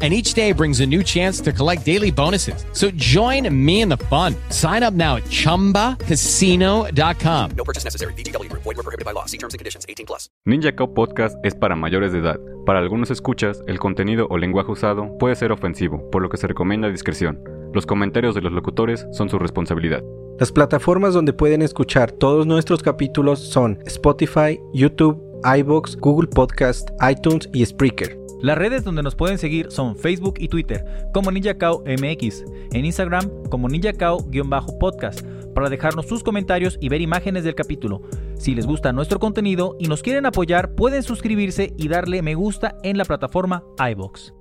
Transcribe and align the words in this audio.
and 0.00 0.14
each 0.14 0.34
day 0.34 0.52
brings 0.52 0.78
a 0.78 0.86
new 0.86 1.02
chance 1.02 1.40
to 1.40 1.52
collect 1.52 1.84
daily 1.84 2.12
bonuses. 2.12 2.64
So 2.72 2.92
join 2.94 3.52
me 3.52 3.80
in 3.80 3.88
the 3.88 3.96
fun. 3.96 4.36
Sign 4.50 4.84
up 4.84 4.94
now 4.94 5.16
at 5.16 5.24
ChumbaCasino.com. 5.24 7.50
No 7.56 7.64
purchase 7.64 7.82
necessary. 7.84 8.12
BGW. 8.14 8.48
Void 8.52 8.64
were 8.64 8.74
prohibited 8.84 9.04
by 9.04 9.10
law. 9.12 9.24
See 9.26 9.38
terms 9.38 9.54
and 9.54 9.58
conditions. 9.58 9.84
18 9.88 10.06
plus. 10.06 10.30
Ninja 10.46 10.76
Cow 10.76 10.94
Podcast 10.94 11.36
es 11.44 11.56
para 11.56 11.74
mayores 11.74 12.12
de 12.12 12.20
edad. 12.20 12.38
Para 12.64 12.78
algunos 12.78 13.10
escuchas, 13.10 13.62
el 13.66 13.78
contenido 13.78 14.26
o 14.30 14.38
lenguaje 14.38 14.70
usado 14.70 15.16
puede 15.18 15.34
ser 15.34 15.52
ofensivo, 15.52 16.10
por 16.10 16.22
lo 16.22 16.28
que 16.28 16.36
se 16.36 16.46
recomienda 16.46 16.90
discreción. 16.90 17.40
Los 17.72 17.86
comentarios 17.86 18.34
de 18.34 18.42
los 18.42 18.52
locutores 18.52 19.06
son 19.12 19.28
su 19.28 19.38
responsabilidad. 19.38 20.02
Las 20.38 20.52
plataformas 20.52 21.14
donde 21.14 21.32
pueden 21.32 21.62
escuchar 21.62 22.12
todos 22.12 22.46
nuestros 22.46 22.82
capítulos 22.82 23.40
son 23.40 23.78
Spotify, 23.86 24.60
YouTube, 24.72 25.20
iBox, 25.44 25.96
Google 25.96 26.28
Podcast, 26.28 26.90
iTunes 27.08 27.48
y 27.52 27.64
Spreaker. 27.64 28.27
Las 28.40 28.56
redes 28.56 28.84
donde 28.84 29.02
nos 29.02 29.16
pueden 29.16 29.36
seguir 29.36 29.72
son 29.72 29.96
Facebook 29.96 30.34
y 30.38 30.46
Twitter 30.46 30.84
como 31.12 31.32
NinjaCao 31.32 31.82
MX, 31.84 32.44
en 32.72 32.84
Instagram 32.84 33.28
como 33.50 33.68
NinjaCao-podcast, 33.68 35.52
para 35.54 35.68
dejarnos 35.68 36.06
sus 36.06 36.22
comentarios 36.22 36.78
y 36.80 36.88
ver 36.88 37.00
imágenes 37.00 37.42
del 37.42 37.56
capítulo. 37.56 38.02
Si 38.36 38.54
les 38.54 38.64
gusta 38.64 38.92
nuestro 38.92 39.18
contenido 39.18 39.74
y 39.80 39.88
nos 39.88 40.02
quieren 40.02 40.24
apoyar, 40.24 40.76
pueden 40.76 41.02
suscribirse 41.02 41.74
y 41.76 41.88
darle 41.88 42.22
me 42.22 42.36
gusta 42.36 42.76
en 42.84 42.96
la 42.96 43.04
plataforma 43.04 43.64
iBox. 43.90 44.32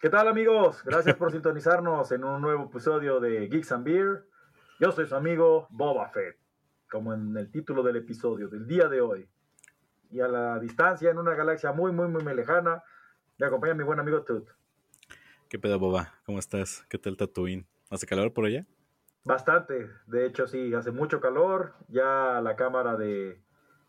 ¿Qué 0.00 0.08
tal 0.08 0.28
amigos? 0.28 0.82
Gracias 0.86 1.16
por 1.16 1.32
sintonizarnos 1.32 2.12
en 2.12 2.24
un 2.24 2.40
nuevo 2.40 2.64
episodio 2.64 3.20
de 3.20 3.48
Geeks 3.48 3.72
and 3.72 3.84
Beer. 3.84 4.24
Yo 4.80 4.90
soy 4.90 5.06
su 5.06 5.14
amigo 5.14 5.66
Boba 5.68 6.08
Fett, 6.08 6.38
como 6.90 7.12
en 7.12 7.36
el 7.36 7.50
título 7.50 7.82
del 7.82 7.96
episodio 7.96 8.48
del 8.48 8.66
día 8.66 8.88
de 8.88 9.02
hoy. 9.02 9.28
Y 10.12 10.20
a 10.20 10.28
la 10.28 10.58
distancia, 10.58 11.10
en 11.10 11.18
una 11.18 11.34
galaxia 11.34 11.72
muy, 11.72 11.90
muy, 11.92 12.08
muy 12.08 12.22
lejana, 12.34 12.82
me 13.38 13.46
acompaña 13.46 13.74
mi 13.74 13.82
buen 13.82 13.98
amigo 13.98 14.22
Tut. 14.22 14.46
¿Qué 15.48 15.58
pedo, 15.58 15.78
Boba? 15.78 16.14
¿Cómo 16.26 16.38
estás? 16.38 16.84
¿Qué 16.88 16.98
tal 16.98 17.16
Tatooine? 17.16 17.66
¿Hace 17.90 18.06
calor 18.06 18.32
por 18.32 18.44
allá? 18.46 18.66
Bastante, 19.24 19.88
de 20.06 20.26
hecho 20.26 20.46
sí, 20.46 20.74
hace 20.74 20.90
mucho 20.90 21.20
calor. 21.20 21.74
Ya 21.88 22.40
la 22.42 22.56
cámara 22.56 22.96
de, 22.96 23.40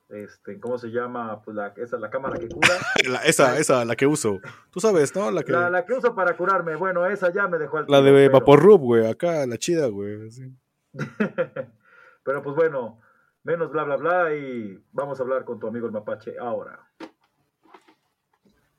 este, 0.09 0.59
¿cómo 0.59 0.77
se 0.77 0.89
llama? 0.91 1.41
Pues 1.41 1.55
la, 1.55 1.67
esa 1.75 1.95
es 1.97 2.01
la 2.01 2.09
cámara 2.09 2.37
que 2.39 2.47
cura. 2.47 2.69
La- 3.09 3.23
esa, 3.23 3.57
esa, 3.57 3.83
la 3.83 3.95
que 3.95 4.05
uso. 4.07 4.39
Tú 4.71 4.79
sabes, 4.79 5.13
¿no? 5.15 5.29
La 5.31 5.43
que, 5.43 5.51
La, 5.51 5.69
la 5.69 5.85
que 5.85 5.93
uso 5.93 6.15
para 6.15 6.37
curarme, 6.37 6.75
bueno, 6.75 7.05
esa 7.05 7.31
ya 7.33 7.47
me 7.47 7.57
dejó 7.57 7.77
al 7.79 7.85
la 7.87 8.01
de 8.01 8.29
Vaporrub, 8.29 8.79
güey. 8.79 9.07
Acá, 9.09 9.45
la 9.45 9.57
chida, 9.57 9.87
güey. 9.87 10.29
sí. 10.31 10.55
Pero 12.23 12.41
pues 12.41 12.55
bueno, 12.55 13.01
menos 13.43 13.71
bla 13.71 13.83
bla 13.83 13.97
bla 13.97 14.35
y 14.35 14.81
vamos 14.91 15.19
a 15.19 15.23
hablar 15.23 15.45
con 15.45 15.59
tu 15.59 15.67
amigo 15.67 15.85
el 15.85 15.93
mapache 15.93 16.37
ahora. 16.39 16.79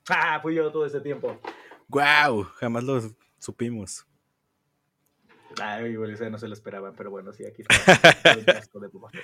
Ah, 0.07 0.39
fui 0.39 0.53
yo 0.53 0.71
todo 0.71 0.85
ese 0.85 1.01
tiempo. 1.01 1.39
¡Guau! 1.87 2.43
Jamás 2.43 2.83
lo 2.83 3.01
supimos. 3.39 4.05
Ay, 5.59 5.95
ese 6.11 6.29
no 6.29 6.37
se 6.37 6.47
lo 6.47 6.53
esperaban, 6.53 6.93
pero 6.95 7.09
bueno, 7.09 7.31
sí, 7.33 7.43
aquí 7.43 7.63
está. 7.67 8.33
el 8.33 8.45
casco 8.45 8.79
de 8.79 8.87
Boba 8.89 9.09
Fett. 9.09 9.23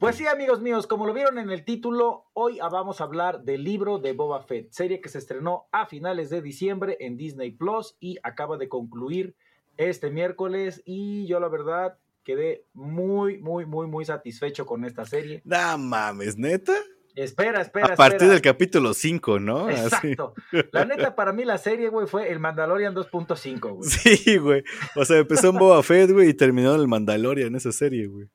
Pues 0.00 0.16
sí, 0.16 0.26
amigos 0.26 0.60
míos, 0.60 0.86
como 0.86 1.06
lo 1.06 1.12
vieron 1.12 1.38
en 1.38 1.50
el 1.50 1.64
título, 1.64 2.24
hoy 2.32 2.58
vamos 2.58 3.00
a 3.00 3.04
hablar 3.04 3.42
del 3.42 3.62
libro 3.62 3.98
de 3.98 4.12
Boba 4.12 4.42
Fett, 4.42 4.72
serie 4.72 5.00
que 5.00 5.08
se 5.08 5.18
estrenó 5.18 5.66
a 5.70 5.86
finales 5.86 6.28
de 6.30 6.42
diciembre 6.42 6.96
en 6.98 7.16
Disney 7.16 7.52
Plus 7.52 7.96
y 8.00 8.18
acaba 8.24 8.56
de 8.56 8.68
concluir 8.68 9.36
este 9.76 10.10
miércoles. 10.10 10.82
Y 10.84 11.26
yo, 11.26 11.38
la 11.38 11.48
verdad, 11.48 11.98
quedé 12.24 12.64
muy, 12.72 13.38
muy, 13.38 13.66
muy, 13.66 13.86
muy 13.86 14.04
satisfecho 14.04 14.66
con 14.66 14.84
esta 14.84 15.04
serie. 15.04 15.42
No 15.44 15.78
mames, 15.78 16.36
neta. 16.36 16.74
Espera, 17.16 17.60
espera, 17.60 17.86
A 17.92 17.96
partir 17.96 18.14
espera. 18.16 18.32
del 18.32 18.42
capítulo 18.42 18.92
5, 18.92 19.38
¿no? 19.38 19.66
Así. 19.68 19.84
Exacto. 19.84 20.34
La 20.72 20.84
neta, 20.84 21.14
para 21.14 21.32
mí 21.32 21.44
la 21.44 21.58
serie, 21.58 21.88
güey, 21.88 22.08
fue 22.08 22.28
el 22.32 22.40
Mandalorian 22.40 22.92
2.5, 22.94 23.76
güey. 23.76 23.88
Sí, 23.88 24.36
güey. 24.38 24.64
O 24.96 25.04
sea, 25.04 25.18
empezó 25.18 25.50
en 25.50 25.58
Boba 25.58 25.80
Fett, 25.84 26.10
güey, 26.10 26.30
y 26.30 26.34
terminó 26.34 26.74
en 26.74 26.80
el 26.80 26.88
Mandalorian, 26.88 27.54
esa 27.54 27.70
serie, 27.70 28.08
güey. 28.08 28.26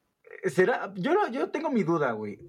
¿Será? 0.45 0.93
Yo, 0.95 1.13
no- 1.13 1.29
yo 1.29 1.49
tengo 1.49 1.69
mi 1.69 1.83
duda, 1.83 2.13
güey. 2.13 2.39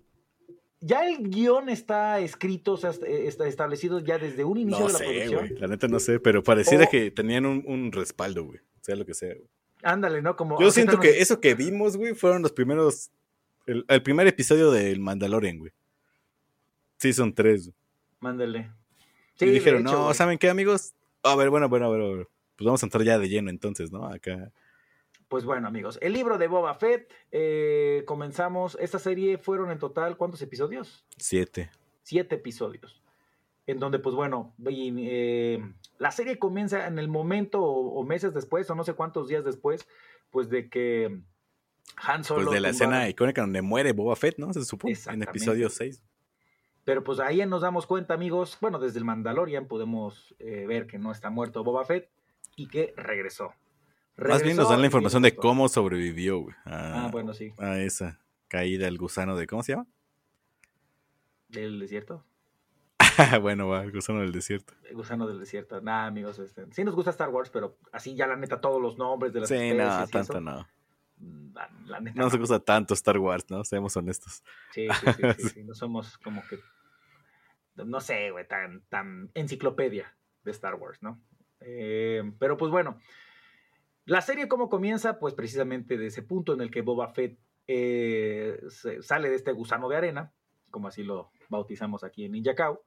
Ya 0.83 1.05
el 1.07 1.29
guion 1.29 1.69
está 1.69 2.21
escrito, 2.21 2.75
o 2.75 2.77
sea, 2.77 2.91
est- 2.91 3.03
está 3.03 3.47
establecido 3.49 3.99
ya 3.99 4.17
desde 4.17 4.45
un 4.45 4.57
inicio 4.57 4.81
No 4.81 4.87
de 4.87 4.93
la 4.93 4.99
sé, 5.01 5.05
producción. 5.05 5.49
güey. 5.49 5.61
La 5.61 5.67
neta 5.67 5.89
no 5.89 5.99
sé, 5.99 6.21
pero 6.21 6.43
pareciera 6.45 6.85
O- 6.85 6.89
que 6.91 7.11
tenían 7.11 7.45
un, 7.45 7.65
un 7.67 7.91
respaldo, 7.91 8.45
güey. 8.45 8.61
Sea 8.83 8.95
lo 8.95 9.05
que 9.05 9.15
sea, 9.15 9.35
güey. 9.35 9.49
Ándale, 9.83 10.23
¿no? 10.23 10.37
Como, 10.37 10.61
Yo 10.61 10.71
siento 10.71 11.01
que 11.01 11.21
eso 11.21 11.41
que 11.41 11.55
vimos, 11.55 11.97
güey, 11.97 12.15
fueron 12.15 12.43
los 12.43 12.53
primeros. 12.53 13.11
El, 13.67 13.85
el 13.89 14.03
primer 14.03 14.27
episodio 14.27 14.71
del 14.71 15.01
Mandalorian, 15.01 15.59
güey. 15.59 15.73
Season 16.99 17.35
3. 17.35 17.73
Mándale. 18.21 18.71
y 19.41 19.47
dijeron, 19.47 19.83
hecho, 19.83 19.93
no, 19.93 20.05
güey. 20.05 20.15
¿saben 20.15 20.39
qué, 20.39 20.51
amigos? 20.51 20.93
A 21.23 21.35
ver, 21.37 21.51
bueno, 21.51 21.69
bueno, 21.69 21.89
bueno, 21.89 22.09
bueno. 22.09 22.29
Pues 22.57 22.67
vamos 22.67 22.83
a 22.83 22.87
entrar 22.87 23.03
ya 23.05 23.19
de 23.19 23.29
lleno 23.29 23.49
entonces, 23.49 23.91
¿no? 23.91 24.07
Acá. 24.07 24.53
Pues 25.29 25.45
bueno, 25.45 25.69
amigos, 25.69 25.99
el 26.03 26.13
libro 26.13 26.39
de 26.39 26.49
Boba 26.49 26.75
Fett, 26.75 27.11
eh, 27.31 28.03
comenzamos, 28.05 28.77
esta 28.81 28.99
serie 28.99 29.39
fueron 29.39 29.71
en 29.71 29.79
total, 29.79 30.17
¿cuántos 30.17 30.43
episodios? 30.43 31.07
Siete. 31.17 31.71
Siete 32.03 32.35
episodios. 32.35 33.01
En 33.67 33.79
donde, 33.79 34.01
pues 34.01 34.17
bueno, 34.17 34.53
eh, 34.67 35.63
la 36.01 36.11
serie 36.11 36.39
comienza 36.39 36.87
en 36.87 36.99
el 36.99 37.09
momento 37.09 37.63
o, 37.63 38.01
o 38.01 38.05
meses 38.05 38.33
después, 38.33 38.69
o 38.71 38.75
no 38.75 38.85
sé 38.85 38.95
cuántos 38.95 39.29
días 39.29 39.45
después, 39.45 39.87
pues 40.31 40.49
de 40.49 40.71
que 40.71 41.21
Han 41.97 42.25
Solo... 42.25 42.47
Pues 42.47 42.55
de 42.55 42.61
la 42.61 42.71
escena 42.71 43.07
icónica 43.09 43.43
donde 43.43 43.61
muere 43.61 43.93
Boba 43.93 44.17
Fett, 44.17 44.39
¿no? 44.39 44.51
Se 44.55 44.65
supone. 44.65 44.97
En 45.09 45.23
episodio 45.23 45.69
6. 45.69 46.03
Pero 46.85 47.05
pues 47.05 47.21
ahí 47.21 47.45
nos 47.45 47.61
damos 47.61 47.87
cuenta, 47.87 48.15
amigos, 48.15 48.57
bueno, 48.63 48.79
desde 48.79 48.99
el 48.99 49.05
Mandalorian 49.05 49.67
podemos 49.69 50.35
eh, 50.39 50.65
ver 50.67 50.87
que 50.87 50.99
no 50.99 51.13
está 51.13 51.29
muerto 51.29 51.63
Boba 51.63 51.85
Fett 51.85 52.09
y 52.57 52.69
que 52.69 52.95
regresó. 52.97 53.53
Más 54.17 54.43
bien 54.43 54.57
nos 54.57 54.71
dan 54.71 54.81
la 54.81 54.87
información 54.87 55.23
de 55.23 55.37
cómo 55.37 55.69
sobrevivió. 55.69 56.47
A, 56.65 57.05
Ah, 57.05 57.09
bueno, 57.13 57.35
sí. 57.35 57.53
a 57.59 57.79
esa 57.79 58.21
caída 58.49 58.87
del 58.87 58.97
gusano 58.97 59.37
de. 59.37 59.47
¿Cómo 59.47 59.63
se 59.63 59.73
llama? 59.73 59.87
Del 61.49 61.79
desierto. 61.79 62.25
bueno, 63.43 63.69
va, 63.69 63.83
el 63.85 63.93
gusano 63.93 64.21
del 64.21 64.33
desierto. 64.33 64.75
El 64.89 64.97
gusano 64.97 65.27
del 65.27 65.39
desierto. 65.41 65.81
Nada, 65.81 66.07
amigos, 66.07 66.39
este, 66.39 66.67
sí 66.73 66.85
nos 66.85 66.95
gusta 66.95 67.11
Star 67.11 67.29
Wars, 67.31 67.51
pero 67.51 67.79
así 67.93 68.15
ya 68.15 68.27
la 68.27 68.37
neta 68.37 68.61
todos 68.61 68.81
los 68.81 68.99
nombres 68.99 69.33
de 69.33 69.41
las 69.41 69.49
Sí, 69.49 69.73
no, 69.75 70.07
tanto 70.09 70.21
eso, 70.21 70.41
no. 70.41 70.67
mm, 71.19 71.55
La, 71.55 71.71
la 71.87 72.01
neta. 72.01 72.17
No 72.19 72.25
nos 72.25 72.37
gusta 72.37 72.61
tanto 72.61 72.95
Star 72.95 73.19
Wars, 73.19 73.45
¿no? 73.51 73.65
Seamos 73.65 73.97
honestos. 73.97 74.43
Sí, 74.73 74.87
sí, 74.89 75.07
sí, 75.13 75.23
sí, 75.39 75.49
sí, 75.55 75.65
No 75.65 75.75
somos 75.75 76.19
como 76.19 76.43
que. 76.49 76.59
No 77.85 78.01
sé, 78.01 78.31
güey, 78.31 78.47
tan, 78.47 78.83
tan 78.89 79.31
enciclopedia 79.35 80.15
de 80.45 80.51
Star 80.51 80.75
Wars, 80.75 81.03
¿no? 81.03 81.21
Eh, 81.61 82.23
pero 82.39 82.57
pues 82.57 82.71
bueno. 82.71 82.99
La 84.07 84.23
serie, 84.23 84.49
¿cómo 84.49 84.69
comienza? 84.69 85.19
Pues 85.19 85.35
precisamente 85.35 85.97
de 85.97 86.07
ese 86.07 86.23
punto 86.23 86.53
en 86.53 86.61
el 86.63 86.71
que 86.71 86.81
Boba 86.83 87.09
Fett 87.09 87.39
eh, 87.69 88.61
sale 89.03 89.29
de 89.29 89.37
este 89.37 89.53
gusano 89.53 89.89
de 89.89 89.97
arena, 89.97 90.33
como 90.71 90.89
así 90.89 91.05
lo 91.05 91.31
bautizamos 91.49 92.03
aquí 92.03 92.25
en 92.25 92.33
Ninja 92.33 92.55
Cow. 92.57 92.81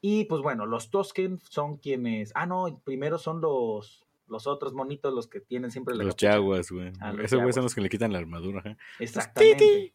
Y 0.00 0.24
pues 0.26 0.42
bueno, 0.42 0.66
los 0.66 0.90
Tosken 0.90 1.38
son 1.40 1.76
quienes. 1.78 2.32
Ah, 2.34 2.46
no, 2.46 2.80
primero 2.84 3.18
son 3.18 3.40
los, 3.40 4.04
los 4.28 4.46
otros 4.46 4.72
monitos, 4.74 5.12
los 5.14 5.26
que 5.26 5.40
tienen 5.40 5.70
siempre 5.70 5.94
la 5.96 6.04
Los. 6.04 6.16
Jaguars, 6.18 6.70
güey. 6.70 6.92
Ah, 7.00 7.12
Esos 7.22 7.38
güeyes 7.40 7.54
son 7.54 7.64
los 7.64 7.74
que 7.74 7.80
le 7.80 7.88
quitan 7.88 8.12
la 8.12 8.18
armadura, 8.18 8.60
ajá. 8.60 8.76
Exactamente. 8.98 9.92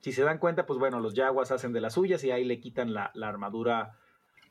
Si 0.00 0.12
se 0.12 0.22
dan 0.22 0.38
cuenta, 0.38 0.66
pues 0.66 0.78
bueno, 0.78 1.00
los 1.00 1.14
Jaguars 1.14 1.50
hacen 1.50 1.72
de 1.72 1.80
las 1.80 1.94
suyas 1.94 2.22
y 2.22 2.30
ahí 2.30 2.44
le 2.44 2.60
quitan 2.60 2.94
la, 2.94 3.10
la 3.14 3.28
armadura 3.28 3.98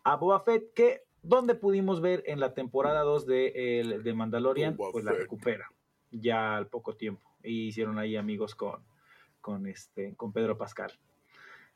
a 0.04 0.16
Boba 0.18 0.42
Fett, 0.42 0.74
que 0.74 1.04
donde 1.24 1.56
pudimos 1.56 2.02
ver 2.02 2.24
en 2.28 2.40
la 2.40 2.54
temporada 2.54 3.02
2 3.02 3.26
de, 3.26 3.80
el- 3.80 4.04
de 4.04 4.14
Mandalorian, 4.14 4.76
Boba 4.76 4.92
pues 4.92 5.06
la 5.06 5.14
recupera 5.14 5.72
ya 6.12 6.56
al 6.58 6.68
poco 6.68 6.96
tiempo. 6.96 7.32
Y 7.42 7.68
hicieron 7.68 7.98
ahí 8.00 8.16
amigos 8.18 8.54
con, 8.56 8.82
con, 9.42 9.66
este, 9.68 10.14
con 10.16 10.34
Pedro 10.34 10.58
Pascal. 10.58 10.92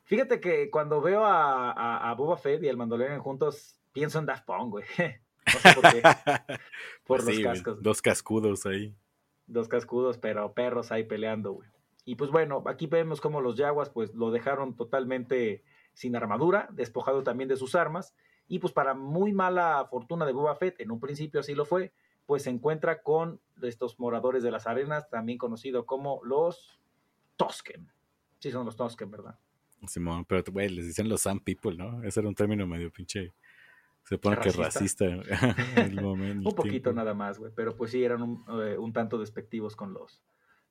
Fíjate 0.10 0.40
que 0.40 0.72
cuando 0.72 1.02
veo 1.02 1.24
a, 1.24 1.72
a, 1.72 2.10
a 2.10 2.14
Boba 2.16 2.36
Fett 2.36 2.64
y 2.64 2.68
al 2.68 2.78
Mandalorian 2.78 3.20
juntos, 3.22 3.80
pienso 3.94 4.18
en 4.18 4.26
Daft 4.26 4.44
Punk, 4.46 4.72
güey. 4.72 4.86
No 5.54 5.60
sé 5.60 5.74
por 5.74 5.92
qué. 5.92 6.02
Por 7.06 7.24
Pues 7.24 7.26
los 7.26 7.36
sí, 7.36 7.44
cascos. 7.44 7.82
Dos 7.84 8.02
cascudos 8.02 8.66
ahí. 8.66 8.96
dos 9.48 9.68
cascudos, 9.68 10.18
pero 10.18 10.54
perros 10.54 10.92
ahí 10.92 11.04
peleando, 11.04 11.54
güey. 11.54 11.70
Y 12.06 12.16
pues 12.16 12.32
bueno, 12.32 12.64
aquí 12.68 12.88
vemos 12.88 13.22
como 13.22 13.40
los 13.40 13.56
Jaguars 13.56 13.90
pues 13.92 14.14
lo 14.16 14.32
dejaron 14.32 14.76
totalmente 14.76 15.64
sin 15.94 16.16
armadura, 16.16 16.70
despojado 16.72 17.24
también 17.24 17.48
de 17.50 17.56
sus 17.56 17.76
armas, 17.76 18.16
y 18.48 18.60
pues 18.60 18.74
para 18.74 18.94
muy 18.96 19.32
mala 19.32 19.88
fortuna 19.92 20.26
de 20.26 20.34
Boba 20.34 20.56
Fett, 20.56 20.80
en 20.82 20.90
un 20.92 21.00
principio 21.00 21.40
así 21.42 21.54
lo 21.56 21.66
fue, 21.66 21.94
pues 22.26 22.44
se 22.44 22.50
encuentra 22.50 23.02
con 23.04 23.40
estos 23.62 24.00
moradores 24.00 24.42
de 24.44 24.52
las 24.52 24.66
arenas, 24.68 25.10
también 25.10 25.38
conocido 25.40 25.86
como 25.88 26.20
los 26.24 26.80
Tosken. 27.38 27.92
Sí, 28.40 28.52
son 28.52 28.66
los 28.66 28.76
Tusken, 28.76 29.10
¿verdad? 29.12 29.38
Simón, 29.88 30.26
pero 30.26 30.44
güey, 30.52 30.70
les 30.70 30.86
dicen 30.86 31.10
los 31.10 31.22
Sam 31.22 31.40
People, 31.40 31.76
¿no? 31.76 32.04
Ese 32.04 32.20
era 32.20 32.30
un 32.30 32.36
término 32.36 32.68
medio 32.68 32.92
pinche. 32.92 33.34
Se 34.04 34.18
pone 34.18 34.38
que 34.38 34.52
¿Racista? 34.52 35.06
el 35.76 36.02
momento, 36.02 36.50
Un 36.50 36.56
poquito 36.56 36.92
nada 36.94 37.14
más, 37.14 37.38
güey. 37.38 37.52
Pero 37.56 37.76
pues 37.76 37.92
sí, 37.92 38.04
eran 38.04 38.22
un, 38.22 38.44
eh, 38.64 38.78
un 38.78 38.92
tanto 38.92 39.20
despectivos 39.20 39.76
con 39.76 39.94
los, 39.94 40.24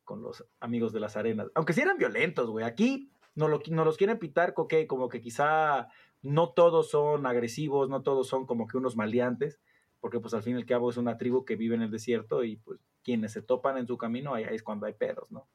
con 0.05 0.23
los 0.23 0.45
amigos 0.61 0.93
de 0.93 1.01
las 1.01 1.17
arenas. 1.17 1.49
Aunque 1.55 1.73
sí 1.73 1.81
eran 1.81 1.99
violentos, 1.99 2.51
güey. 2.51 2.65
Aquí 2.65 3.13
no 3.35 3.47
lo, 3.47 3.61
nos 3.71 3.87
los 3.87 3.97
quieren 3.97 4.19
pitar 4.19 4.55
que 4.69 4.87
como 4.89 5.09
que 5.09 5.21
quizá 5.21 5.89
no 6.23 6.51
todos 6.51 6.91
son 6.91 7.27
agresivos, 7.27 7.89
no 7.89 8.03
todos 8.03 8.27
son 8.27 8.47
como 8.47 8.67
que 8.67 8.77
unos 8.77 8.97
maleantes, 8.97 9.61
porque 10.01 10.19
pues 10.19 10.35
al 10.35 10.43
fin 10.43 10.55
y 10.55 10.57
al 10.57 10.67
cabo 10.67 10.91
es 10.91 10.97
una 10.97 11.17
tribu 11.17 11.45
que 11.45 11.55
vive 11.55 11.77
en 11.77 11.83
el 11.83 11.91
desierto 11.91 12.43
y 12.43 12.57
pues 12.57 12.81
quienes 13.05 13.33
se 13.33 13.43
topan 13.43 13.79
en 13.79 13.87
su 13.87 13.97
camino 13.97 14.35
ahí, 14.35 14.45
ahí 14.45 14.57
es 14.57 14.63
cuando 14.63 14.87
hay 14.87 14.95
pedos, 14.95 15.31
¿no? 15.31 15.47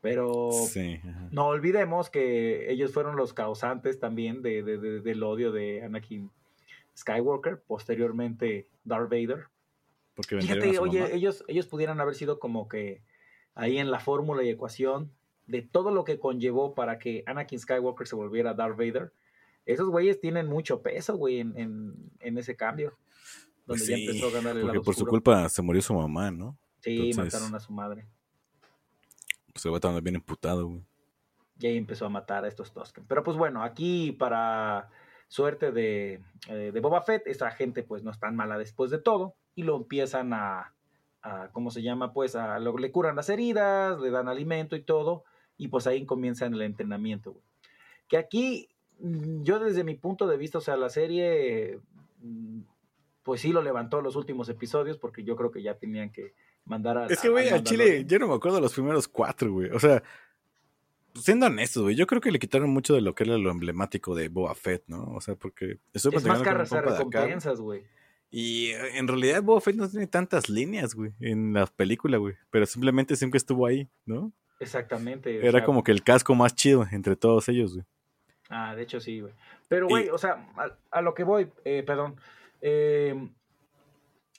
Pero 0.00 0.50
Sí, 0.52 1.00
no 1.32 1.46
olvidemos 1.48 2.08
que 2.08 2.70
ellos 2.70 2.92
fueron 2.92 3.16
los 3.16 3.32
causantes 3.34 3.98
también 3.98 4.42
de, 4.42 4.62
de- 4.62 4.78
de- 4.78 5.00
del 5.00 5.22
odio 5.24 5.50
de 5.50 5.82
Anakin 5.82 6.30
Skywalker, 6.96 7.60
posteriormente 7.66 8.68
Darth 8.84 9.10
Vader. 9.10 9.46
Porque 10.14 10.36
a 10.36 10.40
Fíjate, 10.40 10.74
su 10.74 10.82
oye, 10.82 11.00
mamá. 11.00 11.12
ellos, 11.14 11.44
ellos 11.48 11.66
pudieran 11.66 12.00
haber 12.00 12.14
sido 12.14 12.38
como 12.38 12.68
que 12.68 13.02
ahí 13.54 13.78
en 13.78 13.90
la 13.90 13.98
fórmula 14.00 14.42
y 14.44 14.50
ecuación 14.50 15.10
de 15.46 15.62
todo 15.62 15.90
lo 15.90 16.04
que 16.04 16.18
conllevó 16.18 16.74
para 16.74 16.98
que 16.98 17.22
Anakin 17.26 17.58
Skywalker 17.58 18.06
se 18.06 18.14
volviera 18.16 18.54
Darth 18.54 18.76
Vader. 18.76 19.12
Esos 19.66 19.88
güeyes 19.90 20.20
tienen 20.20 20.46
mucho 20.46 20.80
peso, 20.82 21.16
güey, 21.16 21.40
en, 21.40 21.58
en- 21.58 21.94
en 22.20 22.38
ese 22.38 22.54
cambio. 22.56 22.96
Donde 23.66 23.80
Pues 23.84 23.86
ya 23.86 23.96
sí, 23.96 24.06
empezó 24.06 24.28
a 24.28 24.30
ganar 24.30 24.56
el 24.56 24.62
porque 24.62 24.80
por 24.80 24.94
su 24.94 25.04
culpa 25.06 25.48
se 25.48 25.60
murió 25.60 25.82
su 25.82 25.92
mamá, 25.94 26.30
¿no? 26.30 26.56
Sí, 26.80 27.10
entonces- 27.10 27.34
mataron 27.34 27.54
a 27.54 27.60
su 27.60 27.72
madre. 27.72 28.06
Pues 29.58 29.66
el 29.66 29.72
vato 29.72 30.00
bien 30.00 30.14
emputado, 30.14 30.68
güey. 30.68 30.82
Y 31.58 31.66
ahí 31.66 31.76
empezó 31.76 32.06
a 32.06 32.08
matar 32.08 32.44
a 32.44 32.48
estos 32.48 32.72
Tusken. 32.72 33.04
Pero 33.08 33.24
pues 33.24 33.36
bueno, 33.36 33.64
aquí 33.64 34.12
para 34.12 34.88
suerte 35.26 35.72
de, 35.72 36.22
eh, 36.48 36.70
de 36.72 36.80
Boba 36.80 37.02
Fett, 37.02 37.26
esta 37.26 37.50
gente 37.50 37.82
pues 37.82 38.04
no 38.04 38.12
es 38.12 38.20
tan 38.20 38.36
mala 38.36 38.56
después 38.56 38.92
de 38.92 38.98
todo 38.98 39.34
y 39.56 39.64
lo 39.64 39.74
empiezan 39.74 40.32
a, 40.32 40.72
¿cómo 41.50 41.72
se 41.72 41.82
llama? 41.82 42.12
Pues 42.12 42.36
a, 42.36 42.60
lo- 42.60 42.78
le 42.78 42.92
curan 42.92 43.16
las 43.16 43.30
heridas, 43.30 43.98
le 43.98 44.10
dan 44.10 44.28
alimento 44.28 44.76
y 44.76 44.82
todo 44.82 45.24
y 45.56 45.66
pues 45.66 45.88
ahí 45.88 46.06
comienzan 46.06 46.54
el 46.54 46.62
entrenamiento. 46.62 47.32
güey. 47.32 47.42
Que 48.06 48.16
aquí, 48.16 48.68
mm, 49.00 49.42
yo 49.42 49.58
desde 49.58 49.82
mi 49.82 49.96
punto 49.96 50.28
de 50.28 50.36
vista, 50.36 50.58
o 50.58 50.60
sea, 50.60 50.76
la 50.76 50.88
serie 50.88 51.80
mm, 52.20 52.60
pues 53.24 53.40
sí 53.40 53.50
lo 53.52 53.62
levantó 53.62 54.02
los 54.02 54.14
últimos 54.14 54.48
episodios 54.48 54.98
porque 54.98 55.24
yo 55.24 55.34
creo 55.34 55.50
que 55.50 55.62
ya 55.62 55.74
tenían 55.74 56.12
que 56.12 56.34
mandar 56.68 56.98
a... 56.98 57.06
Es 57.06 57.20
que, 57.20 57.28
güey, 57.28 57.48
al 57.48 57.64
Chile, 57.64 58.04
yo 58.06 58.18
no 58.18 58.28
me 58.28 58.34
acuerdo 58.34 58.56
de 58.56 58.62
los 58.62 58.72
primeros 58.74 59.08
cuatro, 59.08 59.52
güey. 59.52 59.70
O 59.70 59.80
sea, 59.80 60.02
siendo 61.14 61.46
honestos, 61.46 61.82
güey, 61.82 61.96
yo 61.96 62.06
creo 62.06 62.20
que 62.20 62.30
le 62.30 62.38
quitaron 62.38 62.70
mucho 62.70 62.94
de 62.94 63.00
lo 63.00 63.14
que 63.14 63.24
era 63.24 63.36
lo 63.38 63.50
emblemático 63.50 64.14
de 64.14 64.28
Boba 64.28 64.54
Fett, 64.54 64.84
¿no? 64.86 65.04
O 65.14 65.20
sea, 65.20 65.34
porque 65.34 65.78
estoy 65.92 66.14
Es 66.14 66.24
más 66.24 66.42
caras 66.42 66.70
güey, 66.70 66.82
recompensas, 66.82 67.60
güey. 67.60 67.82
Y 68.30 68.66
eh, 68.72 68.98
en 68.98 69.08
realidad 69.08 69.42
Boba 69.42 69.60
Fett 69.60 69.76
no 69.76 69.88
tiene 69.88 70.06
tantas 70.06 70.48
líneas, 70.48 70.94
güey, 70.94 71.12
en 71.20 71.54
la 71.54 71.66
película, 71.66 72.18
güey. 72.18 72.34
Pero 72.50 72.66
simplemente 72.66 73.16
siempre 73.16 73.38
estuvo 73.38 73.66
ahí, 73.66 73.88
¿no? 74.04 74.32
Exactamente. 74.60 75.38
o 75.38 75.42
Era 75.42 75.58
sea, 75.58 75.64
como 75.64 75.82
que 75.82 75.92
el 75.92 76.02
casco 76.02 76.34
más 76.34 76.54
chido 76.54 76.86
entre 76.92 77.16
todos 77.16 77.48
ellos, 77.48 77.74
güey. 77.74 77.86
Ah, 78.50 78.74
de 78.74 78.82
hecho 78.82 79.00
sí, 79.00 79.20
güey. 79.20 79.32
Pero, 79.68 79.86
Y- 79.86 79.90
güey, 79.90 80.08
o 80.10 80.18
sea, 80.18 80.46
a, 80.56 80.76
a 80.90 81.02
lo 81.02 81.14
que 81.14 81.24
voy, 81.24 81.48
eh, 81.64 81.82
perdón. 81.86 82.16
eh, 82.60 83.28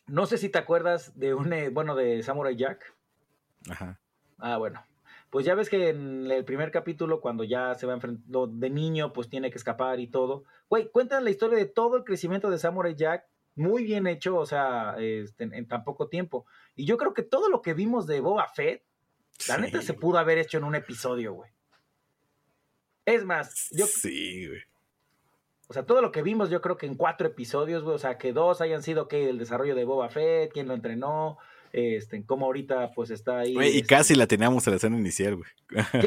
no 0.09 0.25
sé 0.25 0.37
si 0.37 0.49
te 0.49 0.57
acuerdas 0.57 1.17
de 1.17 1.33
un, 1.33 1.51
eh, 1.53 1.69
bueno, 1.69 1.95
de 1.95 2.21
Samurai 2.23 2.55
Jack. 2.55 2.93
Ajá. 3.69 3.99
Ah, 4.37 4.57
bueno. 4.57 4.83
Pues 5.29 5.45
ya 5.45 5.53
ves 5.53 5.69
que 5.69 5.89
en 5.89 6.29
el 6.31 6.43
primer 6.43 6.71
capítulo, 6.71 7.21
cuando 7.21 7.43
ya 7.43 7.75
se 7.75 7.85
va 7.85 7.93
enfrentando 7.93 8.47
de 8.47 8.69
niño, 8.69 9.13
pues 9.13 9.29
tiene 9.29 9.51
que 9.51 9.57
escapar 9.57 9.99
y 9.99 10.07
todo. 10.07 10.43
Güey, 10.69 10.89
cuentan 10.89 11.23
la 11.23 11.29
historia 11.29 11.57
de 11.57 11.65
todo 11.67 11.97
el 11.97 12.03
crecimiento 12.03 12.49
de 12.49 12.57
Samurai 12.57 12.95
Jack, 12.95 13.25
muy 13.55 13.83
bien 13.83 14.07
hecho, 14.07 14.37
o 14.37 14.45
sea, 14.45 14.95
este, 14.97 15.43
en, 15.43 15.53
en 15.53 15.67
tan 15.67 15.83
poco 15.83 16.07
tiempo. 16.07 16.45
Y 16.75 16.85
yo 16.85 16.97
creo 16.97 17.13
que 17.13 17.23
todo 17.23 17.49
lo 17.49 17.61
que 17.61 17.73
vimos 17.73 18.07
de 18.07 18.21
Boba 18.21 18.47
Fett, 18.47 18.83
la 19.47 19.55
Sí, 19.55 19.61
neta 19.61 19.81
se 19.81 19.93
pudo 19.93 20.17
haber 20.17 20.37
hecho 20.37 20.57
en 20.57 20.63
un 20.63 20.75
episodio, 20.75 21.33
güey. 21.33 21.51
Es 23.05 23.23
más, 23.23 23.69
yo, 23.71 23.85
Sí, 23.85 24.47
güey. 24.47 24.61
O 25.69 25.73
sea, 25.73 25.85
todo 25.85 26.01
lo 26.01 26.11
que 26.11 26.23
vimos, 26.23 26.49
yo 26.49 26.61
creo 26.61 26.77
que 26.77 26.87
en 26.87 26.95
cuatro 26.95 27.27
episodios, 27.27 27.83
güey, 27.83 27.95
o 27.95 27.99
sea, 27.99 28.17
que 28.17 28.33
dos 28.33 28.59
hayan 28.59 28.81
sido 28.81 29.07
que 29.07 29.29
el 29.29 29.37
desarrollo 29.37 29.75
de 29.75 29.85
Boba 29.85 30.09
Fett, 30.09 30.51
quién 30.51 30.67
lo 30.67 30.73
entrenó, 30.73 31.37
este, 31.71 32.25
cómo 32.25 32.47
ahorita 32.47 32.91
pues 32.95 33.11
está 33.11 33.41
ahí. 33.41 33.53
Güey, 33.53 33.75
y 33.75 33.81
este, 33.81 33.87
casi 33.87 34.15
la 34.15 34.25
teníamos 34.25 34.65
en 34.65 34.71
la 34.71 34.77
escena 34.77 34.97
inicial, 34.97 35.35
güey. 35.35 35.51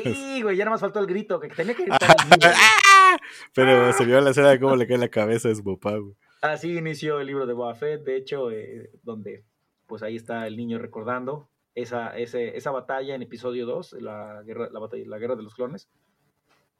Sí, 0.02 0.42
güey, 0.42 0.56
ya 0.56 0.64
nada 0.64 0.74
más 0.74 0.80
faltó 0.80 0.98
el 0.98 1.06
grito, 1.06 1.38
que 1.38 1.46
tenía 1.46 1.74
que 1.74 1.84
gritar 1.84 2.16
el 2.18 2.38
güey. 2.40 2.40
Pero 3.54 3.92
se 3.92 4.04
vio 4.04 4.20
la 4.20 4.30
escena 4.30 4.50
de 4.50 4.58
cómo 4.58 4.74
le 4.74 4.88
cae 4.88 4.98
la 4.98 5.08
cabeza 5.08 5.48
a 5.48 5.62
papá, 5.62 5.96
güey. 5.96 6.16
Así 6.40 6.76
inició 6.76 7.20
el 7.20 7.28
libro 7.28 7.46
de 7.46 7.52
Boba 7.52 7.76
Fett, 7.76 8.02
de 8.02 8.16
hecho, 8.16 8.50
eh, 8.50 8.90
donde 9.04 9.44
pues 9.86 10.02
ahí 10.02 10.16
está 10.16 10.48
el 10.48 10.56
niño 10.56 10.80
recordando 10.80 11.48
esa, 11.76 12.16
ese, 12.18 12.56
esa 12.56 12.72
batalla 12.72 13.14
en 13.14 13.22
episodio 13.22 13.64
2, 13.66 13.92
la 14.00 14.42
guerra, 14.44 14.70
la, 14.72 14.80
batalla, 14.80 15.04
la 15.06 15.18
guerra 15.18 15.36
de 15.36 15.44
los 15.44 15.54
clones. 15.54 15.88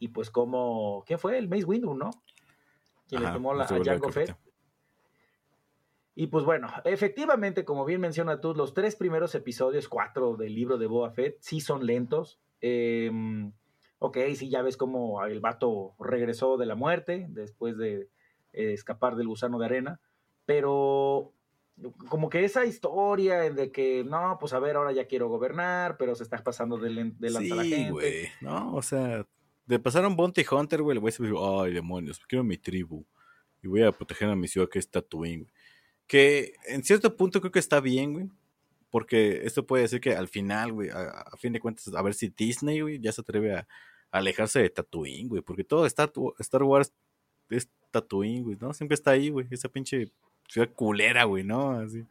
Y 0.01 0.09
pues 0.09 0.31
como, 0.31 1.05
¿quién 1.07 1.21
fue? 1.21 1.39
El 1.39 1.49
Mace 1.49 1.65
Windu, 1.65 1.95
¿no? 1.95 2.11
Quien 3.19 3.25
le 3.25 3.33
tomó 3.33 3.53
la, 3.55 3.65
a 3.65 3.85
Jango 3.85 4.09
Fett. 4.11 4.37
Y 6.15 6.27
pues 6.27 6.45
bueno, 6.45 6.69
efectivamente, 6.85 7.65
como 7.65 7.85
bien 7.85 8.01
menciona 8.01 8.41
tú, 8.41 8.55
los 8.55 8.75
tres 8.75 8.97
primeros 8.97 9.35
episodios, 9.35 9.89
cuatro 9.89 10.37
del 10.37 10.55
libro 10.55 10.77
de 10.79 10.87
Boba 10.87 11.11
Fett, 11.11 11.37
sí 11.41 11.61
son 11.61 11.87
lentos. 11.87 12.39
Eh, 12.61 13.11
ok, 13.99 14.19
sí, 14.37 14.51
ya 14.51 14.61
ves 14.63 14.77
cómo 14.77 15.25
el 15.25 15.41
vato 15.41 15.95
regresó 15.99 16.57
de 16.59 16.67
la 16.67 16.75
muerte 16.75 17.27
después 17.31 17.79
de 17.79 18.11
eh, 18.53 18.73
escapar 18.75 19.17
del 19.17 19.29
gusano 19.29 19.59
de 19.59 19.65
arena, 19.67 20.01
pero 20.45 21.33
como 22.09 22.29
que 22.29 22.45
esa 22.45 22.67
historia 22.67 23.41
de 23.51 23.73
que, 23.73 24.05
no, 24.05 24.37
pues 24.39 24.53
a 24.53 24.59
ver, 24.59 24.77
ahora 24.77 24.93
ya 24.93 25.07
quiero 25.07 25.29
gobernar, 25.29 25.97
pero 25.97 26.15
se 26.15 26.23
está 26.25 26.37
pasando 26.45 26.77
de, 26.77 26.91
len- 26.91 27.17
de 27.19 27.31
lanza 27.31 27.55
a 27.55 27.57
la 27.57 27.63
Sí, 27.65 27.71
gente. 27.71 27.91
güey. 27.91 28.27
No, 28.43 28.75
o 28.75 28.83
sea, 28.83 29.27
de 29.73 29.79
pasar 29.79 30.05
a 30.05 30.09
un 30.09 30.17
Bounty 30.17 30.45
Hunter, 30.51 30.83
güey, 30.83 30.97
el 30.97 31.01
güey 31.01 31.13
se 31.13 31.23
dijo, 31.23 31.63
ay, 31.63 31.73
demonios, 31.73 32.21
quiero 32.29 32.45
mi 32.45 32.59
tribu. 32.59 33.07
Y 33.63 33.69
voy 33.69 33.83
a 33.83 33.91
proteger 33.91 34.29
a 34.29 34.37
mi 34.37 34.47
ciudad 34.47 34.69
que 34.69 34.79
es 34.79 34.91
Tatooine, 34.91 35.45
güey. 35.45 35.53
Que 36.07 36.53
en 36.67 36.85
cierto 36.85 37.17
punto 37.17 37.41
creo 37.41 37.53
que 37.53 37.59
está 37.59 37.81
bien, 37.81 38.13
güey. 38.13 38.29
Porque 38.91 39.47
esto 39.47 39.67
puede 39.67 39.85
decir 39.85 40.03
que 40.03 40.15
al 40.15 40.29
final, 40.29 40.73
güey, 40.73 40.91
a, 40.91 41.25
fin 41.39 41.55
de 41.55 41.61
cuentas, 41.61 41.89
a 41.95 42.03
ver 42.03 42.13
si 42.13 42.29
Disney, 42.29 42.83
güey, 42.83 43.01
ya 43.01 43.13
se 43.13 43.23
atreve 43.23 43.55
a, 43.55 43.67
alejarse 44.11 44.61
de 44.61 44.69
Tatooine, 44.69 45.29
güey. 45.29 45.41
Porque 45.41 45.65
todo 45.65 45.87
Star, 45.87 46.13
Star 46.39 46.63
Wars 46.65 46.93
es 47.49 47.71
Tatooine, 47.91 48.45
güey, 48.45 48.59
¿no? 48.61 48.75
Siempre 48.75 48.95
está 48.95 49.13
ahí, 49.13 49.31
güey. 49.31 49.47
Esa 49.51 49.71
pinche 49.71 50.13
ciudad 50.49 50.69
culera, 50.75 51.25
güey, 51.25 51.45
¿no? 51.45 51.79
Así. 51.79 52.05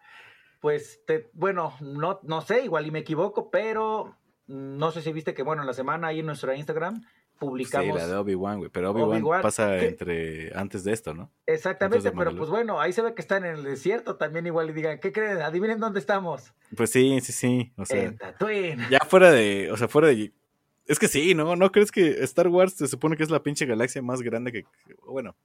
Pues, 0.62 1.00
te, 1.06 1.30
bueno, 1.34 1.76
no, 1.80 2.20
no 2.24 2.42
sé, 2.42 2.66
igual 2.66 2.88
y 2.88 2.92
me 2.92 3.00
equivoco, 3.00 3.52
pero 3.52 4.18
no 4.48 4.92
sé 4.92 5.04
si 5.04 5.14
viste 5.14 5.36
que, 5.36 5.44
bueno, 5.44 5.62
en 5.62 5.68
la 5.68 5.74
semana 5.74 6.08
ahí 6.08 6.22
en 6.22 6.26
nuestro 6.26 6.56
Instagram 6.56 7.04
publicamos... 7.42 8.00
Sí, 8.00 8.00
la 8.00 8.08
de 8.08 8.16
Obi-Wan, 8.16 8.60
güey. 8.60 8.70
Pero 8.70 8.92
Obi-Wan 8.92 9.42
pasa 9.42 9.80
entre 9.80 10.56
antes 10.56 10.84
de 10.84 10.94
esto, 10.94 11.16
¿no? 11.16 11.32
Exactamente, 11.48 12.12
pero 12.12 12.36
pues 12.38 12.52
bueno, 12.52 12.80
ahí 12.80 12.94
se 12.94 13.02
ve 13.02 13.16
que 13.16 13.22
están 13.22 13.44
en 13.46 13.56
el 13.56 13.64
desierto 13.64 14.16
también 14.16 14.46
igual 14.46 14.70
y 14.70 14.74
digan, 14.74 15.00
¿qué 15.00 15.12
creen? 15.12 15.42
Adivinen 15.42 15.80
dónde 15.80 16.00
estamos. 16.00 16.54
Pues 16.78 16.92
sí, 16.92 17.20
sí, 17.22 17.34
sí. 17.34 17.74
O 17.78 17.86
sea, 17.86 18.04
en 18.04 18.18
Tatooine. 18.18 18.88
ya 18.92 19.00
fuera 19.00 19.32
de, 19.32 19.72
o 19.72 19.78
sea, 19.78 19.88
fuera 19.88 20.10
de... 20.10 20.32
Es 20.86 21.00
que 21.00 21.08
sí, 21.08 21.34
¿no? 21.34 21.56
¿No 21.56 21.72
crees 21.72 21.92
que 21.92 22.24
Star 22.24 22.48
Wars 22.48 22.74
se 22.74 22.88
supone 22.88 23.18
que 23.18 23.24
es 23.24 23.32
la 23.32 23.42
pinche 23.42 23.66
galaxia 23.66 24.04
más 24.04 24.22
grande 24.22 24.52
que... 24.52 24.66
Bueno, 25.08 25.36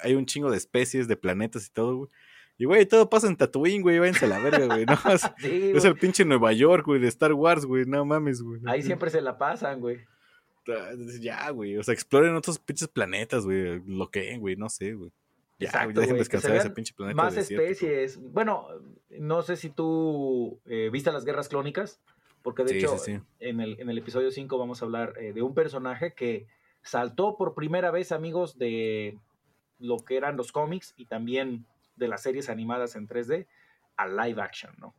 hay 0.00 0.14
un 0.16 0.26
chingo 0.26 0.50
de 0.50 0.56
especies, 0.56 1.06
de 1.06 1.16
planetas 1.16 1.68
y 1.68 1.70
todo, 1.70 1.96
güey. 1.96 2.10
Y, 2.56 2.66
güey, 2.66 2.86
todo 2.86 3.08
pasa 3.08 3.26
en 3.28 3.36
Tatooine, 3.36 3.82
güey, 3.82 3.98
váyanse 3.98 4.26
a 4.26 4.28
la 4.28 4.38
verga, 4.38 4.66
güey, 4.66 4.86
¿no? 4.86 4.94
Es, 5.12 5.22
Sí, 5.38 5.70
es 5.74 5.80
güey. 5.80 5.86
el 5.86 5.96
pinche 5.96 6.24
Nueva 6.24 6.52
York, 6.52 6.86
güey, 6.86 7.00
de 7.00 7.08
Star 7.08 7.32
Wars, 7.32 7.64
güey, 7.66 7.84
no 7.84 8.04
mames, 8.04 8.42
güey. 8.42 8.60
Ahí 8.66 8.82
siempre 8.82 9.10
se 9.10 9.20
la 9.20 9.38
pasan, 9.38 9.80
güey. 9.80 9.98
Ya, 11.20 11.50
güey, 11.50 11.76
o 11.76 11.82
sea, 11.82 11.94
exploren 11.94 12.34
otros 12.34 12.58
pinches 12.58 12.88
planetas, 12.88 13.44
güey, 13.44 13.82
lo 13.86 14.10
que, 14.10 14.36
güey, 14.38 14.56
no 14.56 14.68
sé, 14.68 14.94
güey. 14.94 15.12
Ya, 15.58 15.68
Exacto, 15.68 15.92
ya 15.94 16.00
dejen 16.00 16.16
descansar 16.18 16.56
ese 16.56 16.70
pinche 16.70 16.94
planeta 16.94 17.22
Más 17.22 17.34
desierto, 17.34 17.64
especies. 17.64 18.20
Bueno, 18.20 18.66
no 19.10 19.42
sé 19.42 19.56
si 19.56 19.70
tú 19.70 20.60
eh, 20.66 20.90
viste 20.92 21.12
las 21.12 21.24
guerras 21.24 21.48
clónicas, 21.48 22.00
porque 22.42 22.64
de 22.64 22.70
Sí, 22.70 22.78
hecho 22.78 22.98
sí, 22.98 23.16
sí. 23.16 23.20
En, 23.40 23.60
el, 23.60 23.80
en 23.80 23.88
el 23.88 23.98
episodio 23.98 24.30
5 24.30 24.58
vamos 24.58 24.82
a 24.82 24.84
hablar 24.84 25.14
eh, 25.18 25.32
de 25.32 25.42
un 25.42 25.54
personaje 25.54 26.12
que 26.12 26.46
saltó 26.82 27.36
por 27.36 27.54
primera 27.54 27.90
vez, 27.90 28.10
amigos, 28.10 28.58
de 28.58 29.18
lo 29.78 29.98
que 29.98 30.16
eran 30.16 30.36
los 30.36 30.50
cómics 30.50 30.92
y 30.96 31.06
también 31.06 31.66
de 31.96 32.08
las 32.08 32.22
series 32.22 32.48
animadas 32.50 32.96
en 32.96 33.06
3D 33.06 33.46
a 33.96 34.08
live 34.08 34.42
action, 34.42 34.74
¿no? 34.78 34.94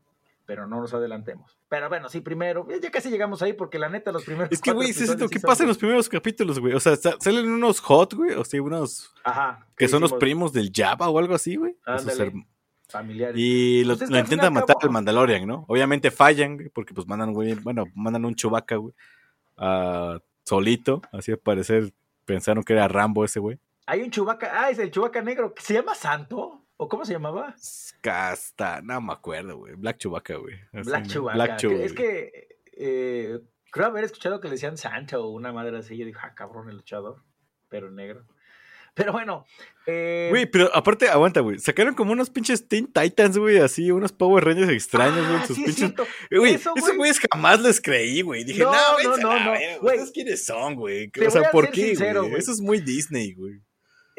Pero 0.45 0.67
no 0.67 0.79
nos 0.79 0.93
adelantemos. 0.93 1.57
Pero 1.69 1.89
bueno, 1.89 2.07
sí, 2.07 2.21
primero, 2.21 2.67
eh, 2.69 2.79
ya 2.81 2.91
casi 2.91 3.09
llegamos 3.09 3.41
ahí 3.41 3.53
porque 3.53 3.79
la 3.79 3.89
neta 3.89 4.11
los 4.11 4.23
primeros... 4.23 4.51
Es 4.51 4.61
que, 4.61 4.71
güey, 4.73 4.93
sí 4.93 4.99
¿qué 5.01 5.07
son 5.39 5.41
pasa 5.41 5.63
en 5.63 5.69
los 5.69 5.77
primeros 5.77 6.07
capítulos, 6.07 6.59
güey? 6.59 6.73
O 6.75 6.79
sea, 6.79 6.95
sa- 6.95 7.15
salen 7.19 7.49
unos 7.49 7.79
hot, 7.79 8.13
güey, 8.13 8.33
o 8.35 8.45
sea, 8.45 8.61
unos 8.61 9.11
Ajá. 9.23 9.67
que 9.75 9.87
son 9.87 10.01
los 10.01 10.13
primos 10.13 10.53
del 10.53 10.71
Java 10.73 11.09
o 11.09 11.17
algo 11.17 11.33
así, 11.33 11.55
güey. 11.55 11.75
Familiares. 12.87 13.35
Y 13.37 13.83
lo, 13.83 13.93
Pues 13.93 14.03
es 14.03 14.07
que 14.09 14.13
lo 14.13 14.19
intentan 14.19 14.53
matar 14.53 14.75
al 14.79 14.91
Mandalorian, 14.91 15.47
¿no? 15.47 15.65
Obviamente 15.67 16.11
fallan, 16.11 16.55
güey, 16.55 16.69
porque 16.69 16.93
pues 16.93 17.07
mandan, 17.07 17.33
güey, 17.33 17.55
bueno, 17.55 17.85
mandan 17.95 18.25
un 18.25 18.35
chubaca, 18.35 18.75
güey. 18.75 18.93
ah, 19.57 20.19
solito, 20.43 21.01
así 21.11 21.31
al 21.31 21.39
parecer 21.39 21.91
pensaron 22.25 22.63
que 22.63 22.73
era 22.73 22.87
Rambo 22.87 23.25
ese 23.25 23.39
güey. 23.39 23.59
Hay 23.87 24.01
un 24.03 24.11
chubaca, 24.11 24.51
ah, 24.53 24.69
es 24.69 24.77
el 24.77 24.91
chubaca 24.91 25.21
negro, 25.23 25.53
que 25.55 25.63
se 25.63 25.73
llama 25.73 25.95
Santo, 25.95 26.61
¿o 26.77 26.87
cómo 26.89 27.05
se 27.05 27.13
llamaba? 27.13 27.55
Casta, 28.01 28.81
no 28.81 29.01
me 29.01 29.13
acuerdo, 29.13 29.57
güey. 29.57 29.75
Black 29.75 29.97
Chewbacca, 29.97 30.35
güey. 30.37 30.55
Black. 30.71 31.07
Chewbacca. 31.07 31.35
Black 31.35 31.57
Chew, 31.57 31.69
que- 31.69 31.85
es 31.85 31.95
güey. 31.95 32.07
que 32.07 32.47
eh, 32.77 33.39
creo 33.71 33.87
haber 33.87 34.03
escuchado 34.03 34.39
que 34.39 34.47
le 34.47 34.53
decían 34.55 34.77
Santo 34.77 35.23
o 35.25 35.29
una 35.31 35.51
madre 35.53 35.77
así. 35.77 35.97
Yo 35.97 36.05
dije, 36.05 36.19
ah, 36.21 36.33
cabrón, 36.35 36.69
el 36.69 36.77
luchador, 36.77 37.23
pero 37.69 37.91
negro. 37.91 38.25
Pero 38.95 39.11
bueno, 39.11 39.45
eh, 39.87 40.27
Güey, 40.29 40.45
pero 40.45 40.73
aparte, 40.73 41.09
aguanta, 41.09 41.41
güey. 41.41 41.59
Sacaron 41.59 41.95
como 41.95 42.13
unos 42.13 42.29
pinches 42.29 42.65
Teen 42.69 42.87
Titans, 42.87 43.37
güey, 43.37 43.57
así, 43.57 43.91
unos 43.91 44.13
Power 44.13 44.45
Rangers 44.45 44.69
extraños, 44.69 45.27
güey. 45.27 45.37
ah, 45.41 45.45
sus 45.45 45.57
sí 45.57 45.63
pinches. 45.65 45.93
Güey, 46.31 46.53
Eso, 46.53 46.71
esos 46.77 46.87
güey. 46.87 46.97
güeyes 46.99 47.19
jamás 47.29 47.59
les 47.59 47.81
creí, 47.81 48.21
güey. 48.21 48.45
Dije, 48.45 48.63
No, 48.63 48.71
no, 48.71 49.17
no, 49.17 49.17
no, 49.17 49.43
no. 49.43 49.51
¿Ustedes 49.81 50.11
quiénes 50.13 50.45
son, 50.45 50.75
güey? 50.75 51.11
O 51.27 51.29
sea, 51.29 51.51
¿por 51.51 51.71
qué, 51.71 51.87
sincero. 51.87 52.23
Eso 52.37 52.53
es 52.53 52.61
muy 52.61 52.79
Disney, 52.79 53.33
güey. 53.33 53.59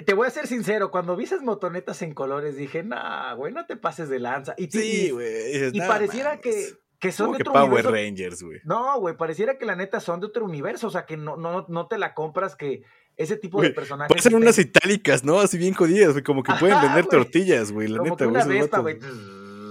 Te 0.04 0.12
voy 0.14 0.26
a 0.26 0.30
ser 0.30 0.46
sincero, 0.46 0.90
cuando 0.90 1.16
vi 1.16 1.24
esas 1.24 1.42
motonetas 1.42 2.02
en 2.02 2.12
colores 2.12 2.56
dije, 2.56 2.82
nah, 2.82 3.32
güey, 3.34 3.52
no 3.52 3.64
te 3.66 3.76
pases 3.76 4.08
de 4.10 4.18
lanza. 4.18 4.54
Y, 4.58 4.66
Sí, 4.70 5.06
y- 5.06 5.10
güey. 5.10 5.68
y 5.74 5.78
"No 5.78 5.86
pareciera 5.86 6.30
mames". 6.30 6.42
que, 6.42 6.74
que 7.00 7.12
son 7.12 7.26
Como 7.28 7.38
de 7.38 7.44
que 7.44 7.48
otro 7.48 7.52
Power 7.54 7.66
universo. 7.86 7.90
Rangers, 7.92 8.42
güey. 8.42 8.60
No, 8.64 9.00
güey, 9.00 9.16
pareciera 9.16 9.56
que 9.58 9.64
la 9.64 9.74
neta 9.76 10.00
son 10.00 10.20
de 10.20 10.26
otro 10.26 10.44
universo, 10.44 10.88
o 10.88 10.90
sea, 10.90 11.06
que 11.06 11.16
no, 11.16 11.36
no, 11.36 11.64
no 11.68 11.86
te 11.86 11.96
la 11.98 12.12
compras 12.14 12.56
que 12.56 12.82
ese 13.16 13.36
tipo 13.38 13.62
de 13.62 13.70
personajes... 13.70 14.10
Parecen 14.10 14.32
estén- 14.32 14.42
unas 14.42 14.58
itálicas, 14.58 15.24
¿no? 15.24 15.40
Así 15.40 15.56
bien 15.56 15.72
jodidas, 15.72 16.12
güey. 16.12 16.22
Como 16.24 16.42
que 16.42 16.52
pueden 16.60 16.78
vender 16.82 17.06
tortillas, 17.06 17.72
güey. 17.72 17.88
La 17.88 17.98
como 17.98 18.10
neta, 18.10 18.24
que 18.26 18.82
güey. 18.82 18.98
una. 18.98 19.06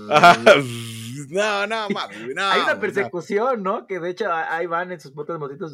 No, 1.30 1.66
no, 1.66 1.88
güey. 1.88 2.34
No, 2.36 2.46
Hay 2.46 2.62
una 2.62 2.74
no. 2.76 2.80
persecución, 2.80 3.64
¿no? 3.64 3.88
Que 3.88 4.00
de 4.00 4.10
hecho 4.12 4.32
ahí 4.32 4.68
van 4.68 4.92
en 4.92 5.00
sus 5.00 5.16
motos, 5.16 5.40
motitos. 5.40 5.74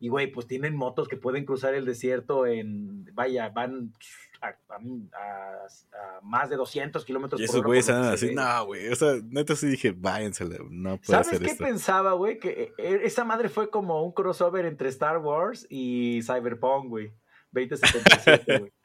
Y, 0.00 0.08
güey, 0.08 0.28
pues 0.30 0.46
tienen 0.46 0.76
motos 0.76 1.08
que 1.08 1.16
pueden 1.16 1.44
cruzar 1.44 1.74
el 1.74 1.84
desierto 1.84 2.46
en. 2.46 3.04
Vaya, 3.14 3.48
van 3.48 3.92
a, 4.40 4.46
a- 4.48 5.66
a 5.66 6.20
más 6.22 6.48
de 6.50 6.56
200 6.56 7.04
kilómetros 7.04 7.40
Y 7.40 7.44
por 7.44 7.50
esos 7.50 7.56
hora. 7.60 7.66
güeyes 7.66 7.88
andan 7.90 8.12
que 8.12 8.18
se 8.18 8.26
así, 8.26 8.34
no, 8.34 8.66
güey. 8.66 8.88
O 8.88 8.94
sea, 8.94 9.14
neta 9.28 9.56
sí 9.56 9.66
dije, 9.66 9.92
váyansela, 9.96 10.56
no 10.70 10.98
puede 10.98 11.24
¿Sabes 11.24 11.40
qué 11.40 11.46
esto. 11.46 11.64
pensaba, 11.64 12.12
güey? 12.12 12.38
Que 12.38 12.72
eh, 12.78 13.00
esa 13.02 13.24
madre 13.24 13.48
fue 13.48 13.70
como 13.70 14.04
un 14.04 14.12
crossover 14.12 14.66
entre 14.66 14.88
Star 14.90 15.18
Wars 15.18 15.66
y 15.68 16.20
Cyberpunk, 16.22 16.88
güey. 16.88 17.12
2077, 17.52 18.58
güey. 18.58 18.72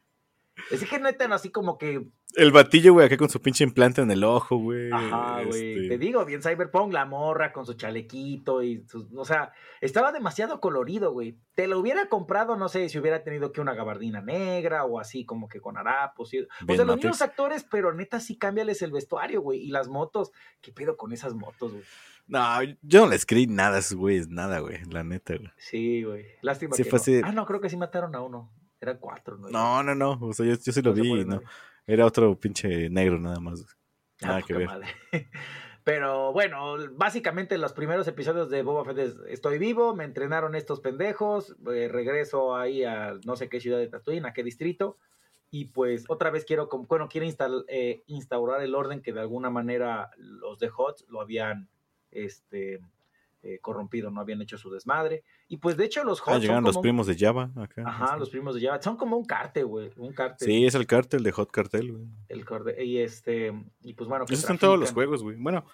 Es 0.72 0.88
que 0.88 1.00
neta, 1.00 1.26
así 1.34 1.50
como 1.50 1.78
que 1.80 2.08
El 2.36 2.52
batillo, 2.52 2.94
güey, 2.94 3.06
acá 3.06 3.16
con 3.18 3.30
su 3.30 3.40
pinche 3.42 3.64
implante 3.64 4.02
en 4.02 4.10
el 4.10 4.24
ojo, 4.24 4.58
güey. 4.58 4.90
Ajá, 4.92 5.44
güey. 5.46 5.74
este, 5.84 5.88
Te 5.90 5.98
digo, 6.00 6.26
bien 6.26 6.42
Cyberpunk, 6.42 6.92
la 6.92 7.06
morra 7.06 7.54
con 7.54 7.66
su 7.66 7.74
chalequito 7.76 8.64
y 8.64 8.84
sus- 8.88 9.06
o 9.16 9.24
sea, 9.24 9.52
estaba 9.82 10.12
demasiado 10.12 10.60
colorido, 10.60 11.12
güey. 11.12 11.38
Te 11.54 11.68
lo 11.68 11.78
hubiera 11.80 12.08
comprado, 12.10 12.56
no 12.56 12.70
sé, 12.70 12.90
si 12.90 12.98
hubiera 12.98 13.24
tenido 13.24 13.52
que 13.52 13.62
una 13.62 13.76
gabardina 13.76 14.22
negra 14.22 14.84
o 14.86 15.00
así 15.00 15.26
como 15.26 15.48
que 15.48 15.62
con 15.62 15.78
harapos. 15.78 16.34
y- 16.34 16.40
O 16.40 16.48
Bien 16.66 16.78
sea, 16.78 16.86
los 16.86 16.96
mismos 16.96 17.22
actores, 17.22 17.66
pero 17.70 17.94
neta 17.94 18.20
sí 18.20 18.36
cámbiales 18.38 18.82
el 18.82 18.92
vestuario, 18.92 19.42
güey. 19.42 19.60
Y 19.60 19.68
las 19.70 19.88
motos, 19.88 20.32
¿qué 20.62 20.72
pedo 20.72 20.98
con 20.98 21.14
esas 21.14 21.36
motos, 21.36 21.72
güey? 21.72 21.84
No, 22.26 22.42
yo 22.82 23.02
no 23.02 23.12
les 23.12 23.26
creí 23.26 23.48
nada 23.48 23.76
a 23.76 23.80
esos 23.80 23.98
güeyes, 23.98 24.30
nada, 24.30 24.60
güey, 24.60 24.80
la 24.90 25.04
neta, 25.04 25.36
güey. 25.36 25.52
Sí, 25.58 26.04
güey. 26.04 26.26
Lástima 26.42 26.74
Sí 26.76 26.84
que 26.84 26.90
fue 26.90 26.98
no. 26.98 27.02
así. 27.02 27.22
Ah, 27.24 27.32
no, 27.32 27.46
creo 27.46 27.60
que 27.62 27.70
sí 27.70 27.78
mataron 27.78 28.16
a 28.16 28.22
uno. 28.22 28.50
Eran 28.80 28.98
cuatro, 29.00 29.38
¿no? 29.38 29.50
No, 29.50 29.84
no, 29.84 29.94
no, 29.94 30.18
o 30.22 30.34
sea, 30.34 30.46
yo, 30.46 30.54
yo 30.56 30.72
sí 30.74 30.82
lo 30.82 30.96
No 30.96 31.02
vi, 31.04 31.26
no. 31.26 31.42
Era 31.88 32.06
otro 32.06 32.40
pinche 32.40 32.90
negro 32.90 33.20
nada 33.20 33.40
más. 33.40 33.66
Ah, 34.22 34.28
Nada 34.28 34.42
que 34.42 34.54
ver. 34.54 34.68
madre. 34.68 34.88
Pero 35.84 36.32
bueno, 36.32 36.76
básicamente 36.94 37.58
los 37.58 37.74
primeros 37.74 38.08
episodios 38.08 38.50
de 38.50 38.64
Boba 38.64 38.86
Fett 38.86 38.98
es, 39.00 39.16
estoy 39.28 39.58
vivo, 39.58 39.94
me 39.94 40.06
entrenaron 40.06 40.56
estos 40.56 40.80
pendejos, 40.80 41.58
eh, 41.74 41.90
regreso 41.90 42.56
ahí 42.56 42.86
a 42.86 43.16
no 43.26 43.36
sé 43.36 43.50
qué 43.50 43.60
ciudad 43.60 43.80
de 43.80 43.90
Tatooine, 43.90 44.26
a 44.26 44.32
qué 44.32 44.44
distrito, 44.44 44.98
y 45.52 45.66
pues 45.66 46.06
otra 46.08 46.30
vez 46.32 46.46
quiero, 46.46 46.70
como- 46.70 46.86
bueno, 46.86 47.10
quiero 47.10 47.28
instal- 47.28 47.66
eh, 47.68 48.02
instaurar 48.08 48.62
el 48.64 48.76
orden 48.76 49.02
que 49.02 49.12
de 49.12 49.20
alguna 49.20 49.50
manera 49.50 50.10
los 50.16 50.58
de 50.60 50.70
HOTS 50.74 51.06
lo 51.10 51.20
habían 51.20 51.68
este, 52.12 52.80
eh, 53.44 53.60
corrompido, 53.60 54.10
no 54.10 54.22
habían 54.22 54.42
hecho 54.42 54.58
su 54.58 54.72
desmadre. 54.72 55.24
Y 55.50 55.58
pues 55.58 55.76
de 55.78 55.86
hecho 55.86 56.04
los 56.04 56.20
HOTS 56.22 56.30
Ah, 56.36 56.40
llegaron 56.40 56.64
los 56.64 56.72
como 56.74 56.80
un- 56.80 56.84
primos 56.84 57.08
de 57.08 57.18
Java 57.18 57.52
acá. 57.58 57.84
Ajá, 57.86 58.18
los 58.18 58.30
primos 58.30 58.56
de 58.56 58.62
Java, 58.66 58.82
son 58.82 58.96
como 58.98 59.18
un 59.18 59.26
cártel, 59.26 59.66
güey, 59.66 59.92
un 59.98 60.14
cártel. 60.14 60.48
Sí, 60.48 60.66
es 60.66 60.76
el 60.76 60.88
cártel 60.88 61.24
de 61.24 61.32
Hot 61.34 61.52
Cartel, 61.52 61.92
güey. 61.92 62.06
El 62.30 62.46
corde- 62.46 62.84
y 62.84 62.98
este, 63.00 63.54
y 63.82 63.94
pues 63.94 64.10
bueno, 64.10 64.26
Eso 64.26 64.34
está 64.34 64.54
en 64.54 64.60
todos 64.60 64.80
los 64.80 64.92
juegos, 64.92 65.22
güey. 65.24 65.36
Bueno, 65.38 65.66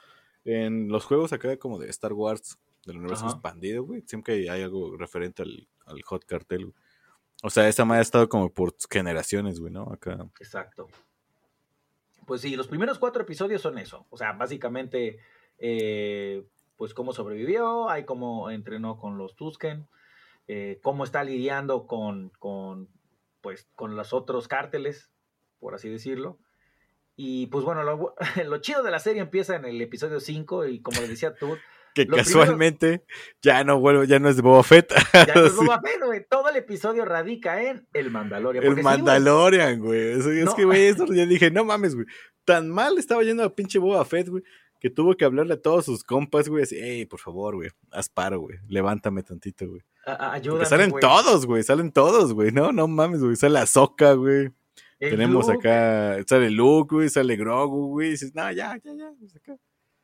en 0.45 0.89
los 0.89 1.05
juegos 1.05 1.31
acá 1.31 1.55
como 1.57 1.77
de 1.77 1.89
Star 1.89 2.13
Wars, 2.13 2.57
del 2.85 2.97
universo 2.97 3.25
Ajá. 3.25 3.33
expandido, 3.35 3.83
güey, 3.83 4.01
siempre 4.07 4.49
hay 4.49 4.61
algo 4.63 4.97
referente 4.97 5.43
al, 5.43 5.67
al 5.85 6.01
Hot 6.03 6.25
Cartel, 6.25 6.65
güey. 6.65 6.75
O 7.43 7.49
sea, 7.49 7.67
esa 7.69 7.85
madre 7.85 7.99
ha 7.99 8.01
estado 8.01 8.27
como 8.27 8.51
por 8.51 8.75
generaciones, 8.91 9.59
güey, 9.59 9.71
¿no? 9.71 9.83
Acá. 9.83 10.27
Exacto. 10.39 10.87
Pues 12.25 12.41
sí, 12.41 12.55
los 12.55 12.67
primeros 12.67 12.99
cuatro 12.99 13.21
episodios 13.23 13.61
son 13.61 13.77
eso. 13.77 14.05
O 14.09 14.17
sea, 14.17 14.33
básicamente, 14.33 15.17
eh, 15.57 16.43
pues 16.79 16.93
cómo 16.93 17.11
sobrevivió, 17.11 17.89
hay 17.89 18.05
cómo 18.05 18.49
entrenó 18.49 18.97
con 18.97 19.17
los 19.17 19.35
Tusken, 19.35 19.85
eh, 20.47 20.79
cómo 20.81 21.03
está 21.03 21.25
lidiando 21.25 21.87
con, 21.87 22.31
con, 22.39 22.87
pues, 23.41 23.67
con 23.75 23.97
los 23.97 24.13
otros 24.13 24.47
cárteles, 24.47 25.11
por 25.59 25.75
así 25.75 25.89
decirlo. 25.89 26.39
Y 27.17 27.47
pues 27.47 27.65
bueno, 27.65 27.83
lo, 27.83 28.15
lo 28.47 28.57
chido 28.59 28.81
de 28.81 28.91
la 28.91 28.99
serie 28.99 29.21
empieza 29.21 29.57
en 29.57 29.65
el 29.65 29.81
episodio 29.81 30.21
5 30.21 30.67
y 30.67 30.81
como 30.81 31.01
le 31.01 31.09
decía 31.09 31.35
tú, 31.35 31.57
Que 31.95 32.07
casualmente 32.07 33.03
ya 33.41 33.65
no 33.65 33.79
vuelve, 33.79 34.07
ya 34.07 34.19
no 34.19 34.29
es 34.29 34.37
de 34.37 34.41
Boba 34.41 34.63
Fett. 34.63 34.93
ya 35.27 35.33
no 35.35 35.47
es. 35.47 35.55
Boba 35.55 35.81
Fett, 35.81 36.01
güey. 36.05 36.25
Todo 36.29 36.47
el 36.47 36.55
episodio 36.55 37.03
radica 37.03 37.61
en 37.61 37.87
el 37.93 38.09
Mandalorian. 38.09 38.63
El 38.63 38.81
Mandalorian, 38.81 39.81
güey. 39.81 40.11
Es, 40.13 40.25
es 40.25 40.45
No. 40.45 40.55
que, 40.55 40.63
güey, 40.63 40.85
eso 40.85 41.05
ya 41.11 41.25
dije, 41.25 41.51
no 41.51 41.65
mames, 41.65 41.95
güey. 41.95 42.05
Tan 42.45 42.69
mal 42.69 42.97
estaba 42.97 43.23
yendo 43.23 43.43
a 43.43 43.53
pinche 43.53 43.79
Boba 43.79 44.05
Fett, 44.05 44.29
güey, 44.29 44.43
que 44.79 44.89
tuvo 44.89 45.15
que 45.15 45.25
hablarle 45.25 45.55
a 45.55 45.61
todos 45.61 45.85
sus 45.85 46.03
compas, 46.03 46.47
güey, 46.49 46.63
así, 46.63 46.77
hey, 46.79 47.05
por 47.05 47.19
favor, 47.19 47.55
güey, 47.55 47.69
haz 47.91 48.09
paro, 48.09 48.39
güey, 48.39 48.57
levántame 48.67 49.23
tantito, 49.23 49.67
güey. 49.67 49.81
ayúdame, 50.05 50.65
salen 50.65 50.89
güey. 50.91 51.01
todos, 51.01 51.45
güey, 51.45 51.63
salen 51.63 51.91
todos, 51.91 52.33
güey, 52.33 52.51
no, 52.51 52.71
no 52.71 52.87
mames, 52.87 53.21
güey, 53.21 53.35
sale 53.35 53.59
Ahsoka, 53.59 54.13
güey. 54.13 54.51
El 54.99 55.11
Tenemos 55.11 55.47
Luke, 55.47 55.67
acá, 55.69 56.23
sale 56.27 56.49
Luke, 56.49 56.93
güey, 56.95 57.09
sale 57.09 57.35
Grogu, 57.37 57.87
güey, 57.89 58.11
dices, 58.11 58.33
no, 58.35 58.51
ya, 58.51 58.77
ya, 58.83 58.93
ya, 58.93 59.11
pues 59.19 59.35
acá. 59.35 59.57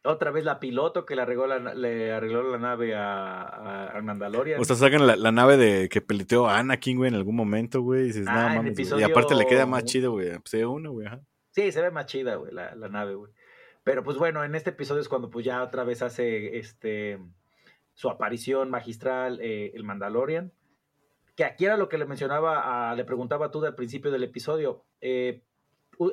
Otra 0.08 0.30
vez 0.30 0.46
la 0.46 0.60
piloto 0.60 1.04
que 1.04 1.16
le 1.16 1.24
arregló 1.24 1.48
la, 1.48 1.74
le 1.74 2.14
arregló 2.14 2.44
la 2.44 2.60
nave 2.60 2.94
a, 2.96 3.42
a- 3.42 3.88
al 3.88 4.04
Mandalorian. 4.04 4.62
O 4.62 4.64
sea, 4.64 4.76
sacan 4.76 5.08
la, 5.08 5.16
la 5.16 5.32
nave 5.32 5.58
de 5.58 5.90
que 5.90 6.00
peleteó 6.00 6.48
a 6.48 6.60
Anakin, 6.60 6.98
güey, 6.98 7.08
en 7.10 7.16
algún 7.16 7.36
momento, 7.36 7.82
güey, 7.82 8.02
y 8.02 8.06
dices, 8.08 8.28
Ah, 8.30 8.34
no 8.54 8.60
en 8.62 8.74
mames. 8.74 8.92
Y 8.92 9.02
aparte 9.04 9.34
le 9.36 9.48
queda 9.48 9.66
más 9.66 9.84
chido, 9.86 10.12
güey, 10.12 10.38
pues 10.40 10.54
uno, 10.64 10.92
güey, 10.92 11.08
ajá. 11.08 11.22
sí, 11.52 11.72
se 11.72 11.82
ve 11.82 11.90
más 11.92 12.06
chida, 12.06 12.36
güey, 12.36 12.54
la, 12.54 12.76
la 12.76 12.88
nave, 12.88 13.16
güey. 13.16 13.32
Pero 13.86 14.04
pues 14.04 14.18
bueno, 14.18 14.44
en 14.44 14.56
este 14.56 14.72
episodio 14.72 15.00
es 15.00 15.08
cuando 15.08 15.30
pues 15.30 15.46
ya 15.46 15.62
otra 15.62 15.84
vez 15.84 16.02
hace 16.02 16.58
este 16.58 17.20
su 17.94 18.10
aparición 18.10 18.72
magistral 18.72 19.40
eh, 19.42 19.72
el 19.76 19.84
Mandalorian. 19.84 20.52
Que 21.36 21.46
aquí 21.46 21.66
era 21.66 21.78
lo 21.78 21.88
que 21.88 22.00
le 22.00 22.06
mencionaba, 22.06 22.96
le 22.96 23.06
preguntaba 23.06 23.52
tú 23.52 23.64
al 23.64 23.76
principio 23.76 24.12
del 24.12 24.24
episodio. 24.24 24.84
eh, 25.02 25.44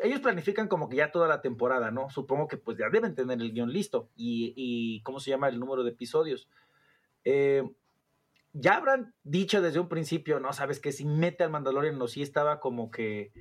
ellos 0.03 0.21
planifican 0.21 0.69
como 0.69 0.89
que 0.89 0.97
ya 0.97 1.11
toda 1.11 1.27
la 1.27 1.41
temporada, 1.41 1.91
¿no? 1.91 2.11
Supongo 2.11 2.47
que 2.47 2.59
pues 2.59 2.77
ya 2.77 2.91
deben 2.91 3.15
tener 3.15 3.41
el 3.41 3.53
guion 3.53 3.73
listo. 3.73 4.11
Y, 4.17 4.53
y 4.55 5.03
¿cómo 5.03 5.19
se 5.19 5.31
llama 5.31 5.49
el 5.49 5.59
número 5.59 5.83
de 5.83 5.91
episodios? 5.91 6.49
Eh, 7.25 7.65
ya 8.53 8.77
habrán 8.77 9.15
dicho 9.25 9.63
desde 9.63 9.81
un 9.81 9.89
principio, 9.89 10.41
¿no? 10.41 10.53
Sabes 10.53 10.79
que 10.79 10.93
si 10.93 11.07
mete 11.07 11.43
al 11.43 11.51
Mandalorian 11.51 12.01
o 12.03 12.07
si 12.07 12.21
estaba 12.21 12.61
como 12.61 12.91
que 12.91 13.33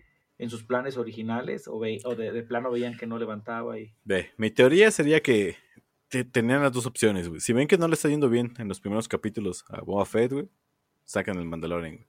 en 0.41 0.50
sus 0.50 0.63
planes 0.63 0.98
originales 0.98 1.67
o, 1.67 1.79
ve- 1.79 2.01
o 2.03 2.15
de, 2.15 2.31
de 2.31 2.43
plano 2.43 2.71
veían 2.71 2.98
que 2.98 3.05
no 3.07 3.17
levantaba 3.17 3.79
y... 3.79 3.93
Ve, 4.03 4.31
mi 4.38 4.50
teoría 4.51 4.89
sería 4.91 5.21
que 5.21 5.55
te- 6.10 6.24
tenían 6.25 6.62
las 6.63 6.71
dos 6.74 6.86
opciones, 6.86 7.29
güey. 7.29 7.39
Si 7.39 7.53
ven 7.53 7.67
que 7.67 7.77
no 7.77 7.88
le 7.88 7.93
está 7.93 8.10
yendo 8.10 8.27
bien 8.29 8.53
en 8.57 8.67
los 8.67 8.79
primeros 8.79 9.07
capítulos 9.07 9.63
a 9.69 9.81
Boba 9.81 10.03
Fett, 10.05 10.33
güey, 10.33 10.50
sacan 11.05 11.38
el 11.38 11.45
Mandalorian, 11.45 11.95
güey. 11.95 12.07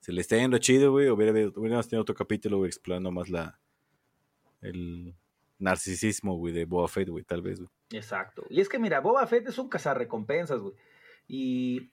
Si 0.00 0.12
le 0.12 0.20
está 0.22 0.36
yendo 0.36 0.58
chido, 0.58 0.92
güey, 0.92 1.08
hubiera, 1.10 1.32
hubiéramos 1.32 1.88
tenido 1.88 2.02
otro 2.02 2.14
capítulo, 2.14 2.58
güey, 2.58 2.68
explorando 2.68 3.10
más 3.10 3.28
la... 3.28 3.58
el 4.62 5.14
narcisismo, 5.58 6.36
güey, 6.36 6.52
de 6.52 6.64
Boba 6.64 6.88
Fett, 6.88 7.08
güey, 7.08 7.24
tal 7.24 7.42
vez, 7.42 7.58
güey. 7.60 7.70
Exacto. 7.92 8.44
Y 8.50 8.60
es 8.60 8.68
que 8.68 8.78
mira, 8.78 9.00
Boba 9.00 9.26
Fett 9.26 9.46
es 9.48 9.58
un 9.58 9.68
cazarrecompensas, 9.68 10.60
güey. 10.60 10.74
Y 11.28 11.90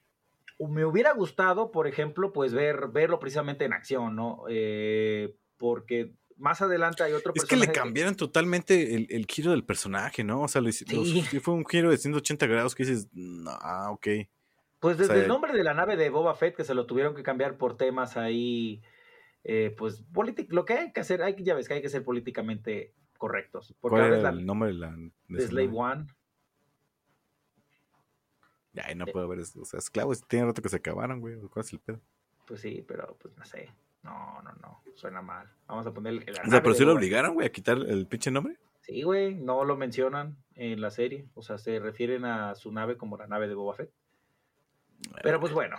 me 0.58 0.84
hubiera 0.84 1.12
gustado, 1.12 1.70
por 1.70 1.86
ejemplo, 1.86 2.32
pues 2.32 2.52
ver, 2.54 2.88
verlo 2.88 3.18
precisamente 3.18 3.64
en 3.64 3.72
acción, 3.72 4.14
¿no? 4.16 4.44
Eh, 4.48 5.34
porque 5.62 6.12
más 6.36 6.60
adelante 6.60 7.04
hay 7.04 7.12
otro 7.12 7.32
Es 7.36 7.44
que 7.44 7.54
le 7.54 7.66
personaje 7.66 7.78
cambiaron 7.78 8.16
totalmente 8.16 8.96
el, 8.96 9.06
el 9.10 9.26
giro 9.26 9.52
del 9.52 9.62
personaje, 9.62 10.24
¿no? 10.24 10.42
O 10.42 10.48
sea, 10.48 10.60
los- 10.60 10.74
Sí. 10.74 11.22
fue 11.40 11.54
un 11.54 11.64
giro 11.64 11.88
de 11.88 11.98
180 11.98 12.46
grados 12.48 12.74
que 12.74 12.84
dices, 12.84 13.06
no, 13.12 13.48
ah, 13.52 13.92
ok. 13.92 14.08
Pues 14.80 14.98
desde 14.98 15.14
sea, 15.14 15.22
el 15.22 15.28
nombre 15.28 15.52
de 15.52 15.62
la 15.62 15.72
nave 15.72 15.96
de 15.96 16.10
Boba 16.10 16.34
Fett, 16.34 16.56
que 16.56 16.64
se 16.64 16.74
lo 16.74 16.84
tuvieron 16.84 17.14
que 17.14 17.22
cambiar 17.22 17.58
por 17.58 17.76
temas 17.76 18.16
ahí, 18.16 18.82
eh, 19.44 19.72
pues, 19.78 20.02
lo 20.48 20.64
que 20.64 20.72
hay 20.72 20.92
que 20.92 21.00
hacer, 21.00 21.22
hay 21.22 21.36
ya 21.44 21.54
ves 21.54 21.68
que 21.68 21.74
hay 21.74 21.82
que 21.82 21.88
ser 21.88 22.02
políticamente 22.02 22.92
correctos. 23.18 23.72
Porque 23.80 23.92
¿Cuál 23.92 24.02
ahora 24.02 24.16
es 24.16 24.22
la 24.24 24.30
el 24.30 24.44
nombre 24.44 24.70
de 24.70 24.74
la... 24.74 24.96
de 25.28 25.46
Slave? 25.46 25.70
One. 25.72 26.06
Ay, 28.82 28.96
no 28.96 29.06
puedo 29.06 29.28
ver 29.28 29.38
eso. 29.38 29.60
O 29.60 29.64
sea, 29.64 29.78
esclavos, 29.78 30.26
tiene 30.26 30.46
rato 30.46 30.60
que 30.60 30.68
se 30.70 30.76
acabaron, 30.76 31.20
güey. 31.20 31.36
¿Cuál 31.36 31.64
es 31.64 31.72
el 31.72 31.78
pedo? 31.78 32.00
Pues 32.46 32.60
sí, 32.60 32.84
pero 32.88 33.16
pues 33.20 33.36
no 33.36 33.44
sé. 33.44 33.70
No, 34.02 34.42
no, 34.42 34.52
no. 34.60 34.82
Suena 34.94 35.22
mal. 35.22 35.50
Vamos 35.66 35.86
a 35.86 35.94
poner. 35.94 36.24
O 36.44 36.50
sea, 36.50 36.62
pero 36.62 36.74
sí 36.74 36.84
lo 36.84 36.94
obligaron, 36.94 37.34
güey, 37.34 37.46
a 37.46 37.52
quitar 37.52 37.78
el 37.78 38.06
pinche 38.06 38.30
nombre. 38.30 38.58
Sí, 38.80 39.02
güey. 39.02 39.34
No 39.34 39.64
lo 39.64 39.76
mencionan 39.76 40.36
en 40.54 40.80
la 40.80 40.90
serie. 40.90 41.28
O 41.34 41.42
sea, 41.42 41.58
se 41.58 41.78
refieren 41.78 42.24
a 42.24 42.54
su 42.54 42.72
nave 42.72 42.96
como 42.96 43.16
la 43.16 43.26
nave 43.26 43.48
de 43.48 43.54
Boba 43.54 43.74
Fett. 43.74 43.92
Pero 45.22 45.40
pues 45.40 45.52
bueno. 45.52 45.76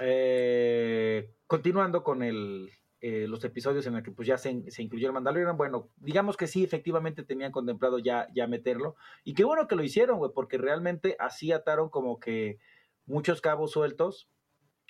Eh, 0.00 1.34
continuando 1.46 2.04
con 2.04 2.22
el, 2.22 2.70
eh, 3.00 3.26
los 3.28 3.44
episodios 3.44 3.86
en 3.86 3.94
los 3.94 4.02
que 4.02 4.10
pues 4.10 4.26
ya 4.26 4.38
se, 4.38 4.70
se, 4.70 4.82
incluyó 4.82 5.06
el 5.06 5.12
Mandalorian, 5.12 5.56
bueno, 5.56 5.88
digamos 5.96 6.36
que 6.36 6.48
sí, 6.48 6.64
efectivamente 6.64 7.22
tenían 7.22 7.52
contemplado 7.52 8.00
ya, 8.00 8.28
ya 8.34 8.48
meterlo. 8.48 8.96
Y 9.22 9.34
qué 9.34 9.44
bueno 9.44 9.68
que 9.68 9.76
lo 9.76 9.84
hicieron, 9.84 10.18
güey, 10.18 10.32
porque 10.34 10.58
realmente 10.58 11.16
así 11.20 11.52
ataron 11.52 11.90
como 11.90 12.18
que 12.18 12.58
muchos 13.06 13.40
cabos 13.40 13.70
sueltos 13.70 14.28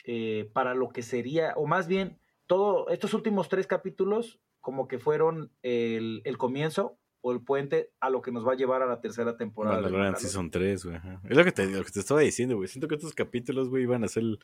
eh, 0.05 0.51
para 0.55 0.75
lo 0.75 0.89
que 0.89 1.03
sería, 1.03 1.53
o 1.57 1.67
más 1.67 1.87
bien, 1.87 2.19
todos 2.49 2.87
estos 2.90 3.14
últimos 3.14 3.49
tres 3.49 3.69
capítulos 3.69 4.40
como 4.61 4.88
que 4.88 4.99
fueron 4.99 5.52
el, 5.62 6.23
el, 6.25 6.37
comienzo 6.37 6.99
o 7.21 7.33
el 7.33 7.40
puente 7.40 7.93
a 8.00 8.11
lo 8.11 8.23
que 8.23 8.33
nos 8.33 8.47
va 8.47 8.52
a 8.52 8.57
llevar 8.57 8.83
a 8.83 8.87
la 8.87 9.00
tercera 9.00 9.37
temporada. 9.37 9.76
Mandalorian 9.76 10.17
Season 10.17 10.50
3, 10.50 10.85
güey. 10.85 10.97
Es 11.28 11.37
lo 11.37 11.45
que, 11.45 11.52
te, 11.52 11.67
lo 11.67 11.85
que 11.85 11.90
te 11.93 12.00
estaba 12.00 12.21
diciendo, 12.21 12.57
güey. 12.57 12.69
Siento 12.69 12.88
que 12.88 12.97
estos 12.97 13.14
capítulos, 13.14 13.69
güey, 13.69 13.85
iban 13.85 14.02
a 14.02 14.09
ser 14.09 14.25
el, 14.25 14.40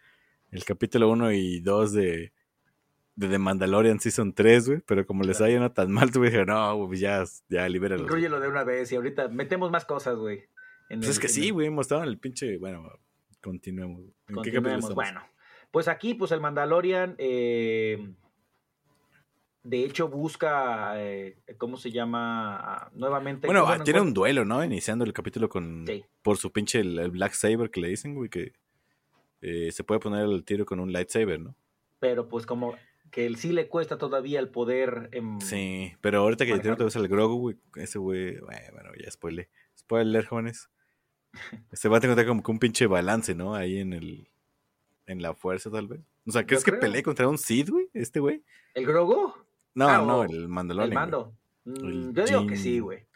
el 0.53 0.65
capítulo 0.65 1.09
1 1.11 1.33
y 1.33 1.61
2 1.61 1.93
de, 1.93 2.33
de 3.17 3.29
The 3.29 3.39
Mandalorian 3.39 4.01
Season 4.01 4.33
3, 4.33 4.69
güey, 4.69 4.81
pero 4.87 5.07
como 5.07 5.25
les 5.25 5.41
haya 5.41 5.59
no 5.59 5.73
tan 5.73 5.91
mal, 5.91 6.11
güey, 6.15 6.31
dije, 6.31 6.45
no, 6.45 6.87
güey, 6.87 7.01
ya, 7.01 7.25
ya, 7.49 7.69
libéralo. 7.69 8.03
Incluyelo 8.03 8.39
de 8.39 8.49
una 8.49 8.65
vez 8.65 8.93
y 8.93 8.97
ahorita 8.97 9.29
metemos 9.29 9.71
más 9.71 9.85
cosas, 9.85 10.17
güey. 10.17 10.45
Pues 10.89 11.09
es 11.09 11.19
que 11.19 11.29
sí, 11.29 11.51
güey, 11.51 11.69
hemos 11.69 11.87
estado 11.87 12.03
en 12.03 12.09
el 12.09 12.19
pinche, 12.19 12.59
bueno, 12.59 12.87
continuemos. 13.41 14.03
¿En 14.29 14.35
continuemos, 14.35 14.89
qué 14.89 14.95
bueno. 14.95 15.34
Pues 15.75 15.89
aquí, 15.89 16.15
pues 16.15 16.31
el 16.31 16.41
Mandalorian, 16.41 17.17
eh, 17.19 17.99
de 19.65 19.85
hecho, 19.85 20.07
busca, 20.07 20.93
eh, 21.03 21.37
¿cómo 21.59 21.77
se 21.77 21.91
llama? 21.91 22.93
Nuevamente. 22.95 23.49
Bueno, 23.49 23.67
bueno 23.67 23.83
tiene 23.83 24.01
un 24.01 24.15
duelo, 24.15 24.45
¿no? 24.45 24.63
Iniciando 24.63 25.05
el 25.05 25.13
capítulo 25.13 25.49
con, 25.49 25.85
sí. 25.85 26.05
por 26.23 26.37
su 26.37 26.53
pinche, 26.53 26.79
el, 26.79 26.97
el, 27.01 27.11
Black 27.11 27.33
Saber 27.33 27.73
que 27.73 27.81
le 27.81 27.89
dicen, 27.89 28.15
güey, 28.15 28.31
que 28.31 28.53
eh, 29.41 29.73
se 29.73 29.83
puede 29.83 29.99
poner 29.99 30.27
el 30.27 30.45
tiro 30.45 30.65
con 30.65 30.79
un 30.79 30.93
lightsaber, 30.93 31.41
¿no? 31.41 31.57
Pero 31.99 32.29
pues 32.29 32.47
como 32.47 32.77
que 33.11 33.27
él 33.27 33.35
sí 33.35 33.51
le 33.51 33.67
cuesta 33.67 33.99
todavía 33.99 34.39
el 34.39 34.51
poder. 34.51 35.09
En... 35.11 35.41
Sí, 35.41 35.93
pero 36.01 36.21
ahorita 36.21 36.47
que 36.47 36.53
tiene 36.61 36.75
otra 36.75 36.85
vez 36.85 36.95
el 36.95 37.09
Grogu, 37.09 37.41
güey, 37.41 37.57
ese 37.75 37.99
güey, 37.99 38.39
bueno, 38.39 38.91
ya 38.97 39.11
spoiler. 39.11 39.49
Spoiler, 39.77 40.25
jóvenes. 40.25 40.71
Se 41.73 41.89
va 41.89 41.97
a 41.97 42.01
tener 42.01 42.25
como 42.29 42.45
que 42.45 42.51
un 42.53 42.61
pinche 42.61 42.87
balance, 42.87 43.35
¿no? 43.35 43.57
Ahí 43.57 43.81
en 43.81 43.93
el. 43.93 44.29
En 45.07 45.21
la 45.21 45.35
fuerza, 45.35 45.71
tal 45.71 45.87
vez. 45.87 46.01
O 46.27 46.31
sea, 46.31 46.47
¿crees 46.47 46.65
que 46.65 46.73
pelee 46.73 47.03
contra 47.03 47.29
un 47.29 47.39
Sith, 47.39 47.69
güey? 47.69 47.89
Este 47.93 48.21
güey. 48.21 48.43
¿El 48.75 48.87
Grogu? 48.87 49.35
No, 49.75 49.89
ah, 49.89 49.99
no, 49.99 50.25
el 50.25 50.49
Mandalorian. 50.49 50.91
El 50.91 50.95
mando. 50.95 51.33
El 51.67 52.15
Yo 52.15 52.25
digo 52.25 52.47
que 52.47 52.57
sí, 52.57 52.81
güey. 52.81 53.07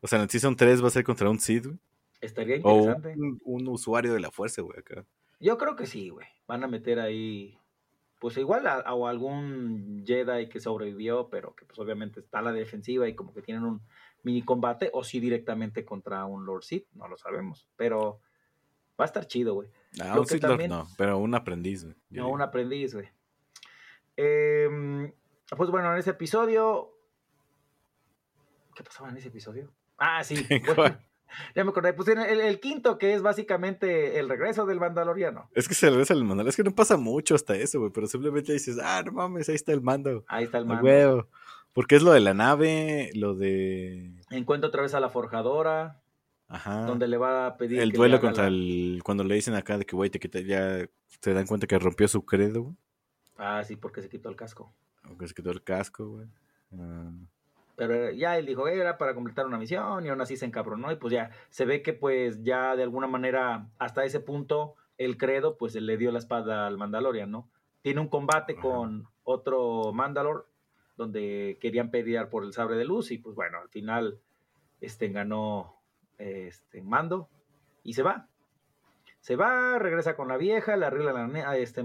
O 0.00 0.06
sea, 0.06 0.18
en 0.18 0.24
el 0.24 0.30
Season 0.30 0.54
3 0.54 0.82
va 0.82 0.88
a 0.88 0.90
ser 0.90 1.04
contra 1.04 1.30
un 1.30 1.38
Sith, 1.38 1.66
güey. 1.66 1.78
Estaría 2.20 2.56
interesante. 2.56 3.08
O 3.08 3.12
un, 3.12 3.40
un 3.44 3.68
usuario 3.68 4.12
de 4.12 4.20
la 4.20 4.30
fuerza, 4.30 4.62
güey, 4.62 4.78
acá. 4.78 5.04
Yo 5.40 5.56
creo 5.56 5.76
que 5.76 5.86
sí, 5.86 6.10
güey. 6.10 6.26
Van 6.46 6.64
a 6.64 6.68
meter 6.68 6.98
ahí 6.98 7.58
pues 8.18 8.36
igual 8.36 8.66
a, 8.66 8.94
o 8.94 9.06
algún 9.06 10.04
Jedi 10.06 10.48
que 10.48 10.60
sobrevivió, 10.60 11.28
pero 11.30 11.54
que 11.54 11.64
pues 11.64 11.78
obviamente 11.78 12.20
está 12.20 12.40
a 12.40 12.42
la 12.42 12.52
defensiva 12.52 13.08
y 13.08 13.14
como 13.14 13.32
que 13.32 13.42
tienen 13.42 13.64
un 13.64 13.80
mini 14.22 14.42
combate, 14.42 14.90
o 14.92 15.04
si 15.04 15.20
directamente 15.20 15.84
contra 15.84 16.24
un 16.24 16.44
Lord 16.44 16.64
Sith, 16.64 16.86
no 16.94 17.06
lo 17.06 17.16
sabemos, 17.16 17.68
pero 17.76 18.20
va 18.98 19.04
a 19.04 19.06
estar 19.06 19.26
chido, 19.26 19.54
güey. 19.54 19.68
No, 19.96 20.20
un 20.20 20.40
también... 20.40 20.70
No, 20.70 20.88
pero 20.96 21.18
un 21.18 21.34
aprendiz, 21.34 21.84
güey. 21.84 21.96
No, 22.10 22.28
un 22.28 22.42
aprendiz, 22.42 22.94
güey. 22.94 23.08
Eh, 24.16 25.12
pues 25.56 25.70
bueno, 25.70 25.92
en 25.92 25.98
ese 25.98 26.10
episodio... 26.10 26.94
¿Qué 28.74 28.82
pasaba 28.82 29.08
en 29.10 29.16
ese 29.16 29.28
episodio? 29.28 29.70
Ah, 29.98 30.22
sí. 30.24 30.36
Bueno, 30.76 30.98
ya 31.54 31.62
me 31.62 31.70
acordé, 31.70 31.92
pues 31.92 32.08
el, 32.08 32.18
el, 32.18 32.60
quinto, 32.60 32.96
que 32.96 33.12
es 33.12 33.20
básicamente 33.20 34.18
el 34.18 34.28
regreso 34.28 34.64
del 34.64 34.80
Mandaloriano. 34.80 35.50
Es 35.54 35.68
que 35.68 35.74
se 35.74 35.90
regresa 35.90 36.14
el 36.14 36.20
Mandaloriano, 36.20 36.48
es 36.48 36.56
que 36.56 36.64
no 36.64 36.74
pasa 36.74 36.96
mucho 36.96 37.34
hasta 37.34 37.54
eso, 37.54 37.80
güey, 37.80 37.92
pero 37.92 38.06
simplemente 38.06 38.52
dices, 38.52 38.78
ah, 38.82 39.02
no 39.04 39.12
mames, 39.12 39.48
ahí 39.48 39.54
está 39.54 39.72
el 39.72 39.82
mando. 39.82 40.24
Ahí 40.28 40.44
está 40.44 40.58
el 40.58 40.64
mando. 40.64 40.82
Güey, 40.82 41.24
porque 41.74 41.96
es 41.96 42.02
lo 42.02 42.12
de 42.12 42.20
la 42.20 42.34
nave, 42.34 43.10
lo 43.14 43.34
de... 43.34 44.14
Encuentra 44.30 44.68
otra 44.68 44.82
vez 44.82 44.94
a 44.94 45.00
la 45.00 45.10
forjadora. 45.10 46.00
Ajá. 46.48 46.86
Donde 46.86 47.06
le 47.06 47.18
va 47.18 47.46
a 47.46 47.56
pedir... 47.56 47.80
El 47.80 47.92
duelo 47.92 48.20
contra 48.20 48.44
la... 48.44 48.48
el... 48.48 49.00
Cuando 49.04 49.24
le 49.24 49.34
dicen 49.34 49.54
acá 49.54 49.76
de 49.78 49.84
que, 49.84 49.94
güey, 49.94 50.10
te 50.10 50.18
quita, 50.18 50.40
ya 50.40 50.88
se 51.20 51.34
dan 51.34 51.46
cuenta 51.46 51.66
que 51.66 51.78
rompió 51.78 52.08
su 52.08 52.24
credo, 52.24 52.62
güey. 52.62 52.76
Ah, 53.36 53.62
sí, 53.64 53.76
porque 53.76 54.02
se 54.02 54.08
quitó 54.08 54.28
el 54.28 54.36
casco. 54.36 54.72
Porque 55.06 55.28
se 55.28 55.34
quitó 55.34 55.50
el 55.50 55.62
casco, 55.62 56.08
güey. 56.08 56.26
Ah. 56.72 57.12
Pero 57.76 58.10
ya 58.10 58.36
él 58.36 58.46
dijo, 58.46 58.66
era 58.66 58.98
para 58.98 59.14
completar 59.14 59.46
una 59.46 59.56
misión 59.56 60.04
y 60.04 60.08
aún 60.08 60.20
así 60.20 60.36
se 60.36 60.44
encabronó 60.44 60.90
y 60.90 60.96
pues 60.96 61.12
ya 61.12 61.30
se 61.48 61.64
ve 61.64 61.80
que 61.80 61.92
pues 61.92 62.42
ya 62.42 62.74
de 62.74 62.82
alguna 62.82 63.06
manera 63.06 63.68
hasta 63.78 64.04
ese 64.04 64.18
punto 64.18 64.74
el 64.96 65.16
credo 65.16 65.56
pues 65.56 65.76
le 65.76 65.96
dio 65.96 66.10
la 66.10 66.18
espada 66.18 66.66
al 66.66 66.76
Mandalorian, 66.76 67.30
¿no? 67.30 67.48
Tiene 67.82 68.00
un 68.00 68.08
combate 68.08 68.54
Ajá. 68.54 68.62
con 68.62 69.06
otro 69.22 69.92
Mandalor 69.92 70.48
donde 70.96 71.56
querían 71.60 71.92
pelear 71.92 72.30
por 72.30 72.42
el 72.42 72.52
sabre 72.52 72.74
de 72.74 72.84
luz 72.84 73.12
y 73.12 73.18
pues 73.18 73.36
bueno, 73.36 73.58
al 73.60 73.68
final 73.68 74.18
este 74.80 75.08
ganó 75.10 75.77
este 76.18 76.82
mando 76.82 77.28
y 77.82 77.94
se 77.94 78.02
va. 78.02 78.28
Se 79.20 79.36
va, 79.36 79.78
regresa 79.78 80.16
con 80.16 80.28
la 80.28 80.36
vieja, 80.36 80.76
le 80.76 80.86
arregla 80.86 81.12
la 81.12 81.56
este, 81.56 81.84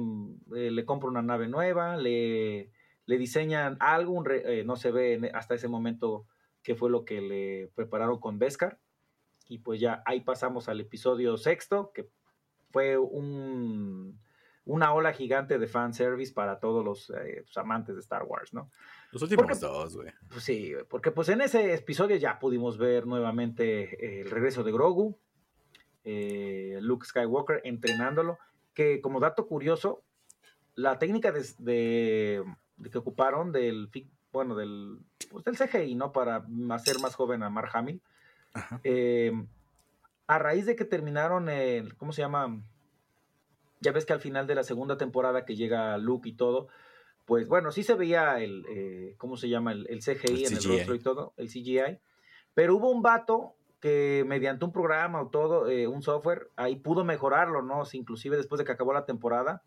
le 0.49 0.85
compra 0.85 1.09
una 1.09 1.21
nave 1.21 1.47
nueva, 1.47 1.97
le 1.97 2.69
le 3.05 3.17
diseñan 3.17 3.77
algo, 3.79 4.23
eh, 4.29 4.63
no 4.65 4.75
se 4.75 4.91
ve 4.91 5.31
hasta 5.33 5.55
ese 5.55 5.67
momento 5.67 6.25
qué 6.61 6.75
fue 6.75 6.89
lo 6.89 7.03
que 7.03 7.21
le 7.21 7.71
prepararon 7.75 8.19
con 8.19 8.39
Beskar. 8.39 8.79
Y 9.47 9.59
pues 9.59 9.79
ya 9.79 10.01
ahí 10.05 10.21
pasamos 10.21 10.69
al 10.69 10.79
episodio 10.79 11.35
sexto, 11.35 11.91
que 11.93 12.07
fue 12.71 12.97
un, 12.97 14.19
una 14.65 14.93
ola 14.93 15.11
gigante 15.11 15.59
de 15.59 15.67
fanservice 15.67 16.33
para 16.33 16.59
todos 16.59 16.83
los 16.83 17.09
eh, 17.09 17.41
pues, 17.43 17.57
amantes 17.57 17.95
de 17.95 18.01
Star 18.01 18.23
Wars, 18.23 18.53
¿no? 18.53 18.71
Los 19.13 19.21
últimos 19.21 19.45
porque, 19.45 19.59
dos, 19.59 19.95
güey. 19.95 20.09
Pues 20.29 20.43
sí, 20.43 20.73
porque 20.89 21.11
pues 21.11 21.29
en 21.29 21.41
ese 21.41 21.73
episodio 21.73 22.17
ya 22.17 22.39
pudimos 22.39 22.77
ver 22.77 23.07
nuevamente 23.07 24.19
el 24.21 24.29
regreso 24.29 24.63
de 24.63 24.71
Grogu, 24.71 25.17
eh, 26.03 26.79
Luke 26.81 27.05
Skywalker 27.05 27.61
entrenándolo, 27.63 28.37
que 28.73 28.99
como 28.99 29.21
dato 29.21 29.47
curioso, 29.47 30.03
la 30.75 30.99
técnica 30.99 31.31
de, 31.31 31.45
de 31.59 32.43
de 32.77 32.89
que 32.89 32.97
ocuparon 32.97 33.51
del 33.51 33.89
bueno 34.31 34.55
del 34.55 34.99
pues 35.29 35.43
del 35.45 35.57
CGI 35.57 35.95
no 35.95 36.11
para 36.11 36.45
hacer 36.71 36.99
más 36.99 37.15
joven 37.15 37.43
a 37.43 37.49
Mark 37.49 37.69
Hamill 37.73 38.01
eh, 38.83 39.31
a 40.27 40.39
raíz 40.39 40.65
de 40.65 40.75
que 40.75 40.85
terminaron 40.85 41.49
el 41.49 41.95
cómo 41.95 42.13
se 42.13 42.21
llama 42.21 42.61
ya 43.79 43.91
ves 43.91 44.05
que 44.05 44.13
al 44.13 44.21
final 44.21 44.47
de 44.47 44.55
la 44.55 44.63
segunda 44.63 44.97
temporada 44.97 45.45
que 45.45 45.55
llega 45.55 45.97
Luke 45.97 46.29
y 46.29 46.33
todo 46.33 46.67
pues 47.25 47.47
bueno 47.47 47.71
sí 47.71 47.83
se 47.83 47.95
veía 47.95 48.39
el 48.41 48.65
eh, 48.69 49.15
cómo 49.17 49.37
se 49.37 49.49
llama 49.49 49.71
el, 49.71 49.87
el 49.89 49.99
CGI 49.99 50.45
el 50.45 50.51
en 50.51 50.57
el 50.57 50.63
rostro 50.63 50.95
y 50.95 50.99
todo 50.99 51.33
el 51.37 51.47
CGI 51.47 51.99
pero 52.53 52.75
hubo 52.75 52.91
un 52.91 53.01
vato 53.01 53.55
que 53.83 54.23
mediante 54.25 54.63
un 54.63 54.71
programa 54.71 55.21
o 55.21 55.27
todo, 55.27 55.69
eh, 55.69 55.87
un 55.87 56.01
software, 56.01 56.49
ahí 56.55 56.77
pudo 56.77 57.03
mejorarlo, 57.03 57.61
¿no? 57.61 57.83
inclusive 57.91 58.37
después 58.37 58.59
de 58.59 58.63
que 58.63 58.71
acabó 58.71 58.93
la 58.93 59.05
temporada, 59.05 59.61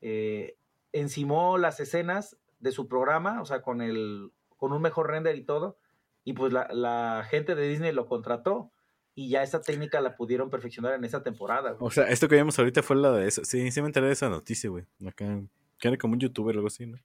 eh, 0.00 0.56
encimó 0.92 1.58
las 1.58 1.80
escenas 1.80 2.38
de 2.60 2.70
su 2.70 2.86
programa, 2.86 3.42
o 3.42 3.46
sea, 3.46 3.60
con, 3.62 3.82
el, 3.82 4.30
con 4.56 4.72
un 4.72 4.80
mejor 4.80 5.08
render 5.08 5.34
y 5.34 5.42
todo, 5.42 5.76
y 6.22 6.34
pues 6.34 6.52
la, 6.52 6.68
la 6.72 7.26
gente 7.28 7.56
de 7.56 7.68
Disney 7.68 7.90
lo 7.90 8.06
contrató 8.06 8.70
y 9.16 9.28
ya 9.28 9.42
esa 9.42 9.60
técnica 9.60 10.00
la 10.00 10.14
pudieron 10.14 10.50
perfeccionar 10.50 10.94
en 10.94 11.02
esa 11.02 11.24
temporada. 11.24 11.72
Güey. 11.72 11.88
O 11.88 11.90
sea, 11.90 12.04
esto 12.10 12.28
que 12.28 12.36
vimos 12.36 12.56
ahorita 12.60 12.84
fue 12.84 12.94
la 12.94 13.10
de 13.10 13.26
eso. 13.26 13.44
Sí, 13.44 13.72
sí 13.72 13.80
me 13.80 13.88
enteré 13.88 14.06
de 14.06 14.12
esa 14.12 14.28
noticia, 14.28 14.70
güey. 14.70 14.84
Acá, 15.04 15.40
que 15.78 15.88
era 15.88 15.96
como 15.96 16.14
un 16.14 16.20
youtuber 16.20 16.56
o 16.56 16.58
algo 16.58 16.68
así, 16.68 16.86
¿no? 16.86 16.98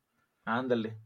Ándale. 0.46 0.98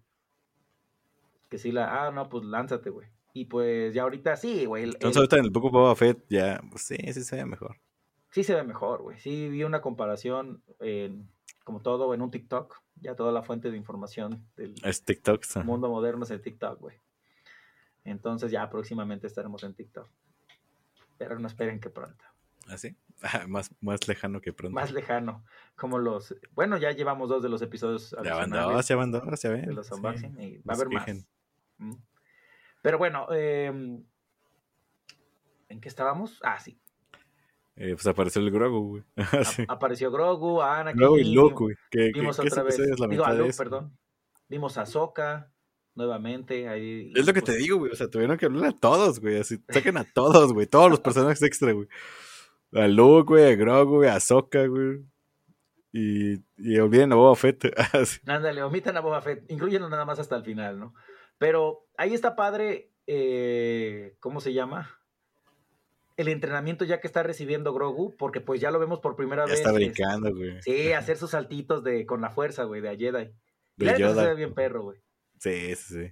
Que 1.49 1.57
sí 1.57 1.71
la... 1.71 2.07
Ah, 2.07 2.11
no, 2.11 2.29
pues 2.29 2.43
lánzate, 2.43 2.89
güey. 2.89 3.07
Y 3.33 3.45
pues 3.45 3.93
ya 3.93 4.03
ahorita 4.03 4.35
sí, 4.35 4.65
güey. 4.65 4.83
Entonces 4.83 5.15
el, 5.15 5.17
ahorita 5.17 5.37
en 5.37 5.45
el 5.45 5.51
poco 5.51 5.69
Boba 5.69 5.95
Fett 5.95 6.25
ya... 6.29 6.61
Pues, 6.69 6.83
sí, 6.83 6.97
sí 7.13 7.23
se 7.23 7.35
ve 7.35 7.45
mejor. 7.45 7.77
Sí 8.31 8.43
se 8.43 8.55
ve 8.55 8.63
mejor, 8.63 9.01
güey. 9.01 9.19
Sí 9.19 9.49
vi 9.49 9.63
una 9.63 9.81
comparación 9.81 10.61
en 10.79 11.29
como 11.67 11.81
todo 11.81 12.13
en 12.13 12.21
un 12.21 12.31
TikTok, 12.31 12.81
ya 12.95 13.13
toda 13.13 13.33
la 13.33 13.43
fuente 13.43 13.69
de 13.69 13.75
información 13.75 14.47
del 14.55 14.73
es 14.85 15.03
TikTok, 15.03 15.43
mundo 15.65 15.89
moderno 15.89 16.23
es 16.23 16.31
el 16.31 16.41
TikTok, 16.41 16.79
güey. 16.79 16.95
Entonces 18.05 18.51
ya 18.53 18.69
próximamente 18.69 19.27
estaremos 19.27 19.61
en 19.63 19.73
TikTok. 19.73 20.07
Pero 21.17 21.37
no 21.39 21.45
esperen 21.45 21.81
que 21.81 21.89
pronto. 21.89 22.23
¿Ah, 22.69 22.77
sí? 22.77 22.95
más, 23.47 23.71
más 23.81 24.07
lejano 24.07 24.41
que 24.41 24.53
pronto. 24.53 24.75
Más 24.75 24.91
lejano. 24.91 25.43
Como 25.75 25.99
los... 25.99 26.35
Bueno, 26.51 26.77
ya 26.77 26.91
llevamos 26.91 27.29
dos 27.29 27.43
de 27.43 27.49
los 27.49 27.61
episodios. 27.61 28.15
Ya 28.23 28.35
van 28.35 28.49
dos, 28.49 28.87
ya 28.87 28.95
van 28.95 29.11
dos, 29.11 29.41
ya 29.41 29.49
ven. 29.51 29.65
De 29.65 29.73
los 29.73 29.91
unboxing 29.91 30.35
sí. 30.37 30.43
y 30.43 30.57
va 30.59 30.73
a 30.73 30.75
haber 30.75 30.89
más. 30.89 31.07
Mm. 31.77 31.93
Pero 32.81 32.97
bueno, 32.97 33.27
eh, 33.31 33.67
¿en 35.69 35.81
qué 35.81 35.89
estábamos? 35.89 36.39
Ah, 36.43 36.59
sí. 36.59 36.79
eh, 37.75 37.93
pues 37.93 38.07
apareció 38.07 38.41
el 38.41 38.51
Grogu, 38.51 38.87
güey. 38.89 39.03
Sí. 39.45 39.65
A- 39.67 39.73
apareció 39.73 40.11
Grogu, 40.11 40.61
Anakin. 40.61 40.99
Grogu 40.99 41.17
y 41.17 41.33
Luke, 41.33 41.55
güey. 41.55 41.75
Que, 41.91 42.11
Vimos 42.13 42.39
que 42.39 42.47
otra 42.47 42.63
vez. 42.63 42.77
Digo, 42.77 43.25
a 43.25 43.33
Luke, 43.33 43.53
perdón. 43.57 43.97
Vimos 44.49 44.77
a 44.77 44.83
Ahsoka 44.83 45.51
nuevamente. 45.95 46.69
Ahí, 46.69 47.11
Es 47.15 47.25
lo 47.25 47.33
que 47.33 47.41
pues, 47.41 47.55
te 47.55 47.61
digo, 47.61 47.79
güey. 47.79 47.91
O 47.91 47.95
sea, 47.95 48.09
tuvieron 48.09 48.37
que 48.37 48.45
hablar 48.45 48.69
a 48.69 48.71
todos, 48.71 49.19
güey. 49.19 49.39
Así, 49.39 49.61
saquen 49.69 49.97
a 49.97 50.05
todos, 50.05 50.53
güey. 50.53 50.67
Todos 50.67 50.89
los 50.89 50.99
personajes 51.01 51.41
extra, 51.43 51.71
güey. 51.73 51.87
A 52.73 52.87
Luke, 52.87 53.27
güey, 53.27 53.51
a 53.51 53.55
Grogu, 53.55 53.97
güey, 53.97 54.09
a 54.09 54.15
Ahsoka, 54.15 54.65
güey. 54.67 54.99
Y, 55.93 56.35
y 56.57 56.77
olviden 56.79 57.11
a 57.13 57.15
Boba 57.15 57.35
Fett. 57.35 57.63
Ándale, 58.27 58.61
omitan 58.63 58.97
a 58.97 59.01
Boba 59.01 59.21
Fett, 59.21 59.49
incluyenlo 59.49 59.89
nada 59.89 60.05
más 60.05 60.19
hasta 60.19 60.35
el 60.35 60.43
final, 60.43 60.79
¿no? 60.79 60.93
Pero 61.37 61.85
ahí 61.97 62.13
está 62.13 62.35
padre, 62.35 62.91
eh, 63.07 64.15
¿cómo 64.19 64.41
se 64.41 64.53
llama? 64.53 64.89
El 66.17 66.27
entrenamiento 66.29 66.83
ya 66.83 66.99
que 66.99 67.07
está 67.07 67.23
recibiendo 67.23 67.73
Grogu, 67.73 68.15
porque 68.17 68.41
pues 68.41 68.59
ya 68.59 68.71
lo 68.71 68.79
vemos 68.79 68.99
por 68.99 69.15
primera 69.15 69.45
ya 69.45 69.51
vez. 69.51 69.59
está 69.59 69.69
es- 69.69 69.75
brincando, 69.75 70.35
güey. 70.35 70.61
Sí, 70.61 70.91
hacer 70.91 71.17
sus 71.17 71.31
saltitos 71.31 71.83
de, 71.83 72.05
con 72.05 72.21
la 72.21 72.31
fuerza, 72.31 72.63
güey, 72.63 72.81
de 72.81 72.89
a 72.89 72.95
Jedi. 72.95 73.31
De 73.77 73.85
la 73.85 73.91
neta 73.93 73.95
se 73.95 74.01
Yoda. 74.15 74.27
ve 74.29 74.35
bien 74.35 74.53
perro, 74.55 74.81
güey. 74.83 74.99
Sí, 75.39 75.75
sí, 75.75 75.93
sí. 75.93 76.11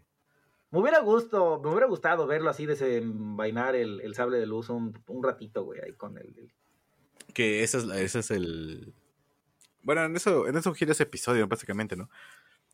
Me 0.72 0.80
hubiera 0.80 1.00
gusto, 1.00 1.62
me 1.64 1.70
hubiera 1.70 1.88
gustado 1.88 2.28
verlo 2.28 2.50
así 2.50 2.66
desenvainar 2.66 3.76
el, 3.76 4.02
el 4.02 4.14
sable 4.16 4.38
de 4.40 4.46
luz 4.46 4.70
un, 4.70 4.98
un 5.08 5.24
ratito, 5.24 5.64
güey, 5.64 5.80
ahí 5.82 5.94
con 5.94 6.18
el, 6.18 6.28
el- 6.38 6.52
Que 7.34 7.64
ese 7.64 7.78
es, 7.78 7.84
ese 7.86 8.20
es 8.20 8.32
el. 8.32 8.94
Bueno, 9.84 10.04
en 10.06 10.16
eso, 10.16 10.48
en 10.48 10.58
eso 10.58 10.74
gira 10.74 10.92
ese 10.92 11.04
episodio, 11.04 11.48
básicamente, 11.48 11.96
¿no? 11.96 12.10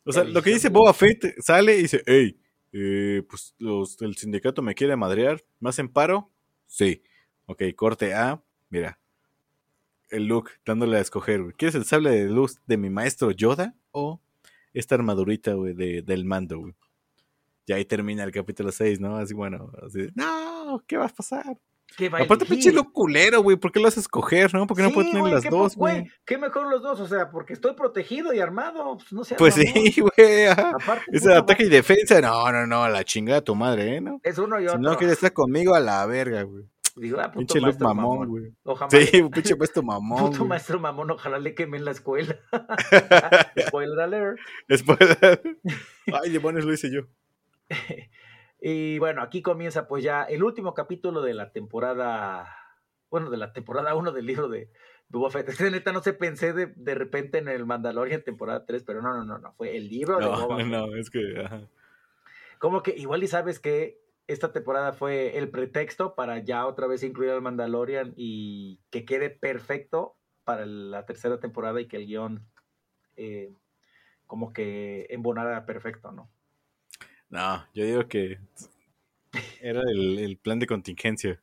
O 0.06 0.12
sea, 0.12 0.24
lo 0.24 0.42
que 0.42 0.52
dice. 0.52 0.70
Boba 0.70 0.94
Fett 0.94 1.36
sale 1.42 1.78
y 1.78 1.82
dice, 1.84 2.02
hey, 2.08 2.40
eh, 2.72 3.22
pues 3.30 3.54
los, 3.60 4.02
el 4.02 4.16
sindicato 4.16 4.62
me 4.62 4.74
quiere 4.74 4.96
madrear, 4.96 5.44
¿me 5.60 5.70
hacen 5.70 5.90
paro? 5.90 6.32
Sí. 6.68 7.04
Ok, 7.46 7.64
corte 7.76 8.14
A, 8.14 8.42
mira. 8.70 8.98
El 10.10 10.26
Luke 10.26 10.52
dándole 10.66 10.98
a 10.98 11.02
escoger, 11.02 11.42
güey. 11.42 11.54
¿Quieres 11.54 11.76
el 11.76 11.86
sable 11.86 12.10
de 12.12 12.26
luz 12.26 12.60
de 12.66 12.78
mi 12.78 12.90
maestro 12.90 13.32
Yoda 13.32 13.76
o 13.92 14.20
esta 14.74 14.96
armadurita, 14.96 15.54
güey, 15.54 15.74
de, 15.74 16.02
del 16.02 16.26
mando, 16.26 16.60
güey? 16.60 16.74
Y 17.66 17.74
ahí 17.74 17.86
termina 17.86 18.24
el 18.24 18.32
capítulo 18.32 18.72
6, 18.72 19.00
¿no? 19.00 19.18
Así, 19.18 19.34
bueno, 19.34 19.72
así, 19.86 20.10
no, 20.16 20.84
¿qué 20.88 20.98
va 20.98 21.06
a 21.06 21.10
pasar? 21.10 21.58
¿Qué 21.98 22.08
va 22.08 22.20
a 22.20 22.24
Aparte, 22.24 22.46
pinche 22.46 22.72
Luke 22.72 22.92
culero, 22.94 23.42
güey, 23.44 23.58
¿por 23.58 23.72
qué 23.72 23.80
lo 23.82 23.88
haces 23.90 24.04
escoger, 24.04 24.54
no? 24.54 24.66
¿Por 24.66 24.78
qué 24.78 24.84
no 24.84 24.90
Sí, 24.90 24.96
puede 24.96 25.12
tener 25.12 25.32
las 25.32 25.44
dos, 25.44 25.76
güey? 25.76 26.10
¿Qué 26.26 26.38
mejor 26.38 26.70
los 26.70 26.82
dos? 26.82 27.00
O 27.02 27.08
sea, 27.08 27.30
porque 27.30 27.52
estoy 27.54 27.74
protegido 27.76 28.34
y 28.34 28.40
armado. 28.40 28.98
Pues, 28.98 29.12
no 29.12 29.38
Pues 29.38 29.56
sí, 29.56 30.00
güey. 30.00 30.48
Ese 31.12 31.34
ataque 31.34 31.64
y 31.66 31.70
defensa, 31.70 32.22
no, 32.22 32.52
no, 32.52 32.66
no, 32.66 32.84
a 32.84 32.90
la 32.90 33.04
chingada 33.04 33.42
tu 33.42 33.56
madre, 33.56 33.98
¿eh? 33.98 34.02
¿no? 34.02 34.22
Es 34.24 34.38
uno 34.38 34.58
y 34.60 34.64
Si 34.64 34.68
otro. 34.70 34.80
no 34.80 34.98
quieres 34.98 35.18
estar 35.18 35.34
conmigo, 35.34 35.76
a 35.76 35.80
la 35.82 36.06
verga, 36.06 36.44
güey. 36.44 36.64
Digo, 36.96 37.20
ah, 37.20 37.32
puto 37.32 37.40
Pinche 37.40 37.62
maestro 37.62 37.88
mamón, 37.94 38.28
güey. 38.30 38.54
Ojalá 38.64 38.90
Sí, 38.92 39.24
pinche 39.34 39.56
puesto 39.56 39.84
mamón. 39.84 40.26
Puto 40.26 40.38
güey. 40.40 40.50
maestro 40.50 40.80
mamón, 40.80 41.12
ojalá 41.12 41.40
le 41.40 41.56
quemen 41.56 41.86
la 41.86 41.92
escuela. 41.92 42.38
Spoiler 43.68 44.00
alert. 44.00 44.40
Después. 44.68 45.00
Ay, 46.22 46.32
demonios, 46.32 46.66
lo 46.66 46.74
hice 46.74 46.92
yo. 46.92 47.02
Y 48.64 49.00
bueno, 49.00 49.24
aquí 49.24 49.42
comienza 49.42 49.88
pues 49.88 50.04
ya 50.04 50.24
el 50.24 50.44
último 50.44 50.76
capítulo 50.76 51.24
de 51.24 51.34
la 51.34 51.52
temporada, 51.52 52.48
bueno, 53.10 53.32
de 53.32 53.38
la 53.38 53.54
temporada 53.54 53.96
1 53.96 54.12
del 54.12 54.28
libro 54.28 54.50
de 54.50 54.70
Boba 55.10 55.32
Fett. 55.32 55.48
Es 55.50 55.60
neta 55.60 55.92
no 55.92 56.04
se 56.04 56.14
pensé 56.14 56.54
de, 56.54 56.68
de 56.76 56.94
repente 56.94 57.40
en 57.40 57.48
el 57.48 57.66
Mandalorian 57.66 58.24
temporada 58.24 58.64
3, 58.68 58.84
pero 58.84 59.02
no, 59.02 59.16
no, 59.16 59.26
no, 59.26 59.40
no, 59.40 59.52
fue 59.54 59.76
el 59.76 59.90
libro 59.90 60.20
de 60.20 60.26
No, 60.26 60.32
Boba 60.32 60.48
no, 60.48 60.58
Fett. 60.58 60.68
no, 60.68 60.96
es 60.96 61.10
que. 61.10 61.44
ajá. 61.44 61.68
Como 62.60 62.84
que 62.84 62.92
igual 62.92 63.24
y 63.24 63.28
sabes 63.28 63.60
que 63.60 64.00
esta 64.28 64.52
temporada 64.54 64.94
fue 64.94 65.40
el 65.40 65.50
pretexto 65.50 66.14
para 66.14 66.38
ya 66.38 66.68
otra 66.68 66.86
vez 66.86 67.02
incluir 67.02 67.32
al 67.32 67.42
Mandalorian 67.42 68.14
y 68.16 68.80
que 68.92 69.06
quede 69.06 69.32
perfecto 69.32 70.16
para 70.44 70.68
la 70.68 71.08
tercera 71.08 71.40
temporada 71.40 71.82
y 71.82 71.88
que 71.88 71.98
el 71.98 72.06
guion 72.06 72.48
eh, 73.16 73.56
como 74.28 74.54
que 74.54 75.08
embonara 75.10 75.66
perfecto, 75.66 76.12
¿no? 76.12 76.30
No, 77.32 77.66
yo 77.74 77.86
digo 77.86 78.08
que 78.08 78.40
era 79.62 79.82
el, 79.90 80.20
el 80.20 80.38
plan 80.38 80.60
de 80.60 80.68
contingencia. 80.68 81.42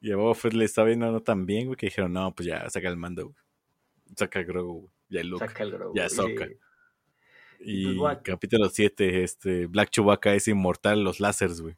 Y 0.00 0.10
a 0.10 0.16
Boba 0.16 0.34
Fett 0.34 0.54
le 0.54 0.64
estaba 0.64 0.88
viendo 0.88 1.12
no 1.12 1.20
tan 1.20 1.46
bien, 1.46 1.66
güey, 1.66 1.76
que 1.76 1.86
dijeron, 1.86 2.12
no, 2.12 2.34
pues 2.34 2.48
ya, 2.48 2.68
saca 2.70 2.88
el 2.88 2.96
mando, 2.96 3.26
güey. 3.26 3.36
Saca 4.16 4.40
a 4.40 4.42
Grogu, 4.42 4.80
güey. 4.80 4.92
Ya 5.10 5.20
el 5.20 5.28
Luke. 5.28 5.46
Saca 5.46 5.62
el 5.62 5.70
Grogu, 5.70 5.94
ya 5.94 6.02
y- 6.02 6.06
Ahsoka. 6.06 6.48
Y 7.60 7.94
Pues, 7.96 8.18
capítulo 8.24 8.68
7, 8.68 9.22
este, 9.22 9.66
Black 9.66 9.90
Chewbacca 9.90 10.34
es 10.34 10.48
inmortal 10.48 11.04
los 11.04 11.20
láseres, 11.20 11.60
güey. 11.60 11.76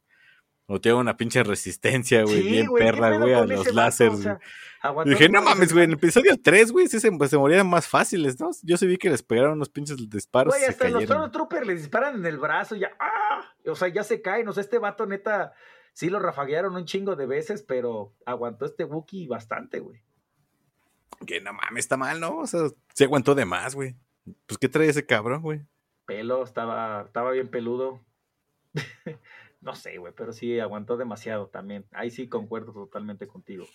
O 0.67 0.81
tiene 0.81 0.97
una 0.97 1.15
pinche 1.15 1.43
resistencia, 1.43 2.23
güey, 2.23 2.41
Sí, 2.41 2.49
bien 2.49 2.65
güey, 2.65 2.83
¿qué 2.83 2.91
perra, 2.91 3.17
güey, 3.17 3.33
a 3.33 3.45
los 3.45 3.67
O 3.67 3.91
sea, 3.91 4.09
güey. 4.09 5.07
Y 5.07 5.09
dije, 5.11 5.29
no 5.29 5.43
mames, 5.43 5.71
güey, 5.71 5.85
en 5.85 5.91
el 5.91 5.97
episodio 5.97 6.35
3, 6.41 6.71
güey, 6.71 6.87
sí 6.87 6.99
se, 6.99 7.11
pues, 7.11 7.29
se 7.29 7.37
morían 7.37 7.69
más 7.69 7.87
fáciles, 7.87 8.39
¿no? 8.39 8.49
Yo 8.63 8.75
sí 8.77 8.87
vi 8.87 8.97
que 8.97 9.11
les 9.11 9.21
pegaron 9.21 9.53
unos 9.53 9.69
pinches 9.69 9.97
disparos 10.09 10.51
Güey, 10.53 10.63
y 10.63 10.65
se 10.65 10.71
hasta 10.71 10.89
los. 10.89 11.03
Stormtroopers 11.03 11.67
le 11.67 11.75
disparan 11.75 12.15
en 12.15 12.25
el 12.25 12.39
brazo 12.39 12.75
y 12.75 12.79
ya, 12.79 12.91
¡ah! 12.99 13.24
O 13.67 13.75
sea, 13.75 13.87
ya 13.87 14.03
se 14.03 14.21
caen. 14.21 14.47
O 14.47 14.53
sea, 14.53 14.61
este 14.61 14.79
vato 14.79 15.05
neta, 15.05 15.53
sí 15.93 16.09
lo 16.09 16.19
rafaguearon 16.19 16.75
un 16.75 16.85
chingo 16.85 17.15
de 17.15 17.25
veces, 17.25 17.63
pero 17.63 18.13
aguantó 18.25 18.65
este 18.65 18.83
Wookiee 18.83 19.27
bastante, 19.27 19.79
güey. 19.79 20.01
Que 21.25 21.41
no 21.41 21.53
mames, 21.53 21.85
está 21.85 21.97
mal, 21.97 22.19
¿no? 22.19 22.37
O 22.39 22.47
sea, 22.47 22.61
se 22.93 23.05
aguantó 23.05 23.35
de 23.35 23.45
más, 23.45 23.75
güey. 23.75 23.95
Pues, 24.45 24.57
¿qué 24.57 24.69
trae 24.69 24.89
ese 24.89 25.05
cabrón, 25.05 25.41
güey? 25.41 25.61
Pelo, 26.05 26.43
estaba, 26.43 27.03
estaba 27.05 27.31
bien 27.31 27.49
peludo. 27.49 28.01
no 29.61 29.75
sé, 29.75 29.97
güey, 29.97 30.13
pero 30.15 30.33
sí 30.33 30.59
aguantó 30.59 30.97
demasiado 30.97 31.47
también. 31.47 31.85
Ahí 31.91 32.11
sí 32.11 32.27
concuerdo 32.27 32.73
totalmente 32.73 33.27
contigo. 33.27 33.65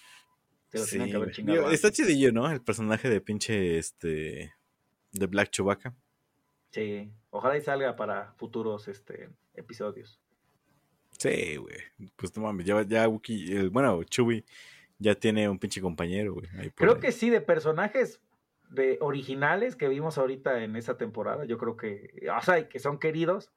Lo 0.73 0.87
tenían 0.87 1.11
que 1.11 1.16
haber 1.16 1.33
chingado 1.33 1.59
Digo, 1.59 1.70
está 1.70 1.90
chidillo, 1.90 2.33
¿no? 2.33 2.49
El 2.51 2.62
personaje 2.62 3.09
de 3.09 3.20
pinche, 3.20 3.79
este, 3.79 4.55
de 5.12 5.27
Black 5.27 5.51
Chewbacca. 5.51 5.94
Sí, 6.71 7.11
ojalá 7.31 7.57
y 7.57 7.61
salga 7.61 7.97
para 7.97 8.33
futuros 8.35 8.89
este, 8.89 9.29
episodios. 9.55 10.21
Sí, 11.19 11.57
güey. 11.57 11.77
Pues 12.17 12.37
no 12.37 12.43
mames, 12.45 12.65
ya, 12.67 12.83
ya 12.83 13.09
Wookie, 13.09 13.53
el- 13.57 13.71
bueno, 13.71 14.03
Chewie 14.05 14.45
ya 14.99 15.15
tiene 15.15 15.49
un 15.49 15.59
pinche 15.59 15.81
compañero, 15.81 16.35
güey. 16.35 16.47
Creo 16.75 16.95
ahí. 16.95 17.01
que 17.01 17.13
sí, 17.13 17.31
de 17.31 17.41
personajes 17.41 18.21
de 18.71 18.99
originales 19.01 19.75
que 19.75 19.89
vimos 19.89 20.17
ahorita 20.17 20.63
en 20.63 20.77
esa 20.77 20.97
temporada, 20.97 21.45
yo 21.45 21.59
creo 21.59 21.77
que, 21.77 22.27
o 22.37 22.43
sea, 22.43 22.69
que 22.69 22.79
son 22.79 22.99
queridos, 22.99 23.51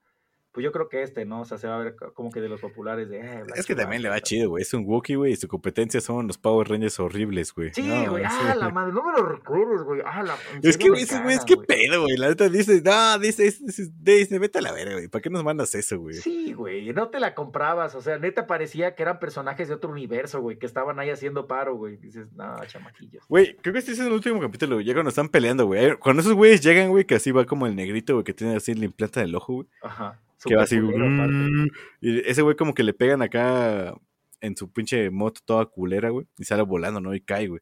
pues 0.53 0.63
yo 0.63 0.71
creo 0.71 0.87
que 0.87 1.03
este, 1.03 1.25
¿no? 1.25 1.41
O 1.41 1.45
sea, 1.45 1.57
se 1.57 1.67
va 1.67 1.75
a 1.75 1.83
ver 1.83 1.95
como 2.13 2.29
que 2.31 2.39
de 2.39 2.47
los 2.47 2.61
populares 2.61 3.09
de... 3.09 3.19
eh, 3.19 3.43
Es 3.55 3.65
que 3.65 3.75
también 3.75 4.01
le 4.01 4.09
va 4.09 4.21
chido, 4.21 4.49
güey. 4.49 4.61
Es 4.61 4.73
un 4.73 4.85
Wookiee, 4.85 5.15
güey, 5.15 5.33
y 5.33 5.35
su 5.35 5.47
competencia 5.47 5.99
son 5.99 6.27
los 6.27 6.37
Power 6.37 6.69
Rangers 6.69 6.99
horribles, 6.99 7.53
güey. 7.53 7.71
Sí, 7.73 7.81
güey, 8.07 8.23
ah, 8.23 8.55
la 8.55 8.69
madre, 8.69 8.93
no 8.93 9.03
me 9.03 9.11
lo 9.17 9.25
recuerdes, 9.25 9.81
güey. 9.83 10.01
Ah, 10.05 10.23
la, 10.23 10.35
Es 10.61 10.77
que, 10.77 10.89
güey, 10.89 11.01
esos 11.03 11.21
güeyes, 11.23 11.39
cagan, 11.39 11.45
qué 11.47 11.55
güey. 11.55 11.67
pedo, 11.67 12.01
güey. 12.03 12.17
La 12.17 12.29
neta 12.29 12.47
dice, 12.49 12.81
no, 12.85 13.19
dice, 13.19 13.47
es- 13.47 13.61
es- 13.61 14.03
Disney, 14.03 14.39
vete 14.39 14.59
a 14.59 14.61
la 14.61 14.71
verga, 14.71 14.93
güey. 14.93 15.07
¿Para 15.07 15.21
qué 15.21 15.29
nos 15.29 15.43
mandas 15.43 15.73
eso, 15.75 15.99
güey? 15.99 16.15
Sí, 16.15 16.53
güey, 16.53 16.93
no 16.93 17.09
te 17.09 17.19
la 17.19 17.33
comprabas, 17.33 17.95
o 17.95 18.01
sea, 18.01 18.19
neta 18.19 18.45
parecía 18.47 18.93
que 18.95 19.01
eran 19.03 19.19
personajes 19.19 19.67
de 19.67 19.73
otro 19.73 19.89
universo, 19.91 20.39
güey, 20.41 20.59
que 20.59 20.65
estaban 20.67 20.99
ahí 20.99 21.09
haciendo 21.09 21.47
paro, 21.47 21.75
güey. 21.75 21.97
Dices, 21.97 22.27
no, 22.33 22.55
chamaquillos. 22.67 23.25
Güey, 23.27 23.55
creo 23.57 23.73
que 23.73 23.79
este 23.79 23.93
es 23.93 23.99
el 23.99 24.11
último 24.11 24.39
capítulo, 24.39 24.75
güey. 24.75 24.85
Ya 24.85 24.93
cuando 24.93 25.09
están 25.09 25.29
peleando, 25.29 25.65
güey. 25.65 25.95
Cuando 25.97 26.21
esos 26.21 26.33
güeyes 26.33 26.61
llegan, 26.61 26.89
güey, 26.89 27.05
que 27.05 27.15
así 27.15 27.31
va 27.31 27.45
como 27.45 27.65
el 27.65 27.75
negrito, 27.75 28.13
güey, 28.13 28.23
que 28.23 28.33
tiene 28.33 28.55
así 28.55 28.73
la 28.75 28.85
implanta 28.85 29.19
del 29.21 29.33
ojo, 29.35 29.53
güey. 29.53 29.67
Ajá. 29.81 30.19
Que 30.45 30.55
va 30.55 30.63
así, 30.63 30.79
culero. 30.79 31.05
"Mm", 31.09 31.67
y 32.01 32.19
ese 32.29 32.41
güey 32.41 32.55
como 32.55 32.73
que 32.73 32.83
le 32.83 32.93
pegan 32.93 33.21
acá 33.21 33.93
en 34.41 34.57
su 34.57 34.71
pinche 34.71 35.09
moto 35.09 35.41
toda 35.45 35.65
culera, 35.65 36.09
güey, 36.09 36.27
y 36.37 36.43
sale 36.43 36.63
volando, 36.63 36.99
¿no? 36.99 37.13
Y 37.15 37.21
cae, 37.21 37.47
güey. 37.47 37.61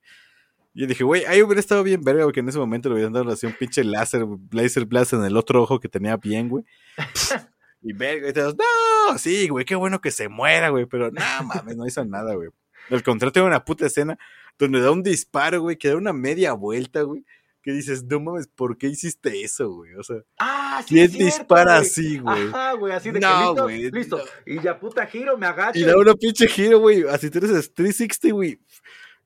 Y 0.74 0.82
yo 0.82 0.88
dije, 0.88 1.04
güey, 1.04 1.26
ahí 1.26 1.41
hubiera 1.44 1.60
estado 1.60 1.84
bien 1.84 2.02
verga, 2.02 2.24
güey, 2.24 2.34
que 2.34 2.39
en 2.39 2.50
ese 2.50 2.58
momento 2.58 2.89
le 2.89 2.96
hubieran 2.96 3.13
dado 3.13 3.30
así 3.32 3.46
un 3.46 3.54
pinche 3.54 3.84
láser, 3.84 4.26
laser 4.52 4.86
blast 4.86 5.13
en 5.13 5.24
el 5.26 5.38
otro 5.38 5.62
ojo 5.62 5.80
que 5.80 5.89
tenía 5.89 6.17
bien, 6.17 6.50
güey. 6.50 6.63
y 7.82 7.94
verga, 7.94 8.30
y 8.30 8.34
te 8.34 8.41
das, 8.41 8.56
no, 8.56 9.17
sí, 9.17 9.50
güey, 9.50 9.65
qué 9.65 9.76
bueno 9.76 10.00
que 10.02 10.12
se 10.12 10.30
muera, 10.30 10.70
güey, 10.70 10.86
pero 10.86 11.12
no 11.12 11.22
mames, 11.44 11.76
no 11.76 11.86
hizo 11.88 12.04
nada, 12.06 12.36
güey. 12.36 12.50
Al 12.89 13.04
contrario, 13.04 13.32
tiene 13.32 13.48
una 13.48 13.63
puta 13.63 13.86
escena 13.86 14.17
donde 14.58 14.82
da 14.82 14.91
un 14.91 15.04
disparo, 15.04 15.62
güey, 15.62 15.78
que 15.78 15.89
da 15.89 15.96
una 15.98 16.13
media 16.13 16.54
vuelta, 16.54 17.02
güey. 17.04 17.26
Que 17.63 17.71
dices, 17.74 18.04
no 18.06 18.19
mames, 18.19 18.47
¿por 18.47 18.78
qué 18.78 18.88
hiciste 18.88 19.41
eso, 19.43 19.69
güey? 19.71 19.93
O 19.95 20.04
sea, 20.04 20.17
Ah, 20.39 20.82
sí, 20.88 20.95
¿quién 20.95 21.10
cierto, 21.12 21.26
dispara 21.26 21.76
güey. 21.78 21.88
así, 21.88 22.17
güey? 22.19 22.47
Ajá, 22.47 22.74
güey, 22.74 22.93
así 22.93 23.12
de 23.12 23.19
que 23.19 23.26
No, 23.26 23.39
listo, 23.50 23.63
güey, 23.63 23.91
listo. 23.91 24.17
no. 24.17 24.24
Y 24.54 24.60
ya 24.62 24.80
puta 24.80 25.06
giro, 25.06 25.38
me 25.38 25.45
agacho. 25.45 25.80
Y 25.80 25.84
da 25.84 25.95
una 25.97 26.15
pinche 26.15 26.47
giro, 26.47 26.80
güey. 26.80 27.04
Así 27.08 27.30
tú 27.30 27.38
eres 27.38 27.74
360, 27.74 28.32
güey. 28.34 28.60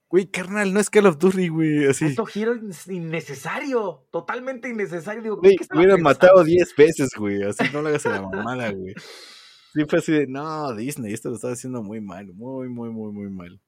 Güey, 0.09 0.27
carnal, 0.27 0.71
no 0.73 0.79
es 0.79 0.89
Call 0.89 1.07
of 1.07 1.17
Duty, 1.17 1.47
güey. 1.47 1.85
Así. 1.87 2.05
Esto 2.05 2.25
giro 2.25 2.53
es 2.55 2.87
innecesario, 2.87 4.05
totalmente 4.11 4.69
innecesario. 4.69 5.21
Digo, 5.21 5.37
Güey, 5.37 5.55
¿qué 5.55 5.63
estaba 5.63 5.79
hubieran 5.81 6.01
matado 6.01 6.43
10 6.43 6.75
veces, 6.75 7.09
güey. 7.17 7.41
Así 7.43 7.63
no 7.73 7.81
lo 7.81 7.89
hagas 7.89 8.05
a 8.05 8.09
la 8.09 8.21
mamada, 8.21 8.71
güey. 8.71 8.93
Sí, 9.73 9.81
fue 9.89 9.99
así 9.99 10.13
de, 10.13 10.25
no, 10.27 10.73
Disney, 10.73 11.11
esto 11.13 11.27
lo 11.27 11.35
estaba 11.35 11.51
haciendo 11.51 11.83
muy 11.83 11.99
mal. 11.99 12.33
Muy, 12.33 12.69
muy, 12.69 12.89
muy, 12.91 13.11
muy 13.11 13.29
mal. 13.29 13.59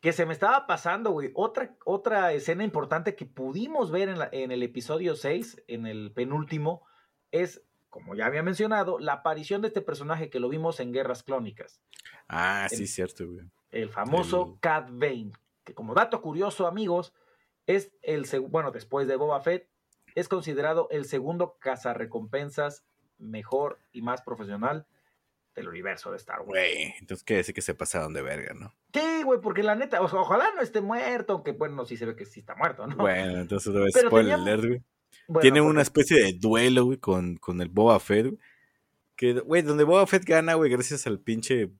Que 0.00 0.12
se 0.12 0.26
me 0.26 0.32
estaba 0.32 0.66
pasando, 0.66 1.10
güey. 1.10 1.30
Otra, 1.34 1.74
otra 1.84 2.32
escena 2.32 2.62
importante 2.64 3.16
que 3.16 3.26
pudimos 3.26 3.90
ver 3.90 4.08
en, 4.08 4.18
la- 4.18 4.28
en 4.32 4.52
el 4.52 4.62
episodio 4.62 5.16
6, 5.16 5.64
en 5.66 5.86
el 5.86 6.12
penúltimo, 6.12 6.86
es, 7.32 7.62
como 7.90 8.14
ya 8.14 8.26
había 8.26 8.42
mencionado, 8.42 8.98
la 8.98 9.14
aparición 9.14 9.60
de 9.60 9.68
este 9.68 9.80
personaje 9.82 10.30
que 10.30 10.38
lo 10.40 10.48
vimos 10.48 10.78
en 10.80 10.92
Guerras 10.92 11.22
Clónicas. 11.22 11.80
Ah, 12.28 12.66
sí, 12.70 12.82
El- 12.82 12.88
cierto, 12.88 13.26
güey. 13.26 13.44
El 13.70 13.88
famoso 13.88 14.52
El- 14.54 14.60
Cat 14.60 14.88
Bane. 14.90 15.32
que 15.64 15.74
como 15.74 15.94
dato 15.94 16.20
curioso, 16.22 16.66
amigos, 16.66 17.12
es 17.66 17.92
el 18.02 18.26
bueno, 18.48 18.70
después 18.70 19.06
de 19.08 19.16
Boba 19.16 19.40
Fett, 19.40 19.68
es 20.14 20.28
considerado 20.28 20.88
el 20.90 21.04
segundo 21.06 21.56
cazarrecompensas 21.58 22.84
mejor 23.18 23.78
y 23.92 24.02
más 24.02 24.20
profesional 24.22 24.86
del 25.54 25.68
universo 25.68 26.10
de 26.10 26.16
Star 26.16 26.38
Wars. 26.40 26.48
Güey, 26.48 26.94
entonces 27.00 27.24
quiere 27.24 27.38
decir 27.38 27.54
que 27.54 27.60
se 27.62 27.74
pasaron 27.74 28.12
de 28.14 28.22
verga, 28.22 28.54
¿no? 28.54 28.72
Sí, 28.94 29.22
güey, 29.22 29.40
porque 29.40 29.62
la 29.62 29.74
neta, 29.74 30.00
o 30.00 30.08
sea, 30.08 30.20
ojalá 30.20 30.46
no 30.56 30.62
esté 30.62 30.80
muerto, 30.80 31.34
aunque 31.34 31.52
bueno, 31.52 31.84
sí 31.84 31.96
se 31.96 32.06
ve 32.06 32.16
que 32.16 32.24
sí 32.24 32.40
está 32.40 32.54
muerto, 32.54 32.86
¿no? 32.86 32.96
Bueno, 32.96 33.40
entonces 33.40 33.72
vez 33.74 33.92
Pero 33.94 34.08
spoiler 34.08 34.38
güey. 34.38 34.82
Bueno, 35.28 35.40
Tiene 35.42 35.60
porque- 35.60 35.70
una 35.70 35.82
especie 35.82 36.22
de 36.22 36.32
duelo, 36.32 36.84
güey, 36.86 36.98
con, 36.98 37.36
con 37.36 37.60
el 37.60 37.68
Boba 37.68 38.00
Fett, 38.00 38.26
güey. 38.28 38.38
Que, 39.14 39.34
güey, 39.40 39.62
donde 39.62 39.84
Boba 39.84 40.06
Fett 40.06 40.24
gana, 40.24 40.54
güey, 40.54 40.70
gracias 40.70 41.06
al 41.06 41.20
pinche 41.20 41.70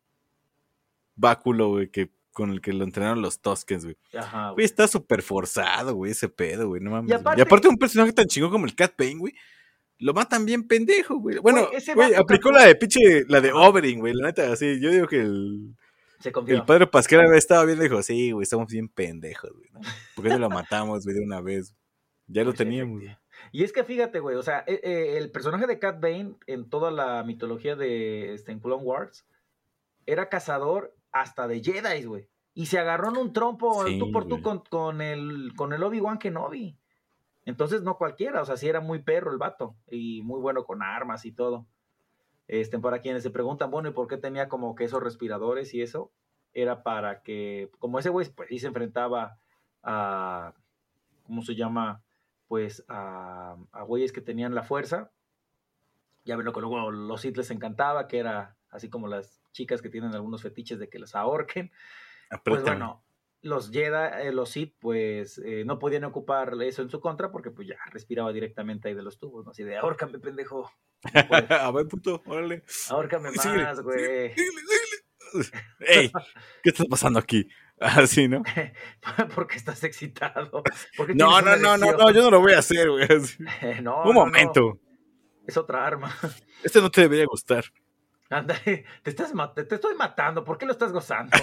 báculo, 1.16 1.70
güey, 1.70 1.88
que, 1.90 2.10
con 2.32 2.50
el 2.50 2.60
que 2.60 2.72
lo 2.72 2.84
entrenaron 2.84 3.22
los 3.22 3.40
Toskens, 3.40 3.84
güey. 3.84 3.96
Ajá, 4.16 4.50
Güey, 4.50 4.64
está 4.64 4.88
súper 4.88 5.22
forzado, 5.22 5.94
güey, 5.94 6.12
ese 6.12 6.28
pedo, 6.28 6.68
güey, 6.68 6.80
no 6.80 6.90
mames. 6.90 7.10
Y 7.10 7.12
güey. 7.12 7.18
Y 7.18 7.20
aparte- 7.20 7.42
aparte, 7.42 7.68
un 7.68 7.78
personaje 7.78 8.12
tan 8.12 8.26
chingón 8.26 8.50
como 8.50 8.66
el 8.66 8.74
Cat 8.74 8.94
Bane, 8.98 9.16
güey, 9.16 9.34
lo 10.02 10.12
matan 10.12 10.44
bien 10.44 10.66
pendejo, 10.66 11.16
güey. 11.16 11.38
Bueno, 11.38 11.68
Güey, 11.94 12.14
aplicó 12.14 12.50
la 12.50 12.66
de 12.66 12.74
pinche, 12.74 13.24
la 13.28 13.40
de. 13.40 13.52
Overing, 13.52 14.00
güey, 14.00 14.12
la 14.14 14.26
neta, 14.26 14.52
así, 14.52 14.80
yo 14.80 14.90
digo 14.90 15.06
que 15.06 15.20
el, 15.20 15.76
Se 16.18 16.30
el 16.48 16.64
padre 16.64 16.88
había 17.24 17.38
estado 17.38 17.64
bien, 17.66 17.78
dijo, 17.78 18.02
sí, 18.02 18.32
güey, 18.32 18.42
estamos 18.42 18.66
bien 18.68 18.88
pendejos, 18.88 19.52
güey, 19.52 19.70
¿no? 19.72 19.80
¿Por 20.16 20.24
qué 20.24 20.30
no 20.30 20.38
lo 20.38 20.50
matamos, 20.50 21.04
güey, 21.04 21.16
de 21.16 21.24
una 21.24 21.40
vez? 21.40 21.74
Ya 22.26 22.42
lo 22.42 22.50
Pues, 22.50 22.58
teníamos, 22.58 23.00
güey. 23.00 23.16
Y 23.52 23.62
es 23.64 23.72
que 23.72 23.84
fíjate, 23.84 24.18
güey, 24.20 24.36
o 24.36 24.42
sea, 24.42 24.64
eh, 24.66 24.80
eh, 24.82 25.14
el 25.18 25.30
personaje 25.30 25.66
de 25.66 25.78
Cat 25.78 26.00
Bane 26.00 26.34
en 26.46 26.68
toda 26.68 26.90
la 26.90 27.22
mitología 27.22 27.76
de 27.76 28.34
este, 28.34 28.52
en 28.52 28.60
Clone 28.60 28.82
Wars 28.82 29.26
era 30.06 30.28
cazador 30.28 30.96
hasta 31.12 31.46
de 31.46 31.62
Jedi, 31.62 32.04
güey. 32.04 32.28
Y 32.54 32.66
se 32.66 32.78
agarró 32.78 33.08
en 33.10 33.16
un 33.16 33.32
trompo 33.32 33.86
Sí, 33.86 33.98
tú 33.98 34.12
por 34.12 34.26
tú 34.26 34.42
con, 34.42 34.60
con 34.68 35.00
el, 35.00 35.52
con 35.56 35.72
el 35.72 35.82
Obi-Wan 35.82 36.18
Kenobi. 36.18 36.76
Entonces, 37.44 37.82
no 37.82 37.98
cualquiera, 37.98 38.42
o 38.42 38.44
sea, 38.44 38.56
sí 38.56 38.68
era 38.68 38.80
muy 38.80 39.00
perro 39.00 39.32
el 39.32 39.38
vato 39.38 39.74
y 39.90 40.22
muy 40.22 40.40
bueno 40.40 40.64
con 40.64 40.82
armas 40.82 41.24
y 41.24 41.32
todo. 41.32 41.66
Este, 42.46 42.78
para 42.78 43.00
quienes 43.00 43.22
se 43.22 43.30
preguntan, 43.30 43.70
bueno, 43.70 43.88
¿y 43.88 43.92
por 43.92 44.08
qué 44.08 44.16
tenía 44.16 44.48
como 44.48 44.74
que 44.74 44.84
esos 44.84 45.02
respiradores 45.02 45.74
y 45.74 45.82
eso? 45.82 46.12
Era 46.52 46.82
para 46.82 47.22
que, 47.22 47.70
como 47.78 47.98
ese 47.98 48.10
güey, 48.10 48.28
pues 48.30 48.48
sí 48.48 48.58
se 48.58 48.66
enfrentaba 48.66 49.38
a, 49.82 50.54
¿cómo 51.24 51.42
se 51.42 51.54
llama? 51.54 52.02
Pues 52.46 52.84
a, 52.88 53.56
a 53.72 53.82
güeyes 53.82 54.12
que 54.12 54.20
tenían 54.20 54.54
la 54.54 54.62
fuerza. 54.62 55.10
Ya 56.24 56.36
ven 56.36 56.44
lo 56.44 56.52
que 56.52 56.60
luego 56.60 56.90
los 56.90 57.20
Sith 57.22 57.36
les 57.36 57.50
encantaba, 57.50 58.06
que 58.06 58.18
era 58.18 58.56
así 58.70 58.88
como 58.88 59.08
las 59.08 59.42
chicas 59.52 59.82
que 59.82 59.88
tienen 59.88 60.14
algunos 60.14 60.42
fetiches 60.42 60.78
de 60.78 60.88
que 60.88 60.98
los 60.98 61.14
ahorquen. 61.14 61.72
Pues 62.44 62.62
bueno, 62.62 63.02
los 63.42 63.70
Jedi, 63.70 64.26
eh, 64.28 64.32
los 64.32 64.50
Sith, 64.50 64.74
pues 64.78 65.38
eh, 65.44 65.64
no 65.64 65.78
podían 65.78 66.04
ocupar 66.04 66.54
eso 66.62 66.82
en 66.82 66.90
su 66.90 67.00
contra 67.00 67.30
porque 67.30 67.50
pues 67.50 67.68
ya 67.68 67.76
respiraba 67.90 68.32
directamente 68.32 68.88
ahí 68.88 68.94
de 68.94 69.02
los 69.02 69.18
tubos, 69.18 69.44
¿no? 69.44 69.50
Así 69.50 69.64
de, 69.64 69.76
ahórcame, 69.76 70.18
pendejo. 70.18 70.70
No 71.12 71.22
puedes. 71.28 71.50
A 71.50 71.70
ver, 71.72 71.86
puto, 71.88 72.22
órale. 72.26 72.62
Ahórcame 72.88 73.30
más, 73.32 73.80
güey. 73.82 74.32
Ey, 75.80 76.12
¿qué 76.62 76.70
está 76.70 76.84
pasando 76.84 77.18
aquí? 77.18 77.48
Así, 77.80 78.28
¿no? 78.28 78.42
porque 79.34 79.56
estás 79.56 79.82
excitado. 79.82 80.62
Porque 80.96 81.14
No, 81.14 81.40
no, 81.40 81.56
no, 81.56 81.76
no, 81.76 81.92
no, 81.92 82.10
yo 82.12 82.22
no 82.22 82.30
lo 82.30 82.40
voy 82.40 82.52
a 82.52 82.60
hacer, 82.60 82.88
güey. 82.88 83.04
así. 83.04 83.42
No, 83.82 84.02
Un 84.02 84.04
no, 84.04 84.04
no, 84.04 84.12
momento. 84.12 84.78
Es 85.46 85.56
otra 85.56 85.84
arma. 85.84 86.14
Este 86.62 86.80
no 86.80 86.90
te 86.90 87.00
debería 87.00 87.26
gustar. 87.26 87.64
Ándale, 88.30 88.84
te, 89.02 89.10
estás 89.10 89.32
te 89.54 89.74
estoy 89.74 89.94
matando. 89.96 90.44
¿Por 90.44 90.56
qué 90.56 90.64
lo 90.64 90.72
estás 90.72 90.92
gozando? 90.92 91.36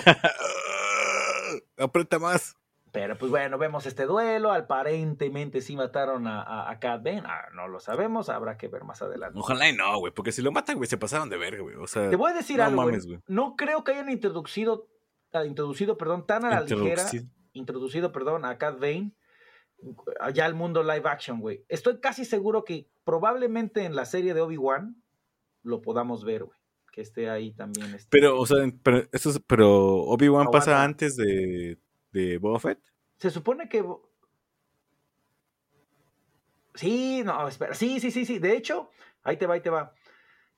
Aprieta 1.77 2.19
más. 2.19 2.55
Pero 2.91 3.15
pues 3.17 3.29
bueno, 3.29 3.57
vemos 3.59 3.85
este 3.85 4.05
duelo. 4.05 4.51
Aparentemente 4.51 5.61
sí 5.61 5.75
mataron 5.75 6.25
a, 6.25 6.41
a, 6.41 6.71
a 6.71 6.79
Cat 6.79 7.03
Bane. 7.03 7.21
Ah, 7.25 7.49
no 7.53 7.67
lo 7.67 7.79
sabemos, 7.79 8.29
habrá 8.29 8.57
que 8.57 8.67
ver 8.67 8.83
más 8.83 9.01
adelante. 9.03 9.37
Ojalá 9.37 9.69
y 9.69 9.73
no, 9.75 9.99
güey, 9.99 10.11
porque 10.11 10.31
si 10.31 10.41
lo 10.41 10.51
matan, 10.51 10.77
güey, 10.77 10.89
se 10.89 10.97
pasaron 10.97 11.29
de 11.29 11.37
verga, 11.37 11.61
güey. 11.61 11.75
O 11.75 11.85
sea, 11.85 12.09
Te 12.09 12.15
voy 12.15 12.31
a 12.31 12.33
decir 12.35 12.57
no 12.57 12.63
algo, 12.63 12.75
güey. 12.77 12.87
mames, 12.87 13.05
güey. 13.05 13.19
No 13.27 13.55
creo 13.55 13.83
que 13.83 13.91
hayan 13.91 14.09
introducido, 14.09 14.87
ah, 15.33 15.45
introducido, 15.45 15.97
perdón, 15.97 16.25
tan 16.25 16.45
a 16.45 16.49
la 16.49 16.61
ligera, 16.61 16.79
Introducido. 17.03 17.25
introducido, 17.53 18.11
perdón, 18.11 18.43
a 18.45 18.57
Cat 18.57 18.79
Bane 18.79 19.13
allá 20.19 20.45
al 20.45 20.55
mundo 20.55 20.83
live 20.83 21.07
action, 21.07 21.39
güey. 21.39 21.63
Estoy 21.69 21.99
casi 21.99 22.25
seguro 22.25 22.65
que 22.65 22.89
probablemente 23.05 23.85
en 23.85 23.95
la 23.95 24.05
serie 24.05 24.33
de 24.33 24.41
Obi-Wan 24.41 25.01
lo 25.63 25.81
podamos 25.81 26.25
ver, 26.25 26.43
güey. 26.45 26.58
Que 26.99 27.03
esté 27.03 27.29
ahí 27.29 27.53
también. 27.53 27.95
este- 27.95 28.09
Pero, 28.09 28.37
o 28.37 28.45
sea, 28.45 28.57
pero, 28.83 29.07
eso 29.13 29.29
es- 29.29 29.39
pero 29.47 29.99
Obi-Wan 30.03 30.47
pasa 30.51 30.83
antes 30.83 31.15
de, 31.15 31.77
de 32.11 32.37
Boba 32.39 32.59
Fett. 32.59 32.77
Se 33.15 33.29
supone 33.29 33.69
que. 33.69 33.85
Sí, 36.75 37.21
no, 37.23 37.47
espera. 37.47 37.73
Sí, 37.73 38.01
sí, 38.01 38.11
sí, 38.11 38.25
sí. 38.25 38.37
De 38.39 38.57
hecho, 38.57 38.89
ahí 39.23 39.37
te 39.37 39.47
va, 39.47 39.53
ahí 39.53 39.61
te 39.61 39.69
va. 39.69 39.93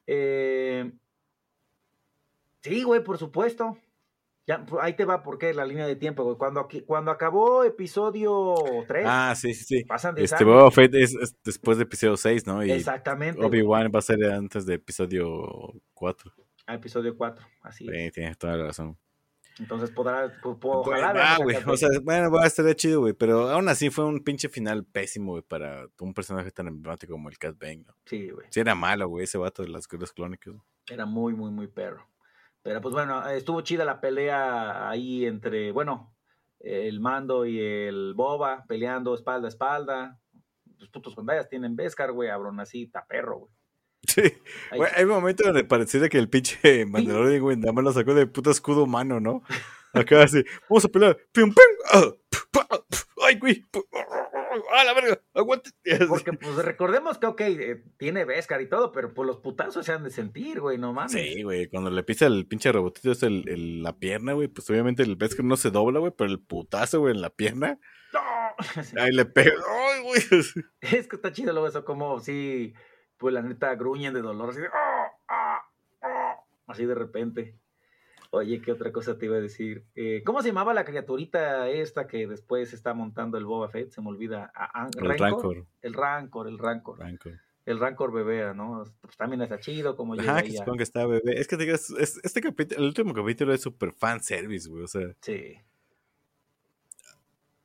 Eh, 0.08 0.92
Sí, 2.64 2.82
güey, 2.82 3.04
por 3.04 3.20
supuesto. 3.20 3.78
Ya, 4.48 4.66
pues, 4.66 4.84
ahí 4.84 4.94
te 4.96 5.06
va, 5.06 5.22
porque 5.24 5.54
la 5.54 5.66
línea 5.66 5.86
de 5.86 5.96
tiempo, 5.96 6.24
güey. 6.24 6.36
Cuando, 6.36 6.62
aquí- 6.62 6.82
cuando 6.82 7.12
acabó 7.12 7.64
episodio 7.64 8.56
3, 8.88 9.06
Ah, 9.08 9.34
sí, 9.36 9.54
sí, 9.54 9.64
sí. 9.66 9.84
pasan 9.86 10.16
10 10.16 10.32
Este. 10.32 10.44
Boba 10.44 10.72
Fett 10.72 10.94
es, 10.96 11.14
es 11.16 11.36
después 11.44 11.78
de 11.78 11.84
episodio 11.84 12.18
6, 12.18 12.48
¿no? 12.48 12.64
Y 12.66 12.72
Exactamente. 12.72 13.44
Obi-Wan 13.44 13.92
va 13.94 14.00
a 14.00 14.02
ser 14.02 14.24
antes 14.32 14.66
de 14.66 14.76
episodio 14.76 15.74
4. 15.94 16.32
a 16.68 16.76
episodio 16.76 17.16
4, 17.18 17.46
así. 17.62 17.88
es. 17.88 18.06
Sí, 18.06 18.12
tienes 18.12 18.38
toda 18.38 18.56
la 18.58 18.66
razón. 18.66 18.98
Entonces 19.60 19.92
podrá. 19.92 20.32
po- 20.42 20.58
po- 20.60 20.82
Pues, 20.82 20.98
ojalá 21.02 21.08
va, 21.08 21.14
veamos 21.14 21.40
a 21.40 21.44
güey. 21.44 21.58
O 21.68 21.78
sea, 21.78 21.90
bueno, 22.02 22.32
va 22.32 22.44
a 22.44 22.48
estar 22.48 22.74
chido, 22.76 23.02
güey. 23.02 23.14
Pero 23.14 23.50
aún 23.50 23.68
así 23.70 23.90
fue 23.90 24.06
un 24.06 24.24
pinche 24.24 24.50
final 24.50 24.86
pésimo, 24.86 25.34
güey, 25.34 25.44
para 25.44 25.88
un 26.00 26.14
personaje 26.14 26.50
tan 26.52 26.68
emblemático 26.68 27.14
como 27.14 27.30
el 27.30 27.38
Cat 27.38 27.58
Bane, 27.60 27.84
¿no? 27.86 27.94
Sí, 28.06 28.30
güey. 28.32 28.48
Sí 28.50 28.60
era 28.62 28.74
malo, 28.74 29.08
güey, 29.10 29.26
ese 29.26 29.38
vato 29.38 29.62
de 29.62 29.70
las 29.70 29.88
guerras 29.88 30.14
clónicas. 30.14 30.56
Era 30.90 31.06
muy, 31.06 31.34
muy, 31.34 31.52
muy 31.52 31.68
perro. 31.68 32.08
Pero 32.64 32.80
pues 32.82 32.94
bueno, 32.94 33.28
estuvo 33.30 33.62
chida 33.62 33.86
la 33.86 34.00
pelea 34.02 34.90
ahí 34.90 35.26
entre, 35.26 35.72
bueno, 35.72 36.16
el 36.60 37.00
mando 37.00 37.46
y 37.46 37.60
el 37.60 38.14
boba 38.16 38.66
peleando 38.68 39.16
espalda 39.16 39.48
a 39.48 39.50
espalda. 39.50 40.20
Los 40.78 40.90
putos 40.90 41.16
bandallas 41.16 41.50
tienen 41.50 41.76
Beskar, 41.76 42.12
güey, 42.12 42.30
abrón 42.30 42.60
así, 42.60 42.84
está 42.84 43.06
perro, 43.08 43.40
güey. 43.40 43.52
Sí. 44.08 44.22
Ahí- 44.72 44.78
Güey, 44.80 44.92
hay 44.96 45.06
momentos 45.06 45.46
donde 45.46 45.64
pareciera 45.64 46.10
que 46.10 46.18
el 46.18 46.28
pinche 46.30 46.86
Mandalorian, 46.86 47.42
güey, 47.42 47.58
nada 47.58 47.72
más 47.72 47.84
lo 47.84 47.94
sacó 47.94 48.14
de 48.16 48.26
puto 48.28 48.50
escudo 48.52 48.84
humano, 48.84 49.20
¿no? 49.20 49.44
Acá 49.94 50.24
así, 50.24 50.44
vamos 50.70 50.86
a 50.86 50.88
pelear. 50.90 51.18
¡Pum, 51.34 51.54
pum! 51.54 51.64
¡Ah! 51.94 52.12
¡Ah! 52.72 52.80
¡Ay, 53.28 53.38
güey! 53.40 53.66
¡Ah, 54.76 54.84
la 54.84 54.94
verga! 54.94 55.22
¡Aguante! 55.34 55.72
Porque 56.10 56.34
pues 56.34 56.56
recordemos 56.58 57.18
que, 57.18 57.26
ok, 57.28 57.42
eh, 57.42 57.84
tiene 57.98 58.26
Beskar 58.26 58.62
y 58.62 58.70
todo, 58.70 58.92
pero 58.92 59.14
pues 59.14 59.28
los 59.28 59.38
putazos 59.38 59.86
se 59.86 59.94
han 59.94 60.04
de 60.04 60.10
sentir, 60.10 60.60
güey, 60.60 60.78
no 60.78 60.94
mames. 60.94 61.12
Sí, 61.14 61.44
güey, 61.44 61.68
cuando 61.68 61.90
le 61.90 62.04
pisa 62.04 62.26
el 62.28 62.46
pinche 62.48 62.72
robotito 62.72 63.12
es 63.12 63.24
el, 63.24 63.48
el- 63.48 63.84
la 63.84 63.98
pierna, 63.98 64.34
güey, 64.34 64.48
pues 64.48 64.70
obviamente 64.70 65.04
el 65.04 65.16
Beskar 65.16 65.46
no 65.46 65.58
se 65.58 65.72
dobla, 65.72 66.00
güey, 66.00 66.14
pero 66.18 66.30
el 66.30 66.40
putazo, 66.40 67.00
güey, 67.02 67.14
en 67.16 67.22
la 67.22 67.30
pierna, 67.30 67.80
¡No! 68.14 68.20
ahí 69.02 69.12
le 69.12 69.26
pega. 69.26 69.54
¡Ay, 69.54 70.02
güey! 70.04 70.22
Es 70.82 71.08
que 71.08 71.16
está 71.16 71.32
chido 71.32 71.54
luego 71.54 71.68
eso, 71.68 71.86
como 71.86 72.20
si, 72.20 72.74
pues 73.18 73.34
la 73.34 73.42
neta, 73.42 73.74
gruñen 73.76 74.14
de 74.14 74.22
dolor, 74.22 74.50
así 74.50 74.60
de, 74.62 74.68
"Ah, 74.68 75.08
ah, 75.30 75.62
ah", 76.02 76.36
así 76.68 76.86
de 76.86 76.96
repente. 76.96 77.58
Oye, 78.34 78.62
¿qué 78.62 78.72
otra 78.72 78.92
cosa 78.94 79.18
te 79.18 79.26
iba 79.26 79.36
a 79.36 79.42
decir? 79.42 79.84
Eh, 79.94 80.24
¿Cómo 80.26 80.42
se 80.42 80.48
llamaba 80.48 80.74
la 80.74 80.86
criaturita 80.86 81.70
esta 81.70 82.08
que 82.08 82.28
después 82.28 82.72
está 82.74 82.94
montando 82.94 83.38
el 83.38 83.44
Boba 83.46 83.68
Fett? 83.70 83.92
Se 83.92 84.02
me 84.02 84.08
olvida. 84.08 84.52
Ah, 84.56 84.72
ah, 84.74 84.90
El 84.98 85.20
Rancor. 85.20 85.66
El 85.82 85.94
Rancor, 85.94 86.48
el 86.48 86.58
Rancor. 86.58 87.00
Rancor. 87.00 87.40
El 87.66 87.78
Rancor 87.80 88.14
bebé, 88.14 88.54
¿no? 88.56 88.84
Pues 89.02 89.18
también 89.18 89.42
está 89.42 89.60
chido 89.60 89.96
como 89.98 90.16
llega 90.16 90.32
Ajá, 90.32 90.44
que 90.44 90.54
supongo 90.54 90.78
que 90.78 90.84
está 90.84 91.06
bebé. 91.06 91.40
Es 91.40 91.48
que 91.48 91.58
te 91.58 91.64
digas, 91.66 91.90
es- 91.92 92.20
este 92.24 92.42
capítulo, 92.42 92.80
el 92.82 92.88
último 92.88 93.14
capítulo 93.14 93.54
es 93.54 93.62
super 93.62 93.92
fan 93.92 94.24
service, 94.24 94.68
güey, 94.70 94.84
o 94.84 94.88
sea. 94.88 95.14
Sí. 95.22 95.58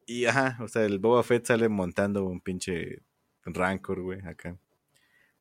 Y 0.05 0.27
ajá, 0.27 0.59
o 0.63 0.69
sea, 0.69 0.85
el 0.85 0.99
Boba 0.99 1.23
Fett 1.23 1.47
sale 1.47 1.69
montando 1.69 2.25
un 2.25 2.41
pinche 2.41 3.03
Rancor, 3.45 4.01
güey, 4.03 4.21
acá. 4.27 4.57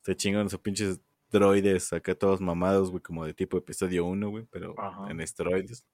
Se 0.02 0.16
chingan 0.16 0.50
sus 0.50 0.60
pinches 0.60 1.02
droides 1.32 1.94
acá 1.94 2.16
todos 2.16 2.42
mamados, 2.42 2.92
güey, 2.92 3.02
como 3.02 3.26
de 3.26 3.34
tipo 3.34 3.58
episodio 3.58 4.06
1, 4.06 4.30
güey, 4.30 4.46
pero 4.50 4.76
Ajá. 4.78 5.10
en 5.10 5.22
esteroides. 5.22 5.86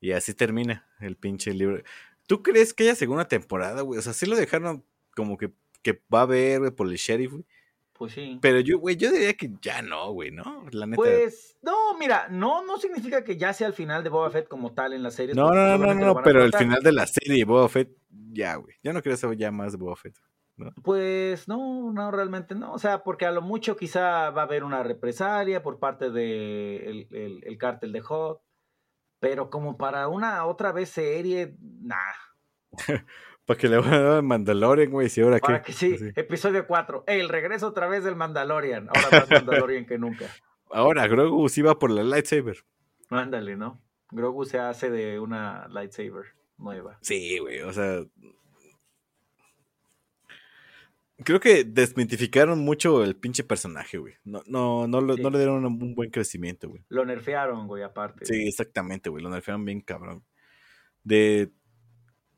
Y 0.00 0.12
así 0.12 0.32
termina 0.34 0.88
el 1.00 1.16
pinche 1.16 1.52
libro. 1.52 1.82
¿Tú 2.26 2.42
crees 2.42 2.72
que 2.72 2.84
haya 2.84 2.94
segunda 2.94 3.26
temporada, 3.26 3.82
güey? 3.82 3.98
O 3.98 4.02
sea, 4.02 4.12
sí 4.12 4.24
lo 4.24 4.36
dejaron 4.36 4.84
como 5.14 5.36
que, 5.36 5.52
que 5.82 6.00
va 6.12 6.20
a 6.20 6.22
haber, 6.22 6.60
güey, 6.60 6.70
por 6.70 6.88
el 6.88 6.96
sheriff, 6.96 7.32
güey. 7.32 7.44
Pues 7.92 8.14
sí. 8.14 8.38
Pero 8.40 8.60
yo, 8.60 8.78
güey, 8.78 8.96
yo 8.96 9.12
diría 9.12 9.34
que 9.34 9.50
ya 9.60 9.82
no, 9.82 10.12
güey, 10.12 10.30
¿no? 10.30 10.64
La 10.70 10.86
neta. 10.86 10.96
Pues, 10.96 11.58
no, 11.60 11.98
mira, 11.98 12.28
no, 12.30 12.64
no 12.64 12.78
significa 12.78 13.22
que 13.22 13.36
ya 13.36 13.52
sea 13.52 13.66
el 13.66 13.74
final 13.74 14.02
de 14.02 14.08
Boba 14.08 14.30
Fett 14.30 14.48
como 14.48 14.72
tal 14.72 14.94
en 14.94 15.02
la 15.02 15.10
serie. 15.10 15.34
no, 15.34 15.50
no, 15.50 15.76
no, 15.76 15.94
no, 15.94 15.94
no, 15.94 16.22
pero 16.22 16.42
el 16.42 16.54
final 16.54 16.82
de 16.82 16.92
la 16.92 17.06
serie 17.06 17.36
de 17.36 17.44
Boba 17.44 17.68
Fett, 17.68 17.94
ya, 18.32 18.54
güey. 18.56 18.76
Yo 18.82 18.94
no 18.94 19.02
quiero 19.02 19.18
saber 19.18 19.36
ya 19.36 19.50
más 19.50 19.72
de 19.72 19.78
Boba 19.78 19.96
Fett. 19.96 20.16
Pues 20.82 21.48
no, 21.48 21.92
no, 21.92 22.10
realmente 22.10 22.54
no. 22.54 22.72
O 22.72 22.78
sea, 22.78 23.02
porque 23.02 23.26
a 23.26 23.30
lo 23.30 23.42
mucho 23.42 23.76
quizá 23.76 24.30
va 24.30 24.42
a 24.42 24.44
haber 24.44 24.64
una 24.64 24.82
represalia 24.82 25.62
por 25.62 25.78
parte 25.78 26.06
del 26.10 27.08
de 27.08 27.08
el, 27.10 27.40
el 27.44 27.58
cártel 27.58 27.92
de 27.92 28.00
Hot. 28.00 28.40
Pero 29.20 29.50
como 29.50 29.76
para 29.76 30.08
una 30.08 30.44
otra 30.46 30.72
vez 30.72 30.88
serie, 30.88 31.56
nah. 31.60 31.96
Para 33.46 33.58
que 33.58 33.68
le 33.68 33.78
van 33.78 33.92
a 33.92 34.00
dar 34.00 34.12
al 34.18 34.22
Mandalorian, 34.22 34.90
güey. 34.90 35.08
Si 35.08 35.20
ahora 35.20 35.38
Para 35.38 35.60
qué. 35.60 35.66
que 35.66 35.72
sí, 35.72 35.94
Así. 35.94 36.12
episodio 36.14 36.66
4. 36.66 37.04
El 37.06 37.28
regreso 37.28 37.66
otra 37.66 37.88
vez 37.88 38.04
del 38.04 38.14
Mandalorian. 38.14 38.88
Ahora 38.88 39.20
más 39.20 39.30
Mandalorian 39.30 39.86
que 39.86 39.98
nunca. 39.98 40.26
Ahora 40.72 41.08
Grogu 41.08 41.48
sí 41.48 41.62
va 41.62 41.78
por 41.78 41.90
la 41.90 42.04
lightsaber. 42.04 42.58
Ándale, 43.08 43.56
¿no? 43.56 43.80
Grogu 44.12 44.44
se 44.44 44.60
hace 44.60 44.88
de 44.88 45.18
una 45.18 45.66
lightsaber 45.68 46.26
nueva. 46.58 46.98
Sí, 47.00 47.38
güey. 47.38 47.60
O 47.62 47.72
sea. 47.72 48.04
Creo 51.24 51.40
que 51.40 51.64
desmitificaron 51.64 52.58
mucho 52.60 53.04
el 53.04 53.14
pinche 53.16 53.44
personaje, 53.44 53.98
güey. 53.98 54.14
No, 54.24 54.42
no, 54.46 54.86
no, 54.86 55.00
lo- 55.00 55.16
Sí. 55.16 55.22
no 55.22 55.30
le 55.30 55.38
dieron 55.38 55.64
un, 55.64 55.94
buen 55.94 56.10
crecimiento, 56.10 56.68
güey. 56.68 56.84
Lo 56.88 57.04
nerfearon, 57.04 57.66
güey, 57.66 57.82
aparte. 57.82 58.24
Sí, 58.24 58.48
exactamente, 58.48 59.10
güey. 59.10 59.22
Lo 59.22 59.30
nerfearon 59.30 59.64
bien 59.64 59.80
cabrón. 59.80 60.24
De 61.04 61.50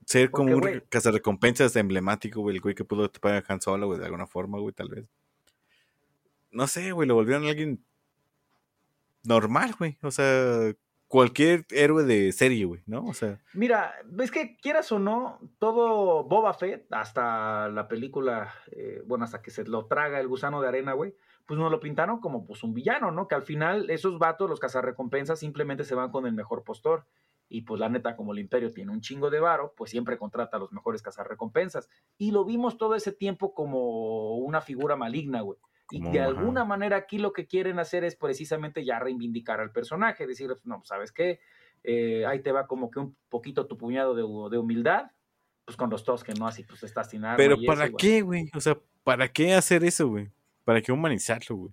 ser 0.07 0.31
como 0.31 0.57
un 0.57 0.83
cazarrecompensas 0.89 1.75
emblemático, 1.77 2.41
güey. 2.41 2.57
El 2.57 2.63
güey 2.63 2.75
que 2.75 2.85
pudo 2.85 3.09
tapar 3.11 3.35
a 3.35 3.45
Han 3.53 3.61
Solo, 3.61 3.87
güey, 3.87 3.99
de 4.01 4.07
alguna 4.07 4.27
forma, 4.27 4.59
güey, 4.59 4.75
tal 4.75 4.89
vez. 4.89 5.09
No 6.51 6.67
sé, 6.67 6.93
güey, 6.93 7.09
lo 7.09 7.15
volvieron 7.15 7.47
alguien 7.47 7.85
normal, 9.25 9.75
güey. 9.79 9.97
O 10.03 10.11
sea, 10.11 10.75
cualquier 11.13 11.67
héroe 11.69 12.05
de 12.05 12.33
serie, 12.33 12.65
güey, 12.65 12.81
¿no? 12.87 13.05
O 13.05 13.13
sea, 13.13 13.39
Mira, 13.53 13.95
ves 14.07 14.31
que 14.31 14.57
quieras 14.57 14.91
o 14.93 14.99
no, 14.99 15.41
todo 15.59 16.25
Boba 16.25 16.55
Fett, 16.55 16.91
hasta 16.91 17.69
la 17.69 17.87
película, 17.87 18.55
eh, 18.71 19.03
bueno, 19.05 19.27
hasta 19.27 19.43
que 19.43 19.51
se 19.51 19.65
lo 19.65 19.85
traga 19.85 20.21
el 20.21 20.27
gusano 20.27 20.63
de 20.63 20.69
arena, 20.69 20.95
güey, 20.95 21.15
pues 21.47 21.61
nos 21.61 21.71
lo 21.71 21.81
pintaron 21.81 22.19
como 22.19 22.47
pues 22.47 22.65
un 22.65 22.73
villano, 22.73 23.11
¿no? 23.11 23.29
Que 23.29 23.35
al 23.35 23.43
final 23.43 23.91
esos 23.91 24.19
vatos, 24.19 24.49
los 24.49 24.59
cazarrecompensas, 24.59 25.39
simplemente 25.39 25.85
se 25.85 25.95
van 25.95 26.11
con 26.11 26.27
el 26.27 26.33
mejor 26.33 26.65
postor. 26.65 27.05
Y 27.47 27.61
pues 27.61 27.79
la 27.79 27.91
neta, 27.91 28.17
como 28.17 28.33
el 28.33 28.39
imperio 28.39 28.73
tiene 28.73 28.91
un 28.91 29.03
chingo 29.03 29.29
de 29.29 29.39
varo, 29.39 29.75
pues 29.77 29.91
siempre 29.91 30.17
contrata 30.17 30.57
a 30.57 30.61
los 30.61 30.73
mejores 30.73 31.03
cazarrecompensas. 31.03 31.91
Y 32.17 32.31
lo 32.31 32.47
vimos 32.47 32.79
todo 32.79 32.95
ese 32.95 33.13
tiempo 33.13 33.53
como 33.53 34.37
una 34.37 34.63
figura 34.63 34.97
maligna, 34.97 35.43
güey. 35.43 35.59
Y 35.91 36.01
de 36.01 36.21
ajá. 36.21 36.29
alguna 36.29 36.65
manera 36.65 36.97
aquí 36.97 37.19
lo 37.19 37.33
que 37.33 37.47
quieren 37.47 37.79
hacer 37.79 38.05
es 38.05 38.17
precisamente 38.17 38.85
ya 38.85 38.99
reivindicar 38.99 39.61
al 39.61 39.73
personaje, 39.73 40.27
decir, 40.27 40.49
no, 40.65 40.79
pues, 40.79 40.89
¿sabes 40.89 41.13
qué? 41.13 41.41
Eh, 41.85 42.25
ahí 42.27 42.41
te 42.41 42.53
va 42.53 42.67
como 42.67 42.91
que 42.91 43.01
un 43.01 43.17
poquito 43.29 43.67
tu 43.67 43.77
puñado 43.77 44.15
de, 44.15 44.23
de 44.23 44.59
humildad, 44.59 45.11
pues 45.65 45.77
con 45.77 45.91
los 45.91 46.05
tos 46.05 46.25
que 46.25 46.33
no, 46.35 46.47
así 46.47 46.65
pues 46.65 46.83
estás 46.83 47.11
sin 47.11 47.25
arma 47.25 47.37
pero 47.37 47.57
y 47.59 47.67
¿para 47.67 47.87
eso, 47.87 47.97
qué, 47.97 48.23
güey? 48.23 48.49
O 48.55 48.61
sea, 48.61 48.79
¿para 49.05 49.29
qué 49.29 49.55
hacer 49.55 49.85
eso, 49.85 50.09
güey? 50.09 50.31
¿Para 50.65 50.81
qué 50.81 50.93
humanizarlo, 50.93 51.57
güey? 51.57 51.73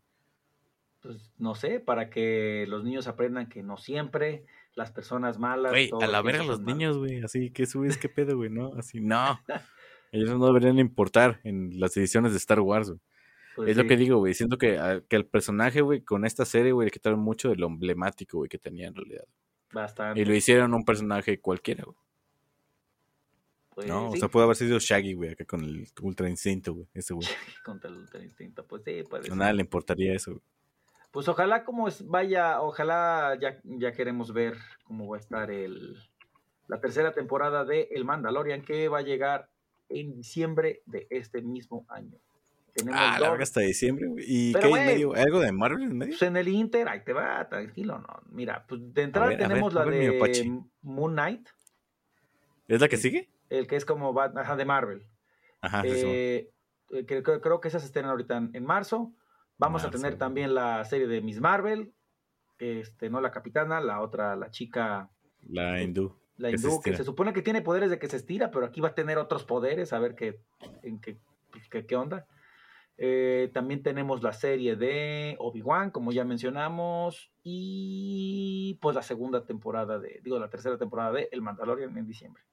Pues 1.01 1.31
no 1.37 1.55
sé, 1.55 1.79
para 1.79 2.09
que 2.09 2.65
los 2.67 2.83
niños 2.83 3.07
aprendan 3.07 3.47
que 3.47 3.63
no 3.63 3.77
siempre 3.77 4.45
las 4.75 4.91
personas 4.91 5.39
malas. 5.39 5.71
Güey, 5.71 5.91
a 6.01 6.07
la 6.07 6.21
verga 6.21 6.43
los 6.43 6.61
niños, 6.61 6.97
güey. 6.97 7.21
Así 7.23 7.51
que 7.51 7.65
subes, 7.65 7.97
qué 7.97 8.09
pedo, 8.09 8.35
güey, 8.35 8.49
¿no? 8.49 8.73
Así, 8.77 8.99
no. 8.99 9.39
Ellos 10.11 10.37
no 10.37 10.47
deberían 10.47 10.79
importar 10.79 11.39
en 11.43 11.79
las 11.79 11.95
ediciones 11.95 12.31
de 12.31 12.39
Star 12.39 12.59
Wars, 12.59 12.89
güey. 12.89 12.99
Pues 13.65 13.71
es 13.71 13.77
lo 13.77 13.85
que 13.87 13.97
digo, 13.97 14.17
güey. 14.19 14.33
Siento 14.33 14.57
que, 14.57 14.77
a- 14.77 15.01
que 15.01 15.15
el 15.17 15.25
personaje, 15.25 15.81
güey, 15.81 16.01
con 16.01 16.25
esta 16.25 16.45
serie, 16.45 16.71
güey, 16.71 16.85
le 16.85 16.91
quitaron 16.91 17.19
mucho 17.19 17.49
de 17.49 17.55
lo 17.57 17.67
emblemático, 17.67 18.37
güey, 18.37 18.49
que 18.49 18.57
tenía 18.57 18.87
en 18.87 18.95
realidad. 18.95 19.25
Bastante. 19.73 20.19
Y 20.21 20.25
lo 20.25 20.33
hicieron 20.33 20.73
un 20.73 20.85
personaje 20.85 21.39
cualquiera, 21.39 21.83
güey. 21.83 21.97
pues, 23.75 23.87
No, 23.87 24.11
sí, 24.11 24.17
o 24.17 24.19
sea, 24.19 24.29
puede 24.29 24.45
haber 24.45 24.55
sido 24.55 24.79
Shaggy, 24.79 25.13
güey, 25.13 25.31
acá 25.31 25.45
con 25.45 25.61
el 25.63 25.87
Ultra 26.01 26.29
Instinto, 26.29 26.73
güey. 26.73 26.87
Ese, 26.93 27.13
güey. 27.13 27.27
contra 27.63 27.89
el 27.89 27.97
ultra 27.97 28.23
instinto. 28.23 28.65
Pues 28.65 28.81
sí, 28.85 29.03
puede 29.09 29.23
A 29.23 29.27
ser. 29.27 29.35
nada 29.37 29.53
le 29.53 29.61
importaría 29.61 30.13
eso, 30.13 30.31
güey. 30.31 30.43
Pues 31.11 31.27
ojalá 31.27 31.63
como 31.63 31.87
es, 31.87 32.05
vaya, 32.07 32.61
ojalá 32.61 33.37
ya, 33.41 33.59
ya 33.63 33.91
queremos 33.93 34.31
ver 34.31 34.57
cómo 34.83 35.07
va 35.07 35.17
a 35.17 35.19
estar 35.19 35.49
el, 35.49 35.97
la 36.67 36.79
tercera 36.79 37.13
temporada 37.13 37.65
de 37.65 37.87
El 37.91 38.05
Mandalorian 38.05 38.61
que 38.63 38.87
va 38.89 38.99
a 38.99 39.01
llegar 39.01 39.49
en 39.89 40.13
diciembre 40.13 40.81
de 40.85 41.07
este 41.09 41.41
mismo 41.41 41.85
año. 41.89 42.17
Tenemos 42.73 42.99
Ah, 42.99 43.12
la 43.13 43.19
dos- 43.19 43.29
verga 43.32 43.43
hasta 43.43 43.60
diciembre, 43.62 44.08
güey. 44.08 44.23
¿Y 44.27 44.53
Pero, 44.53 44.67
qué 44.69 44.73
hay 44.75 44.79
en 44.82 44.86
medio? 44.88 45.13
¿Algo 45.15 45.39
de 45.39 45.51
Marvel 45.51 45.84
en 45.84 45.97
medio? 45.97 46.12
pues 46.12 46.21
en 46.23 46.38
el 46.38 46.47
Inter, 46.47 46.88
ahí 46.88 47.03
te 47.03 47.13
va, 47.13 47.47
tranquilo, 47.49 47.99
no. 47.99 48.21
Mira, 48.32 48.65
pues 48.67 48.82
de 48.93 49.01
entrada 49.03 49.27
ver, 49.29 49.38
a 49.38 49.39
ver, 49.39 49.47
tenemos 49.47 49.73
la 49.73 49.86
ver, 49.86 50.21
de 50.21 50.62
Moon 50.82 51.13
Knight, 51.13 51.49
¿Es 52.67 52.82
la 52.82 52.88
que 52.88 52.97
sigue? 52.97 53.29
el 53.49 53.67
que 53.67 53.75
es 53.75 53.86
como 53.86 54.13
Bat- 54.13 54.38
ajá, 54.38 54.55
de 54.55 54.65
Marvel. 54.65 55.08
Ajá, 55.62 55.82
sí. 55.82 55.89
Eh, 55.91 56.51
eh, 56.91 57.05
creo, 57.05 57.60
que 57.62 57.67
esas 57.67 57.84
estén 57.84 58.05
ahorita 58.05 58.38
en, 58.38 58.51
en 58.53 58.65
marzo. 58.65 59.13
Vamos 59.58 59.84
a 59.84 59.89
tener 59.91 60.17
también 60.17 60.53
la 60.55 60.86
serie 60.86 61.08
de 61.08 61.19
Miss 61.21 61.41
Marvel, 61.41 61.91
este, 62.60 63.10
no 63.10 63.19
la 63.21 63.32
capitana, 63.32 63.82
la 63.82 64.01
otra, 64.01 64.36
la 64.38 64.51
chica, 64.51 65.10
La 65.49 65.82
hindú. 65.82 66.15
la 66.38 66.51
que 66.51 66.58
se 66.58 66.67
hindú, 66.67 66.82
que 66.82 66.95
se 66.95 67.03
supone 67.03 67.34
que 67.34 67.41
tiene 67.41 67.62
poderes 67.62 67.89
de 67.89 67.99
que 67.99 68.08
se 68.08 68.15
estira, 68.17 68.51
pero 68.51 68.65
aquí 68.65 68.79
va 68.79 68.89
a 68.89 68.95
tener 68.95 69.17
otros 69.17 69.43
poderes, 69.43 69.91
a 69.91 69.99
ver 69.99 70.15
qué, 70.15 70.39
en 70.84 70.99
qué, 71.01 71.17
qué, 71.69 71.86
qué 71.86 71.95
onda. 71.97 72.25
Eh, 73.01 73.49
también 73.53 73.81
tenemos 73.81 74.21
la 74.23 74.33
serie 74.33 74.75
de 74.75 75.38
Obi-Wan, 75.39 75.89
como 75.89 76.12
ya 76.12 76.25
mencionamos, 76.25 77.31
y 77.43 78.77
pues 78.81 78.93
la 78.93 79.01
segunda 79.03 79.45
temporada 79.45 79.99
de, 79.99 80.19
digo, 80.21 80.38
la 80.38 80.49
tercera 80.49 80.77
temporada 80.77 81.13
de 81.13 81.29
El 81.31 81.41
Mandalorian 81.41 81.97
en 81.97 82.05
diciembre. 82.05 82.43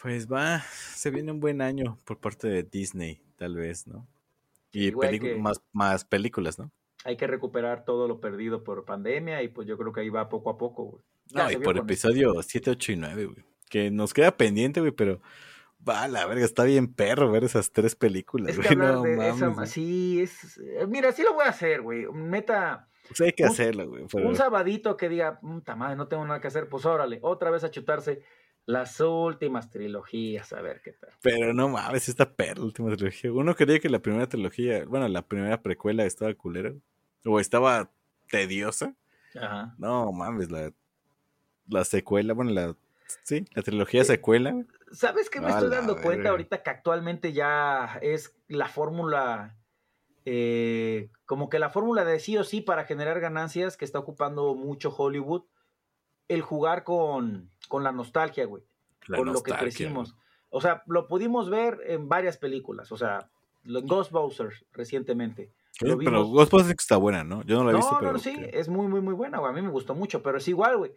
Pues 0.00 0.30
va, 0.30 0.60
se 0.94 1.10
viene 1.10 1.32
un 1.32 1.40
buen 1.40 1.60
año 1.60 1.98
por 2.04 2.18
parte 2.18 2.46
de 2.46 2.62
Disney, 2.62 3.20
tal 3.36 3.56
vez, 3.56 3.88
¿no? 3.88 4.06
Y 4.70 4.90
Sí, 4.90 5.18
que- 5.18 5.36
más, 5.36 5.60
más 5.72 6.04
películas, 6.04 6.60
¿no? 6.60 6.70
Hay 7.04 7.16
que 7.16 7.26
recuperar 7.26 7.84
todo 7.84 8.06
lo 8.06 8.20
perdido 8.20 8.62
por 8.62 8.84
pandemia 8.84 9.42
y 9.42 9.48
pues 9.48 9.66
yo 9.66 9.76
creo 9.76 9.92
que 9.92 10.02
ahí 10.02 10.08
va 10.08 10.28
poco 10.28 10.50
a 10.50 10.56
poco, 10.56 10.84
güey. 10.84 11.04
No, 11.32 11.50
y 11.50 11.56
por 11.56 11.76
episodio 11.76 12.40
7, 12.42 12.70
8 12.70 12.92
y 12.92 12.96
9, 12.96 13.24
güey. 13.26 13.44
Que 13.68 13.90
nos 13.90 14.14
queda 14.14 14.36
pendiente, 14.36 14.78
güey, 14.78 14.92
pero 14.92 15.20
va, 15.88 16.06
la 16.08 16.26
verga, 16.26 16.44
está 16.44 16.64
bien 16.64 16.92
perro 16.92 17.30
ver 17.30 17.44
esas 17.44 17.70
tres 17.72 17.94
películas, 17.96 18.50
Es 18.50 18.56
güey. 18.56 18.68
que 18.68 18.76
no 18.76 19.02
de 19.02 19.16
mames, 19.16 19.36
esa, 19.42 19.66
sí, 19.66 20.20
es, 20.20 20.58
eh, 20.58 20.86
mira, 20.88 21.12
sí 21.12 21.22
lo 21.22 21.34
voy 21.34 21.44
a 21.46 21.50
hacer, 21.50 21.82
güey. 21.82 22.06
Neta, 22.12 22.88
Pues 23.08 23.20
hay 23.20 23.32
que 23.32 23.42
un- 23.44 23.48
hacerlo, 23.50 23.88
güey. 23.88 24.06
Pero... 24.12 24.28
un 24.28 24.36
sabadito 24.36 24.96
que 24.96 25.08
diga, 25.08 25.40
puta 25.40 25.74
madre, 25.76 25.96
no 25.96 26.08
tengo 26.08 26.24
nada 26.24 26.40
que 26.40 26.48
hacer, 26.48 26.68
pues 26.68 26.84
órale, 26.86 27.18
otra 27.22 27.50
vez 27.50 27.64
a 27.64 27.70
chutarse 27.70 28.22
las 28.64 29.00
últimas 29.00 29.70
trilogías, 29.70 30.52
a 30.52 30.62
ver 30.62 30.80
qué 30.84 30.92
tal. 30.92 31.10
Pero 31.20 31.52
no 31.52 31.68
mames, 31.68 32.08
esta 32.08 32.32
perra 32.32 32.60
la 32.60 32.64
última 32.66 32.94
trilogía. 32.94 33.32
Uno 33.32 33.56
quería 33.56 33.80
que 33.80 33.88
la 33.88 33.98
primera 33.98 34.28
trilogía, 34.28 34.84
bueno, 34.84 35.08
la 35.08 35.22
primera 35.26 35.60
precuela 35.62 36.04
estaba 36.04 36.32
culera. 36.34 36.72
O 37.24 37.40
estaba 37.40 37.90
tediosa. 38.30 38.94
Ajá. 39.34 39.74
No 39.78 40.12
mames, 40.12 40.50
la, 40.52 40.72
la 41.68 41.84
secuela, 41.84 42.34
bueno, 42.34 42.52
la. 42.52 42.76
Sí, 43.22 43.44
la 43.54 43.62
trilogía 43.62 44.04
secuela. 44.04 44.52
güey. 44.52 44.66
¿Sabes 44.92 45.30
qué 45.30 45.40
me 45.40 45.48
estoy 45.50 45.70
dando 45.70 46.00
cuenta 46.00 46.30
ahorita 46.30 46.62
que 46.62 46.70
actualmente 46.70 47.32
ya 47.32 47.98
es 48.02 48.34
la 48.48 48.68
fórmula, 48.68 49.56
eh, 50.24 51.08
como 51.26 51.48
que 51.48 51.58
la 51.58 51.70
fórmula 51.70 52.04
de 52.04 52.20
sí 52.20 52.36
o 52.36 52.44
sí 52.44 52.60
para 52.60 52.84
generar 52.84 53.20
ganancias 53.20 53.76
que 53.76 53.84
está 53.84 53.98
ocupando 53.98 54.54
mucho 54.54 54.94
Hollywood, 54.96 55.42
el 56.28 56.42
jugar 56.42 56.84
con, 56.84 57.50
con 57.68 57.82
la 57.84 57.92
nostalgia, 57.92 58.44
güey, 58.46 58.62
La 59.06 59.18
con 59.18 59.32
lo 59.32 59.42
que 59.42 59.52
crecimos. 59.52 60.14
O 60.50 60.60
sea, 60.60 60.82
lo 60.86 61.08
pudimos 61.08 61.48
ver 61.50 61.78
en 61.86 62.08
varias 62.08 62.36
películas, 62.36 62.92
o 62.92 62.96
sea, 62.96 63.30
los 63.64 63.84
Ghostbusters 63.84 64.64
recientemente. 64.72 65.50
lo 65.80 65.96
Pero 65.96 66.18
vimos- 66.20 66.28
Ghostbusters 66.30 66.78
está 66.78 66.96
buena, 66.98 67.24
¿no? 67.24 67.42
Yo 67.44 67.56
no 67.58 67.64
la 67.64 67.70
he 67.70 67.72
No, 67.72 67.78
visto, 67.78 67.92
no, 67.94 67.98
pero. 68.00 68.12
no, 68.12 68.18
sí, 68.18 68.36
que- 68.36 68.58
es 68.58 68.68
muy, 68.68 68.86
muy, 68.88 69.00
muy 69.00 69.14
buena, 69.14 69.38
güey. 69.38 69.50
A 69.50 69.54
mí 69.54 69.62
me 69.62 69.70
gustó 69.70 69.94
mucho, 69.94 70.22
pero 70.22 70.36
es 70.38 70.46
igual, 70.46 70.76
güey. 70.76 70.92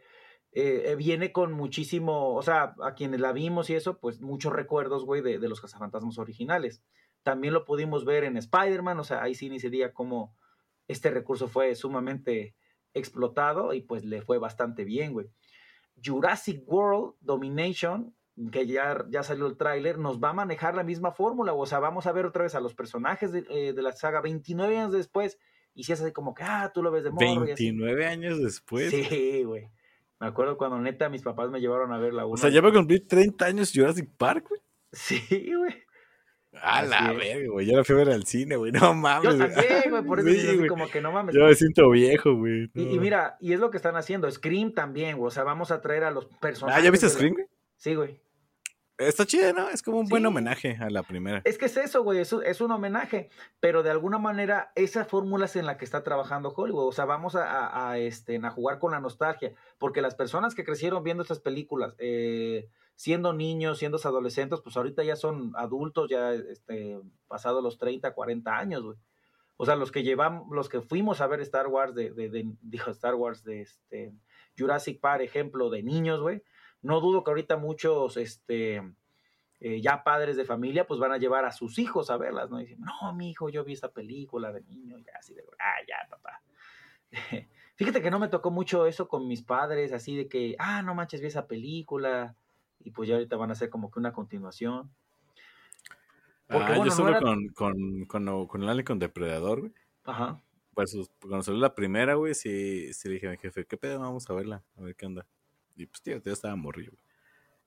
Eh, 0.57 0.91
eh, 0.91 0.95
viene 0.95 1.33
con 1.33 1.51
muchísimo, 1.51 2.33
o 2.33 2.41
sea, 2.41 2.75
a 2.81 2.95
quienes 2.95 3.19
la 3.19 3.33
vimos 3.33 3.69
y 3.69 3.75
eso, 3.75 3.99
pues 3.99 4.21
muchos 4.21 4.53
recuerdos, 4.53 5.03
güey, 5.03 5.21
de, 5.21 5.37
de 5.37 5.49
los 5.49 5.59
cazafantasmas 5.59 6.17
originales. 6.17 6.81
También 7.23 7.53
lo 7.53 7.65
pudimos 7.65 8.05
ver 8.05 8.23
en 8.23 8.37
Spider-Man, 8.37 8.97
o 8.97 9.03
sea, 9.03 9.21
ahí 9.21 9.35
sí 9.35 9.49
ni 9.49 9.59
se 9.59 9.69
diga 9.69 9.91
cómo 9.91 10.33
este 10.87 11.11
recurso 11.11 11.49
fue 11.49 11.75
sumamente 11.75 12.55
explotado 12.93 13.73
y 13.73 13.81
pues 13.81 14.05
le 14.05 14.21
fue 14.21 14.37
bastante 14.37 14.85
bien, 14.85 15.11
güey. 15.11 15.27
Jurassic 16.01 16.63
World 16.65 17.15
Domination, 17.19 18.15
que 18.49 18.65
ya, 18.65 19.05
ya 19.09 19.23
salió 19.23 19.47
el 19.47 19.57
tráiler, 19.57 19.97
nos 19.97 20.23
va 20.23 20.29
a 20.29 20.33
manejar 20.33 20.73
la 20.73 20.83
misma 20.85 21.11
fórmula, 21.11 21.51
o 21.51 21.65
sea, 21.65 21.79
vamos 21.79 22.07
a 22.07 22.13
ver 22.13 22.25
otra 22.25 22.43
vez 22.43 22.55
a 22.55 22.61
los 22.61 22.73
personajes 22.73 23.33
de, 23.33 23.45
eh, 23.49 23.73
de 23.73 23.81
la 23.81 23.91
saga 23.91 24.21
29 24.21 24.77
años 24.77 24.93
después, 24.93 25.37
y 25.73 25.83
si 25.83 25.91
es 25.91 25.99
así 25.99 26.13
como 26.13 26.33
que, 26.33 26.43
ah, 26.43 26.71
tú 26.73 26.81
lo 26.81 26.91
ves 26.91 27.03
de 27.03 27.11
morro 27.11 27.45
y 27.45 27.51
así. 27.51 27.65
29 27.65 28.05
años 28.05 28.41
después. 28.41 28.89
Sí, 28.89 29.43
güey. 29.43 29.69
Me 30.25 30.29
acuerdo 30.29 30.57
cuando 30.57 30.79
neta 30.79 31.07
mis 31.07 31.21
papás 31.21 31.51
me 31.51 31.59
llevaron 31.59 31.93
a 31.93 31.99
ver 31.99 32.11
la 32.11 32.25
1. 32.25 32.33
O 32.33 32.37
sea, 32.37 32.49
ya 32.49 32.59
va 32.59 32.69
a 32.69 32.73
cumplir 32.73 33.07
30 33.07 33.45
años 33.45 33.71
Jurassic 33.71 34.09
Park, 34.17 34.47
güey. 34.49 34.59
Sí, 34.91 35.21
güey. 35.55 35.83
A 36.59 36.79
Así 36.79 36.89
la 36.89 37.13
verga, 37.13 37.51
güey. 37.51 37.67
Ya 37.67 37.77
la 37.77 37.83
fui 37.83 37.93
a 37.93 37.97
ver 37.99 38.09
al 38.09 38.25
cine, 38.25 38.55
güey. 38.55 38.71
No 38.81 38.95
mames. 38.95 39.23
Yo 39.23 39.37
güey. 39.37 39.53
también, 39.53 39.83
güey, 39.91 40.03
por 40.03 40.19
eso 40.19 40.29
Sí, 40.29 40.47
así 40.47 40.67
como 40.67 40.87
que 40.89 40.99
no 40.99 41.11
mames. 41.11 41.35
Yo 41.35 41.45
me 41.45 41.53
siento 41.53 41.87
viejo, 41.91 42.33
güey. 42.33 42.71
Y, 42.73 42.95
y 42.95 42.99
mira, 42.99 43.37
y 43.39 43.53
es 43.53 43.59
lo 43.59 43.69
que 43.69 43.77
están 43.77 43.95
haciendo. 43.97 44.31
Scream 44.31 44.73
también, 44.73 45.17
güey. 45.17 45.27
O 45.27 45.31
sea, 45.31 45.43
vamos 45.43 45.69
a 45.69 45.79
traer 45.79 46.05
a 46.05 46.09
los 46.09 46.25
personajes. 46.25 46.81
Ah, 46.81 46.83
¿ya 46.83 46.89
viste 46.89 47.07
Scream, 47.07 47.33
güey? 47.35 47.45
Sí, 47.77 47.93
güey. 47.93 48.19
Está 48.97 49.25
chido, 49.25 49.51
¿no? 49.51 49.69
Es 49.69 49.81
como 49.83 49.99
un 49.99 50.07
buen 50.07 50.25
homenaje 50.25 50.77
a 50.79 50.89
la 50.89 51.03
primera. 51.03 51.41
Es 51.43 51.57
que 51.57 51.65
es 51.65 51.75
eso, 51.75 52.01
güey, 52.03 52.19
es, 52.19 52.31
un- 52.31 52.45
es 52.45 52.61
un 52.61 52.71
homenaje, 52.71 53.29
pero 53.59 53.83
de 53.83 53.89
alguna 53.91 54.19
manera 54.19 54.71
esa 54.75 55.03
fórmula 55.03 55.45
es 55.45 55.55
en 55.57 55.65
la 55.65 55.77
que 55.77 55.83
está 55.83 56.01
trabajando 56.03 56.53
Hollywood, 56.55 56.87
o 56.87 56.91
sea, 56.93 57.03
vamos 57.03 57.35
a, 57.35 57.43
a- 57.49 57.91
a, 57.91 57.97
este, 57.97 58.37
a 58.37 58.49
jugar 58.51 58.79
con 58.79 58.91
la 58.93 59.01
nostalgia, 59.01 59.53
porque 59.79 60.01
las 60.01 60.15
personas 60.15 60.55
que 60.55 60.63
crecieron 60.63 61.03
viendo 61.03 61.23
estas 61.23 61.39
películas, 61.41 61.93
eh, 61.97 62.69
siendo 62.95 63.33
niños, 63.33 63.79
siendo 63.79 63.97
adolescentes, 64.01 64.61
pues 64.61 64.77
ahorita 64.77 65.03
ya 65.03 65.17
son 65.17 65.51
adultos, 65.57 66.09
ya 66.09 66.31
este, 66.33 66.97
pasados 67.27 67.61
los 67.61 67.77
30, 67.77 68.13
40 68.13 68.57
años, 68.57 68.81
güey. 68.83 68.97
O 69.57 69.65
sea, 69.65 69.75
los 69.75 69.91
que 69.91 70.03
llevamos, 70.03 70.47
los 70.53 70.69
que 70.69 70.81
fuimos 70.81 71.19
a 71.21 71.27
ver 71.27 71.41
Star 71.41 71.67
Wars 71.67 71.93
de, 71.95 72.11
de, 72.11 72.29
de- 72.29 72.53
dijo 72.61 72.91
Star 72.91 73.15
Wars 73.15 73.43
de 73.43 73.61
este 73.61 74.13
Jurassic 74.57 75.01
Park, 75.01 75.21
ejemplo 75.21 75.69
de 75.69 75.83
niños, 75.83 76.21
güey. 76.21 76.43
No 76.85 77.01
dudo 77.01 77.23
que 77.23 77.31
ahorita 77.31 77.57
muchos, 77.57 78.15
este, 78.17 78.81
eh, 79.59 79.81
ya 79.81 80.03
padres 80.03 80.37
de 80.37 80.45
familia, 80.45 80.85
pues 80.87 80.99
van 80.99 81.11
a 81.11 81.17
llevar 81.17 81.45
a 81.45 81.51
sus 81.51 81.79
hijos 81.79 82.09
a 82.09 82.17
verlas, 82.17 82.49
¿no? 82.49 82.59
Y 82.59 82.65
dicen, 82.65 82.81
no, 82.81 83.13
mi 83.13 83.29
hijo, 83.31 83.49
yo 83.49 83.63
vi 83.63 83.73
esta 83.73 83.91
película 83.91 84.51
de 84.51 84.61
niño, 84.61 84.97
ya 84.99 85.13
así 85.19 85.33
de, 85.33 85.43
ah, 85.59 85.75
ya, 85.87 86.07
papá. 86.09 86.41
Fíjate 87.75 88.01
que 88.01 88.11
no 88.11 88.19
me 88.19 88.27
tocó 88.29 88.51
mucho 88.51 88.85
eso 88.85 89.07
con 89.07 89.27
mis 89.27 89.41
padres, 89.41 89.91
así 89.91 90.15
de 90.15 90.27
que, 90.27 90.55
ah, 90.59 90.81
no 90.81 90.95
manches, 90.95 91.21
vi 91.21 91.27
esa 91.27 91.47
película, 91.47 92.35
y 92.79 92.91
pues 92.91 93.09
ya 93.09 93.15
ahorita 93.15 93.35
van 93.35 93.49
a 93.49 93.53
hacer 93.53 93.69
como 93.69 93.89
que 93.91 93.99
una 93.99 94.13
continuación. 94.13 94.91
Porque, 96.47 96.73
ah, 96.73 96.77
bueno, 96.77 96.95
yo 96.95 97.03
no 97.03 97.09
era- 97.09 97.19
con, 97.19 97.47
con, 97.49 98.05
con, 98.05 98.47
con 98.47 98.63
el 98.63 98.83
con 98.83 98.99
Depredador, 98.99 99.61
güey. 99.61 99.73
Ajá. 100.03 100.39
Pues 100.75 100.91
sus- 100.91 101.09
cuando 101.19 101.41
salió 101.41 101.59
la 101.59 101.73
primera, 101.73 102.13
güey, 102.15 102.35
sí, 102.35 102.93
sí 102.93 103.07
le 103.07 103.15
dije 103.15 103.27
a 103.27 103.31
mi 103.31 103.37
jefe, 103.37 103.65
¿qué 103.65 103.77
pedo? 103.77 103.99
Vamos 103.99 104.29
a 104.29 104.33
verla, 104.33 104.63
a 104.77 104.81
ver 104.81 104.95
qué 104.95 105.05
onda. 105.07 105.25
Y 105.75 105.85
pues, 105.87 106.01
tío, 106.01 106.21
yo 106.23 106.33
estaba 106.33 106.55
morrido, 106.55 106.91
güey. 106.91 107.05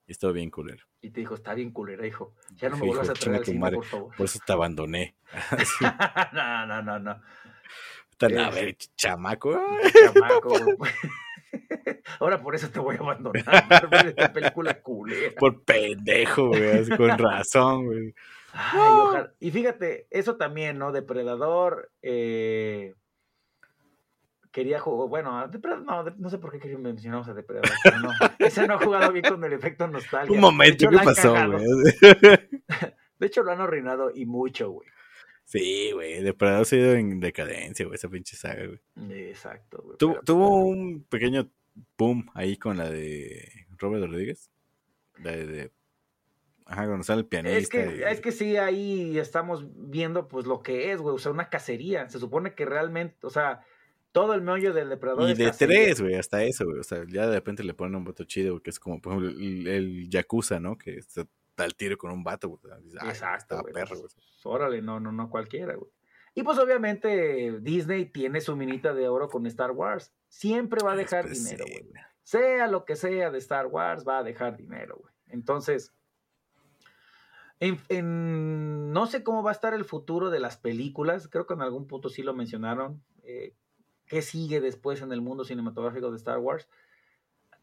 Y 0.07 0.11
estaba 0.11 0.33
bien 0.33 0.49
culero. 0.49 0.83
Y 1.01 1.11
te 1.11 1.19
dijo, 1.19 1.35
está 1.35 1.53
bien 1.53 1.71
culera, 1.71 2.05
hijo. 2.07 2.33
Ya 2.55 2.69
no 2.69 2.77
me 2.77 2.87
vuelvas 2.87 3.09
a 3.09 3.13
traer 3.13 3.37
al 3.39 3.45
cine, 3.45 3.59
madre. 3.59 3.75
por 3.75 3.85
favor. 3.85 4.15
Por 4.15 4.25
eso 4.25 4.39
te 4.45 4.53
abandoné. 4.53 5.15
Así, 5.51 5.85
no, 6.33 6.65
no, 6.65 6.81
no, 6.81 6.99
no. 6.99 7.21
tan, 8.17 8.37
a 8.39 8.49
ver, 8.49 8.75
chamaco. 8.95 9.59
Chamaco, 10.13 10.49
güey. 10.77 10.91
Ahora 12.19 12.41
por 12.41 12.55
eso 12.55 12.69
te 12.69 12.79
voy 12.79 12.95
a 12.95 12.99
abandonar. 12.99 13.89
por 13.89 14.07
esta 14.07 14.33
película 14.33 14.81
culera. 14.81 15.31
Por 15.37 15.63
pendejo, 15.63 16.47
güey. 16.47 16.89
con 16.97 17.17
razón, 17.17 17.85
güey. 17.85 18.13
Ay, 18.51 18.79
ojalá- 18.79 19.33
Y 19.39 19.51
fíjate, 19.51 20.07
eso 20.09 20.37
también, 20.37 20.79
¿no? 20.79 20.91
Depredador. 20.91 21.91
eh, 22.01 22.95
Quería 24.51 24.79
jugar, 24.79 25.09
bueno, 25.09 25.47
Depredador, 25.47 25.85
no, 25.85 26.03
no 26.17 26.29
sé 26.29 26.39
por 26.39 26.51
qué 26.51 26.59
quería- 26.59 26.77
mencionamos 26.79 27.27
a 27.27 27.33
Depredador, 27.35 27.69
pero 27.83 27.99
no. 27.99 28.09
Ese 28.39 28.67
no 28.67 28.75
ha 28.75 28.79
jugado 28.83 29.11
bien 29.11 29.25
con 29.25 29.43
el 29.43 29.53
efecto 29.53 29.87
nostalgia. 29.87 30.33
Un 30.33 30.41
momento, 30.41 30.85
hecho, 30.89 30.89
¿qué 30.97 31.05
pasó, 31.05 31.33
güey? 31.33 31.65
De 33.19 33.27
hecho, 33.27 33.43
lo 33.43 33.51
han 33.51 33.61
arruinado 33.61 34.11
y 34.13 34.25
mucho, 34.25 34.71
güey. 34.71 34.87
Sí, 35.45 35.91
güey. 35.93 36.21
Depredador 36.23 36.65
se 36.65 36.75
ha 36.77 36.79
ido 36.79 36.93
en 36.93 37.19
decadencia, 37.19 37.85
güey, 37.85 37.95
esa 37.95 38.09
pinche 38.09 38.35
saga, 38.37 38.65
güey. 38.65 38.79
Exacto, 39.29 39.81
güey. 39.83 39.97
Tu- 39.97 40.11
pero- 40.11 40.21
tuvo 40.23 40.57
un 40.65 41.03
pequeño 41.03 41.49
boom 41.97 42.29
ahí 42.33 42.57
con 42.57 42.77
la 42.77 42.89
de 42.89 43.67
Robert 43.77 44.05
Rodríguez. 44.05 44.49
La 45.21 45.31
de, 45.31 45.45
de- 45.45 45.71
Ajá, 46.65 46.85
cuando 46.85 47.03
sale 47.03 47.21
el 47.21 47.27
pianista. 47.27 47.59
Es 47.59 47.69
que, 47.69 47.97
y- 47.97 48.03
es 48.03 48.21
que 48.21 48.31
sí, 48.31 48.57
ahí 48.57 49.17
estamos 49.17 49.65
viendo 49.75 50.27
pues 50.27 50.45
lo 50.45 50.61
que 50.61 50.91
es, 50.91 51.01
güey, 51.01 51.15
o 51.15 51.19
sea, 51.19 51.31
una 51.31 51.49
cacería. 51.49 52.07
Se 52.09 52.19
supone 52.19 52.53
que 52.53 52.65
realmente, 52.65 53.17
o 53.23 53.29
sea, 53.31 53.61
todo 54.11 54.33
el 54.33 54.41
meollo 54.41 54.73
del 54.73 54.89
depredador 54.89 55.29
Y 55.29 55.33
de 55.35 55.51
tres, 55.51 56.01
güey, 56.01 56.15
hasta 56.15 56.43
eso, 56.43 56.65
güey. 56.65 56.79
O 56.79 56.83
sea, 56.83 57.03
ya 57.07 57.27
de 57.27 57.35
repente 57.35 57.63
le 57.63 57.73
ponen 57.73 57.95
un 57.95 58.03
vato 58.05 58.23
chido, 58.23 58.61
que 58.61 58.69
es 58.71 58.79
como, 58.79 58.99
por 59.01 59.13
ejemplo, 59.13 59.29
el, 59.39 59.67
el 59.67 60.09
Yakuza, 60.09 60.59
¿no? 60.59 60.77
Que 60.77 60.99
da 61.55 61.65
el 61.65 61.75
tiro 61.75 61.97
con 61.97 62.11
un 62.11 62.23
vato, 62.23 62.49
güey. 62.49 62.61
"Ay, 62.99 63.09
Exacto, 63.09 63.59
güey, 63.61 63.73
perro, 63.73 63.99
pues, 63.99 64.15
güey. 64.15 64.25
Órale, 64.43 64.81
no, 64.81 64.99
no, 64.99 65.11
no 65.11 65.29
cualquiera, 65.29 65.75
güey. 65.75 65.91
Y 66.35 66.43
pues 66.43 66.57
obviamente 66.59 67.59
Disney 67.59 68.05
tiene 68.05 68.39
su 68.39 68.55
minita 68.55 68.93
de 68.93 69.09
oro 69.09 69.27
con 69.27 69.45
Star 69.47 69.71
Wars. 69.71 70.13
Siempre 70.29 70.81
va 70.83 70.93
a 70.93 70.95
dejar 70.95 71.25
Pues, 71.25 71.43
dinero, 71.43 71.65
güey. 71.67 71.91
Sea 72.23 72.67
lo 72.67 72.85
que 72.85 72.95
sea 72.95 73.31
de 73.31 73.39
Star 73.39 73.65
Wars, 73.67 74.05
va 74.07 74.19
a 74.19 74.23
dejar 74.23 74.55
dinero, 74.55 74.97
güey. 75.01 75.13
Entonces, 75.27 75.91
en, 77.59 77.77
en- 77.89 78.91
no 78.93 79.07
sé 79.07 79.23
cómo 79.23 79.43
va 79.43 79.51
a 79.51 79.53
estar 79.53 79.73
el 79.73 79.83
futuro 79.85 80.29
de 80.29 80.39
las 80.39 80.57
películas. 80.57 81.27
Creo 81.27 81.45
que 81.45 81.55
en 81.55 81.61
algún 81.61 81.87
punto 81.87 82.09
sí 82.09 82.21
lo 82.23 82.33
mencionaron. 82.33 83.03
eh, 83.23 83.53
¿Qué 84.09 84.21
sigue 84.21 84.59
después 84.59 85.01
en 85.01 85.13
el 85.13 85.21
mundo 85.21 85.45
cinematográfico 85.45 86.09
de 86.09 86.17
Star 86.17 86.39
Wars? 86.39 86.67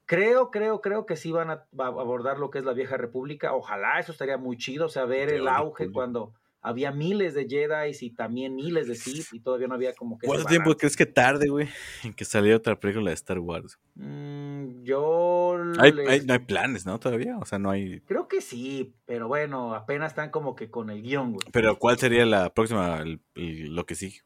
Creo, 0.07 0.53
creo, 0.53 0.81
creo 0.81 1.05
que 1.05 1.17
sí 1.17 1.33
van 1.33 1.51
a, 1.51 1.67
abordar 1.77 2.39
lo 2.39 2.51
que 2.51 2.59
es 2.59 2.65
la 2.65 2.73
vieja 2.73 2.97
república. 2.97 3.53
Ojalá, 3.53 3.99
eso 3.99 4.13
estaría 4.13 4.39
muy 4.39 4.57
chido. 4.57 4.87
O 4.87 4.89
sea, 4.89 5.05
ver 5.05 5.29
el 5.31 5.49
auge 5.49 5.91
cuando 5.91 6.33
había 6.63 6.93
miles 6.93 7.35
de 7.35 7.49
Jedi 7.49 7.97
y 8.01 8.11
también 8.11 8.55
miles 8.55 8.87
de 8.87 8.95
Sith 8.95 9.27
y 9.33 9.41
todavía 9.41 9.67
no 9.67 9.75
había 9.75 9.93
como 9.95 10.19
que... 10.19 10.27
¿Cuánto 10.27 10.47
tiempo 10.47 10.77
crees 10.77 10.97
que 10.97 11.07
tarde, 11.07 11.49
güey, 11.49 11.69
en 12.05 12.15
que 12.15 12.25
saliera 12.25 12.57
otra 12.57 12.79
película 12.79 13.11
de 13.11 13.15
Star 13.15 13.41
Wars? 13.41 13.79
Mm, 13.97 14.83
yo 14.85 15.57
Hay, 15.79 15.93
les- 15.93 16.09
hay- 16.09 16.21
no 16.27 16.33
hay 16.33 16.39
planes, 16.41 16.87
¿no? 16.87 16.99
Todavía, 17.01 17.39
o 17.39 17.45
sea, 17.45 17.59
no 17.59 17.71
hay... 17.71 18.01
creo 18.01 18.29
que 18.29 18.41
sí, 18.41 18.95
pero 19.05 19.27
bueno, 19.27 19.75
apenas 19.75 20.13
están 20.13 20.31
como 20.31 20.55
que 20.55 20.71
con 20.71 20.91
el 20.91 21.03
guion, 21.03 21.33
güey. 21.33 21.47
Pero 21.53 21.77
¿cuál 21.79 21.99
sería 21.99 22.25
la 22.27 22.51
próxima, 22.55 22.99
el- 22.99 23.21
el- 23.35 23.75
lo 23.75 23.87
que 23.87 23.97
sí? 23.97 24.21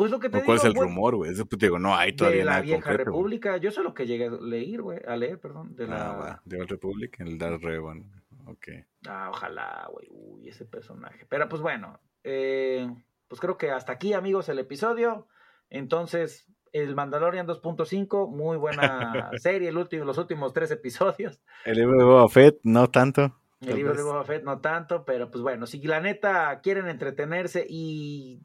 Pues 0.00 0.10
lo 0.10 0.18
que 0.18 0.30
te 0.30 0.38
¿O 0.38 0.44
cuál 0.46 0.56
es 0.56 0.64
el 0.64 0.74
rumor, 0.74 1.14
güey? 1.14 1.30
Pues, 1.34 1.58
digo, 1.58 1.78
no 1.78 1.94
hay 1.94 2.14
todavía 2.14 2.38
de 2.38 2.44
la 2.46 2.50
nada 2.52 2.62
vieja 2.62 2.80
concreto, 2.80 3.04
república, 3.04 3.58
yo 3.58 3.70
sé 3.70 3.82
lo 3.82 3.92
que 3.92 4.06
llegué 4.06 4.28
a 4.28 4.30
leer, 4.30 4.80
güey, 4.80 4.98
a 5.06 5.14
leer, 5.14 5.38
perdón, 5.38 5.76
de 5.76 5.86
la... 5.86 6.12
Ah, 6.12 6.16
va, 6.16 6.42
de 6.46 6.58
Old 6.58 6.70
Republic, 6.70 7.20
el 7.20 7.36
Dark 7.36 7.60
Revan. 7.60 8.10
Ok. 8.46 8.68
Ah, 9.06 9.28
ojalá, 9.30 9.90
güey. 9.92 10.08
Uy, 10.10 10.48
ese 10.48 10.64
personaje. 10.64 11.26
Pero 11.28 11.50
pues 11.50 11.60
bueno, 11.60 12.00
eh, 12.24 12.90
pues 13.28 13.42
creo 13.42 13.58
que 13.58 13.72
hasta 13.72 13.92
aquí, 13.92 14.14
amigos, 14.14 14.48
el 14.48 14.58
episodio. 14.58 15.28
Entonces, 15.68 16.46
el 16.72 16.94
Mandalorian 16.94 17.46
2.5, 17.46 18.26
muy 18.30 18.56
buena 18.56 19.30
serie, 19.36 19.68
el 19.68 19.76
último, 19.76 20.06
los 20.06 20.16
últimos 20.16 20.54
tres 20.54 20.70
episodios. 20.70 21.42
El 21.66 21.76
libro 21.76 21.98
de 21.98 22.04
Boba 22.04 22.28
Fett, 22.30 22.58
no 22.62 22.88
tanto. 22.88 23.36
El 23.60 23.76
libro 23.76 23.92
de. 23.92 24.02
Boba 24.02 24.24
Fett 24.24 24.44
no 24.44 24.60
tanto, 24.60 25.04
pero 25.04 25.30
pues 25.30 25.42
bueno, 25.42 25.66
si 25.66 25.82
la 25.82 26.00
neta 26.00 26.58
quieren 26.62 26.88
entretenerse 26.88 27.66
y 27.68 28.40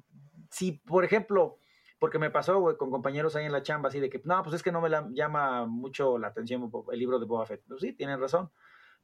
si, 0.56 0.72
por 0.72 1.04
ejemplo, 1.04 1.60
porque 2.00 2.18
me 2.18 2.32
pasó, 2.32 2.60
güey, 2.60 2.78
con 2.78 2.90
compañeros 2.90 3.36
ahí 3.36 3.46
en 3.46 3.52
la 3.52 3.62
chamba, 3.62 3.90
así 3.90 4.00
de 4.00 4.10
que, 4.10 4.22
no, 4.24 4.42
pues 4.42 4.56
es 4.56 4.64
que 4.64 4.72
no 4.72 4.80
me 4.80 4.88
la, 4.88 5.06
llama 5.12 5.66
mucho 5.66 6.18
la 6.18 6.28
atención 6.28 6.72
el 6.94 7.00
libro 7.00 7.20
de 7.20 7.26
Boba 7.26 7.46
Fett. 7.46 7.62
Pues 7.68 7.82
sí, 7.82 7.92
tienen 7.92 8.22
razón. 8.22 8.50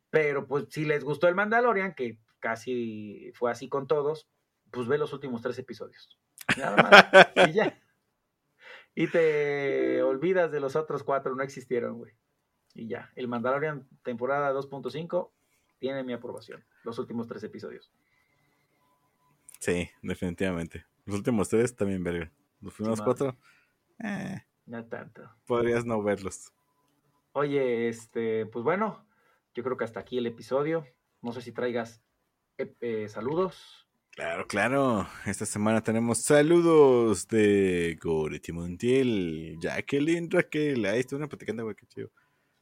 Pero 0.10 0.48
pues 0.48 0.68
si 0.70 0.86
les 0.86 1.04
gustó 1.04 1.28
el 1.28 1.36
Mandalorian, 1.36 1.94
que 1.94 2.20
casi 2.40 3.34
fue 3.34 3.52
así 3.52 3.68
con 3.68 3.86
todos, 3.86 4.30
pues 4.72 4.88
ve 4.88 4.98
los 4.98 5.12
últimos 5.12 5.42
tres 5.42 5.60
episodios. 5.60 6.18
Nada 6.58 6.84
más. 6.84 7.28
y 7.50 7.52
ya. 7.52 7.78
Y 8.96 9.08
te 9.08 10.02
olvidas 10.04 10.54
de 10.54 10.62
los 10.62 10.78
otros 10.78 11.04
cuatro, 11.04 11.36
no 11.36 11.44
existieron, 11.44 11.98
güey. 11.98 12.14
Y 12.76 12.88
ya. 12.88 13.12
El 13.18 13.28
Mandalorian 13.28 13.90
temporada 14.04 14.54
2.5 14.54 15.32
tiene 15.80 16.04
mi 16.04 16.14
aprobación. 16.14 16.64
Los 16.86 16.98
últimos 16.98 17.28
tres 17.28 17.44
episodios. 17.44 17.92
Sí, 19.60 19.90
definitivamente. 20.02 20.86
Los 21.12 21.20
últimos 21.20 21.50
tres 21.50 21.76
también, 21.76 22.04
verga. 22.04 22.32
Los 22.62 22.74
primeros 22.74 23.02
cuatro, 23.02 23.38
eh, 24.02 24.42
No 24.66 24.86
tanto. 24.86 25.30
podrías 25.46 25.86
no 25.86 26.02
verlos. 26.02 26.54
Oye, 27.34 27.90
este, 27.90 28.46
pues 28.46 28.64
bueno, 28.64 29.06
yo 29.54 29.64
creo 29.64 29.76
que 29.76 29.84
hasta 29.84 30.00
aquí 30.00 30.18
el 30.18 30.28
episodio. 30.28 30.86
No 31.22 31.34
sé 31.34 31.42
si 31.42 31.52
traigas 31.52 32.02
eh, 32.58 32.74
eh, 32.80 33.10
saludos. 33.10 33.88
Claro, 34.12 34.48
claro. 34.48 35.08
Esta 35.26 35.46
semana 35.46 35.82
tenemos 35.82 36.20
saludos 36.20 37.28
de 37.28 37.98
Goretti 38.02 38.52
Montiel, 38.52 39.58
Jacqueline, 39.60 40.30
Raquel. 40.30 40.86
Ahí 40.86 41.00
estuvieron 41.02 41.30
platicando, 41.30 41.64
güey, 41.64 41.76
qué 41.76 41.86
chido. 41.88 42.12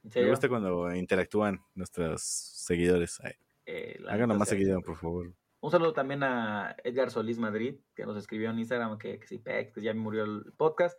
¿En 0.02 0.24
Me 0.24 0.30
gusta 0.30 0.48
cuando 0.48 0.94
interactúan 0.94 1.60
nuestros 1.74 2.22
seguidores. 2.22 3.20
Eh, 3.66 4.00
háganlo 4.08 4.34
más 4.34 4.48
seguido, 4.48 4.80
por 4.80 4.96
favor. 4.96 5.32
Un 5.60 5.70
saludo 5.70 5.92
también 5.92 6.22
a 6.22 6.74
Edgar 6.84 7.10
Solís 7.10 7.38
Madrid, 7.38 7.74
que 7.94 8.06
nos 8.06 8.16
escribió 8.16 8.50
en 8.50 8.58
Instagram 8.58 8.96
que, 8.98 9.18
que 9.18 9.26
sí, 9.26 9.38
pex, 9.38 9.72
que 9.74 9.82
ya 9.82 9.92
me 9.92 10.00
murió 10.00 10.24
el 10.24 10.52
podcast. 10.56 10.98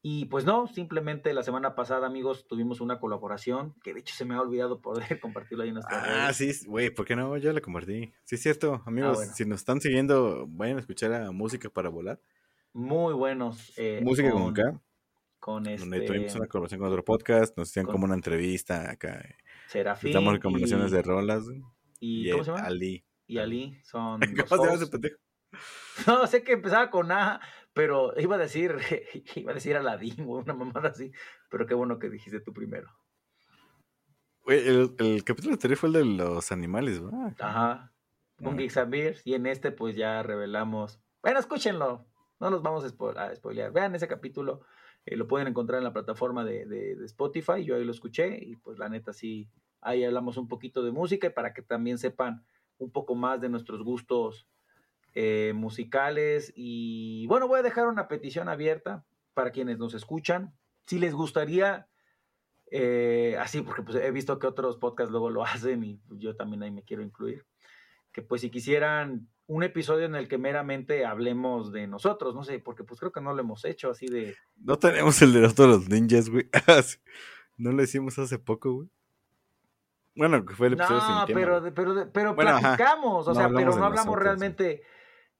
Y 0.00 0.26
pues 0.26 0.44
no, 0.44 0.68
simplemente 0.68 1.34
la 1.34 1.42
semana 1.42 1.74
pasada, 1.74 2.06
amigos, 2.06 2.46
tuvimos 2.46 2.80
una 2.80 3.00
colaboración 3.00 3.74
que 3.82 3.92
de 3.92 3.98
hecho 4.00 4.14
se 4.14 4.24
me 4.24 4.34
ha 4.36 4.40
olvidado 4.40 4.80
poder 4.80 5.18
compartirlo 5.20 5.64
ahí 5.64 5.70
en 5.70 5.74
nuestras 5.74 6.04
Ah, 6.06 6.30
redes. 6.32 6.60
sí, 6.60 6.66
güey, 6.68 6.90
¿por 6.90 7.04
qué 7.04 7.16
no? 7.16 7.36
Yo 7.38 7.52
la 7.52 7.60
compartí. 7.60 8.12
Sí, 8.22 8.36
es 8.36 8.42
cierto, 8.42 8.80
amigos. 8.86 9.16
bueno. 9.16 9.32
Si 9.34 9.44
nos 9.44 9.58
están 9.60 9.80
siguiendo, 9.80 10.46
vayan 10.48 10.76
a 10.76 10.80
escuchar 10.80 11.12
a 11.14 11.32
Música 11.32 11.68
para 11.68 11.88
Volar. 11.88 12.20
Muy 12.72 13.12
buenos. 13.14 13.72
eh, 13.76 14.00
Música 14.04 14.30
con 14.30 14.54
K, 14.54 14.80
Con 15.40 15.64
donde 15.64 16.02
tuvimos 16.02 16.26
este 16.28 16.38
una 16.38 16.46
colaboración 16.46 16.78
con 16.80 16.88
otro 16.90 17.04
podcast. 17.04 17.58
Nos 17.58 17.70
hicieron 17.70 17.86
con- 17.86 17.94
como 17.94 18.04
una 18.04 18.14
entrevista 18.14 18.88
acá. 18.92 19.24
Serafín. 19.66 20.12
Damos 20.12 20.34
recomendaciones 20.34 20.92
y, 20.92 20.94
de 20.94 21.02
rolas. 21.02 21.42
y, 21.98 22.28
Y, 22.28 22.30
¿Cómo 22.30 22.44
se 22.44 22.52
llama? 22.52 22.64
Ali. 22.64 23.04
Y 23.28 23.38
Ali 23.38 23.78
son. 23.84 24.20
¿Cómo 24.20 24.34
los 24.36 24.48
se 24.48 24.56
llama 24.56 24.72
ese 24.74 24.86
pendejo? 24.88 25.16
No, 26.06 26.26
sé 26.26 26.42
que 26.44 26.52
empezaba 26.52 26.90
con 26.90 27.10
A, 27.10 27.40
pero 27.72 28.12
iba 28.20 28.36
a 28.36 28.38
decir, 28.38 28.76
iba 29.36 29.50
a 29.52 29.54
decir 29.54 29.76
Aladín 29.76 30.20
o 30.26 30.36
una 30.38 30.52
mamada 30.54 30.90
así, 30.90 31.10
pero 31.50 31.66
qué 31.66 31.74
bueno 31.74 31.98
que 31.98 32.10
dijiste 32.10 32.40
tú 32.40 32.52
primero. 32.52 32.88
El, 34.46 34.94
el 34.98 35.24
capítulo 35.24 35.54
anterior 35.54 35.76
fue 35.78 35.88
el 35.90 35.92
de 35.94 36.04
los 36.04 36.52
animales, 36.52 37.02
¿verdad? 37.02 37.34
Ajá. 37.38 37.92
Un 38.40 38.56
Geeks 38.56 38.76
and 38.78 38.90
Beers. 38.90 39.22
Y 39.26 39.34
en 39.34 39.46
este, 39.46 39.72
pues 39.72 39.94
ya 39.96 40.22
revelamos. 40.22 41.00
Bueno, 41.22 41.38
escúchenlo. 41.40 42.06
No 42.40 42.50
los 42.50 42.62
vamos 42.62 42.84
a, 42.84 42.88
spo- 42.88 43.16
a 43.16 43.34
spoilear. 43.34 43.72
Vean 43.72 43.94
ese 43.94 44.08
capítulo. 44.08 44.62
eh, 45.04 45.16
lo 45.16 45.26
pueden 45.26 45.48
encontrar 45.48 45.78
en 45.78 45.84
la 45.84 45.92
plataforma 45.92 46.44
de, 46.44 46.64
de- 46.66 46.94
de 46.96 47.04
Spotify. 47.04 47.64
Yo 47.64 47.76
ahí 47.76 47.84
lo 47.84 47.92
escuché. 47.92 48.38
Y 48.42 48.56
pues 48.56 48.78
la 48.78 48.88
neta, 48.88 49.12
sí. 49.12 49.50
Ahí 49.82 50.04
hablamos 50.04 50.36
un 50.38 50.48
poquito 50.48 50.82
de 50.82 50.92
música 50.92 51.26
y 51.26 51.30
para 51.30 51.52
que 51.52 51.62
también 51.62 51.98
sepan 51.98 52.46
un 52.78 52.90
poco 52.90 53.14
más 53.14 53.40
de 53.40 53.48
nuestros 53.48 53.82
gustos 53.82 54.46
eh, 55.14 55.52
musicales. 55.54 56.52
Y 56.56 57.26
bueno, 57.26 57.48
voy 57.48 57.60
a 57.60 57.62
dejar 57.62 57.86
una 57.88 58.08
petición 58.08 58.48
abierta 58.48 59.04
para 59.34 59.50
quienes 59.50 59.78
nos 59.78 59.94
escuchan. 59.94 60.54
Si 60.86 60.98
les 60.98 61.14
gustaría 61.14 61.88
eh, 62.70 63.36
así, 63.40 63.62
porque 63.62 63.82
pues, 63.82 63.96
he 63.96 64.10
visto 64.10 64.38
que 64.38 64.46
otros 64.46 64.76
podcasts 64.76 65.10
luego 65.10 65.30
lo 65.30 65.44
hacen 65.44 65.84
y 65.84 66.00
yo 66.10 66.36
también 66.36 66.62
ahí 66.62 66.70
me 66.70 66.82
quiero 66.82 67.02
incluir. 67.02 67.46
Que 68.12 68.22
pues 68.22 68.40
si 68.40 68.50
quisieran 68.50 69.28
un 69.46 69.62
episodio 69.62 70.04
en 70.06 70.14
el 70.14 70.28
que 70.28 70.36
meramente 70.38 71.06
hablemos 71.06 71.72
de 71.72 71.86
nosotros, 71.86 72.34
no 72.34 72.44
sé, 72.44 72.58
porque 72.58 72.84
pues 72.84 73.00
creo 73.00 73.12
que 73.12 73.20
no 73.20 73.32
lo 73.32 73.40
hemos 73.40 73.64
hecho 73.64 73.90
así 73.90 74.06
de... 74.06 74.36
No 74.56 74.78
tenemos 74.78 75.22
el 75.22 75.32
de 75.32 75.40
los- 75.40 75.88
ninjas, 75.88 76.28
güey. 76.28 76.48
Ah. 76.66 76.82
No 77.56 77.72
lo 77.72 77.82
hicimos 77.82 78.18
hace 78.18 78.38
poco, 78.38 78.72
güey. 78.72 78.88
Bueno, 80.18 80.44
que 80.44 80.54
fue 80.54 80.66
el 80.66 80.72
episodio 80.74 81.00
No, 81.00 81.06
sin 81.06 81.26
tema, 81.34 81.40
pero, 81.40 81.74
pero, 81.74 82.12
pero 82.12 82.34
Bueno, 82.34 82.50
ajá. 82.50 82.76
platicamos, 82.76 83.26
o 83.28 83.34
sea, 83.34 83.48
pero 83.48 83.70
no 83.74 83.84
hablamos 83.84 83.94
nosotros, 84.06 84.16
sí. 84.18 84.24
realmente 84.24 84.82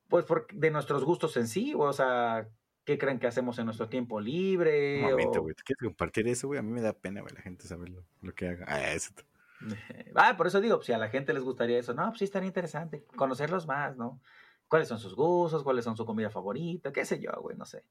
pues 0.08 0.24
por- 0.24 0.46
de 0.52 0.70
nuestros 0.70 1.04
gustos 1.04 1.36
en 1.36 1.46
sí, 1.48 1.74
o 1.76 1.92
sea, 1.92 2.48
qué 2.84 2.96
creen 2.96 3.18
que 3.18 3.26
hacemos 3.26 3.58
en 3.58 3.66
nuestro 3.66 3.88
tiempo 3.90 4.20
libre. 4.20 5.04
Un 5.04 5.10
momento, 5.10 5.40
o- 5.40 5.42
güey. 5.42 5.54
¿Tú 5.54 5.62
quieres 5.66 5.82
compartir 5.82 6.26
eso, 6.28 6.46
güey? 6.46 6.58
A 6.60 6.62
mí 6.62 6.70
me 6.70 6.80
da 6.80 6.94
pena, 6.94 7.20
güey, 7.20 7.34
la 7.34 7.42
gente 7.42 7.66
saber 7.66 7.90
lo, 7.90 8.02
lo 8.22 8.32
que 8.34 8.48
haga. 8.48 8.64
Ah, 8.68 8.92
eso. 8.92 9.12
Ah, 10.14 10.36
por 10.36 10.46
eso 10.46 10.60
digo, 10.60 10.80
si 10.82 10.92
a 10.92 10.98
la 10.98 11.08
gente 11.08 11.34
les 11.34 11.42
gustaría 11.42 11.78
eso, 11.78 11.92
no, 11.92 12.06
pues 12.08 12.20
sí 12.20 12.24
estaría 12.24 12.46
interesante 12.46 13.04
conocerlos 13.16 13.66
más, 13.66 13.96
¿no? 13.96 14.20
¿Cuáles 14.68 14.86
son 14.88 14.98
sus 14.98 15.14
gustos? 15.16 15.62
¿Cuáles 15.64 15.84
son 15.84 15.96
su 15.96 16.06
comida 16.06 16.30
favorita? 16.30 16.92
¿Qué 16.92 17.04
sé 17.04 17.18
yo, 17.18 17.32
güey? 17.40 17.56
No 17.56 17.64
sé. 17.64 17.82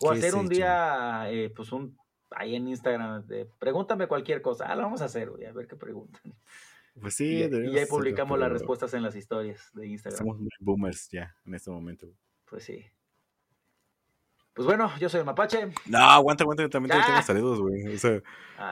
O 0.00 0.10
¿Qué 0.10 0.18
hacer 0.18 0.34
un 0.34 0.48
día, 0.48 1.30
eh, 1.30 1.52
pues 1.54 1.70
un, 1.72 1.96
ahí 2.30 2.56
en 2.56 2.68
Instagram, 2.68 3.26
de, 3.26 3.46
pregúntame 3.58 4.06
cualquier 4.06 4.42
cosa. 4.42 4.66
Ah, 4.66 4.76
lo 4.76 4.82
vamos 4.82 5.02
a 5.02 5.06
hacer, 5.06 5.30
güey, 5.30 5.44
a 5.46 5.52
ver 5.52 5.66
qué 5.66 5.76
preguntan. 5.76 6.22
Pues 7.00 7.14
sí, 7.14 7.24
y, 7.26 7.38
y 7.40 7.44
hacerlo, 7.44 7.86
publicamos 7.88 8.38
las 8.38 8.50
respuestas 8.50 8.92
en 8.94 9.02
las 9.02 9.14
historias 9.16 9.70
de 9.74 9.86
Instagram. 9.86 10.18
Somos 10.18 10.38
muy 10.38 10.50
boomers 10.60 11.08
ya 11.10 11.34
en 11.46 11.54
este 11.54 11.70
momento. 11.70 12.08
Pues 12.48 12.64
sí. 12.64 12.84
Pues 14.52 14.66
bueno, 14.66 14.90
yo 14.98 15.08
soy 15.08 15.20
el 15.20 15.26
Mapache. 15.26 15.72
No, 15.86 15.98
aguanta, 15.98 16.42
aguanta, 16.44 16.64
yo 16.64 16.68
también 16.68 16.98
Ya. 16.98 17.06
tengo 17.06 17.22
saludos, 17.22 17.60
güey. 17.60 17.94
O 17.94 17.98
sea, 17.98 18.20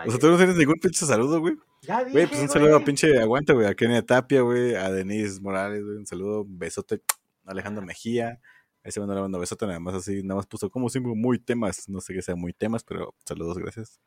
o 0.06 0.10
sea, 0.10 0.18
tú 0.18 0.28
no 0.30 0.36
tienes 0.36 0.56
ningún 0.56 0.74
pinche 0.82 1.06
saludo, 1.06 1.40
güey. 1.40 1.54
ya 1.82 2.00
dije, 2.00 2.10
Güey, 2.10 2.26
pues 2.26 2.40
un 2.42 2.48
saludo 2.48 2.76
a 2.76 2.84
pinche 2.84 3.18
Aguanta, 3.18 3.52
güey. 3.52 3.66
A 3.68 3.74
Kenia 3.74 4.04
Tapia, 4.04 4.40
güey. 4.42 4.74
A 4.74 4.90
Denise 4.90 5.40
Morales, 5.40 5.84
güey. 5.84 5.96
Un 5.98 6.06
saludo, 6.06 6.42
un 6.42 6.58
besote. 6.58 7.00
a 7.46 7.52
Alejandro 7.52 7.82
Mejía. 7.86 8.40
Ese 8.88 9.00
bueno 9.00 9.14
le 9.14 9.20
mando 9.20 9.38
besote, 9.38 9.66
nada 9.66 9.78
más 9.80 9.96
así. 9.96 10.22
Nada 10.22 10.36
más 10.36 10.46
puso 10.46 10.70
como 10.70 10.88
siempre 10.88 11.12
muy 11.14 11.38
temas. 11.38 11.90
No 11.90 12.00
sé 12.00 12.14
qué 12.14 12.22
sea 12.22 12.34
muy 12.34 12.54
temas, 12.54 12.82
pero 12.84 13.14
saludos, 13.22 13.58
gracias. 13.58 14.00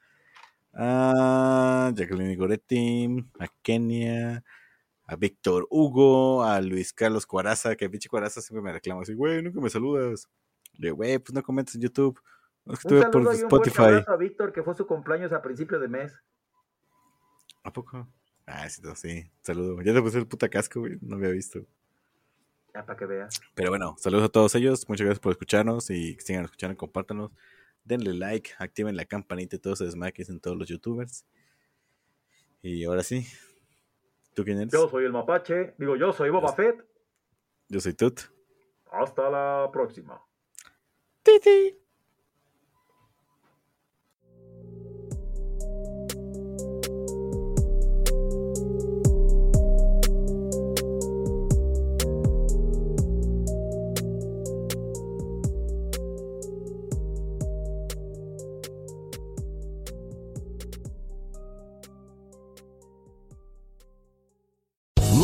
A 0.74 1.92
Jacqueline 1.94 2.36
Goretti. 2.36 3.24
A 3.40 3.48
Kenia. 3.62 4.44
A 5.06 5.16
Víctor 5.16 5.68
Hugo. 5.70 6.44
A 6.44 6.60
Luis 6.62 6.94
Carlos 6.94 7.28
Cuaraza. 7.28 7.76
Que 7.76 7.92
pinche 7.92 8.10
Cuaraza 8.10 8.42
siempre 8.42 8.64
me 8.64 8.74
reclama 8.74 9.04
así, 9.04 9.14
güey, 9.14 9.44
nunca 9.44 9.62
me 9.62 9.70
saludas. 9.70 10.28
Le 10.74 10.88
digo, 10.88 10.96
güey, 10.96 11.20
pues 11.20 11.32
no 11.36 11.44
comentes 11.44 11.76
en 11.76 11.82
YouTube. 11.82 12.20
No, 12.66 12.74
es 12.74 12.80
que 12.80 12.88
Un 12.88 12.94
estuve 12.96 13.12
por 13.12 13.22
un 13.22 13.36
Spotify. 13.36 13.82
abrazo 13.84 14.12
a 14.12 14.18
Víctor, 14.18 14.52
que 14.52 14.64
fue 14.64 14.74
su 14.74 14.88
cumpleaños 14.88 15.32
a 15.32 15.44
principio 15.44 15.80
de 15.80 15.90
mes. 15.90 16.12
¿A 17.64 17.72
poco? 17.72 18.08
Ah, 18.48 18.68
sí, 18.68 18.82
no, 18.82 18.96
sí. 18.96 19.30
Saludo. 19.44 19.80
Ya 19.84 19.94
te 19.94 20.02
puse 20.02 20.18
el 20.18 20.26
puta 20.28 20.50
casco, 20.50 20.80
güey. 20.80 20.98
No 21.02 21.18
había 21.18 21.30
visto. 21.30 21.68
Ya 22.74 22.86
para 22.86 22.98
que 22.98 23.06
veas. 23.06 23.42
Pero 23.54 23.70
bueno, 23.70 23.96
saludos 23.98 24.26
a 24.26 24.30
todos 24.30 24.56
ellos. 24.56 24.88
Muchas 24.88 25.06
gracias 25.06 25.20
por 25.20 25.32
escucharnos 25.32 25.90
y 25.90 26.16
que 26.16 26.22
sigan 26.22 26.46
escuchando, 26.46 26.78
compártanos. 26.78 27.32
Denle 27.84 28.14
like, 28.14 28.52
activen 28.60 28.96
la 28.96 29.06
campanita 29.06 29.56
y 29.56 29.60
todo 29.60 29.74
ese 29.74 29.86
desmadre 29.86 30.14
que 30.14 30.22
dicen 30.22 30.40
todos 30.40 30.58
los 30.58 30.68
youtubers. 30.68 31.26
Y 32.62 32.84
ahora 32.86 33.04
sí. 33.04 33.26
¿Tú 34.34 34.44
quién 34.44 34.60
eres? 34.60 34.72
Yo 34.72 34.88
soy 34.90 35.06
el 35.06 35.12
Mapache. 35.12 35.74
Digo, 35.78 35.96
yo 35.96 36.14
soy 36.14 36.30
Boba 36.30 36.54
Fett. 36.54 36.86
Yo 37.68 37.80
soy 37.80 37.94
Tut. 37.94 38.22
Hasta 38.92 39.30
la 39.30 39.70
próxima. 39.72 40.22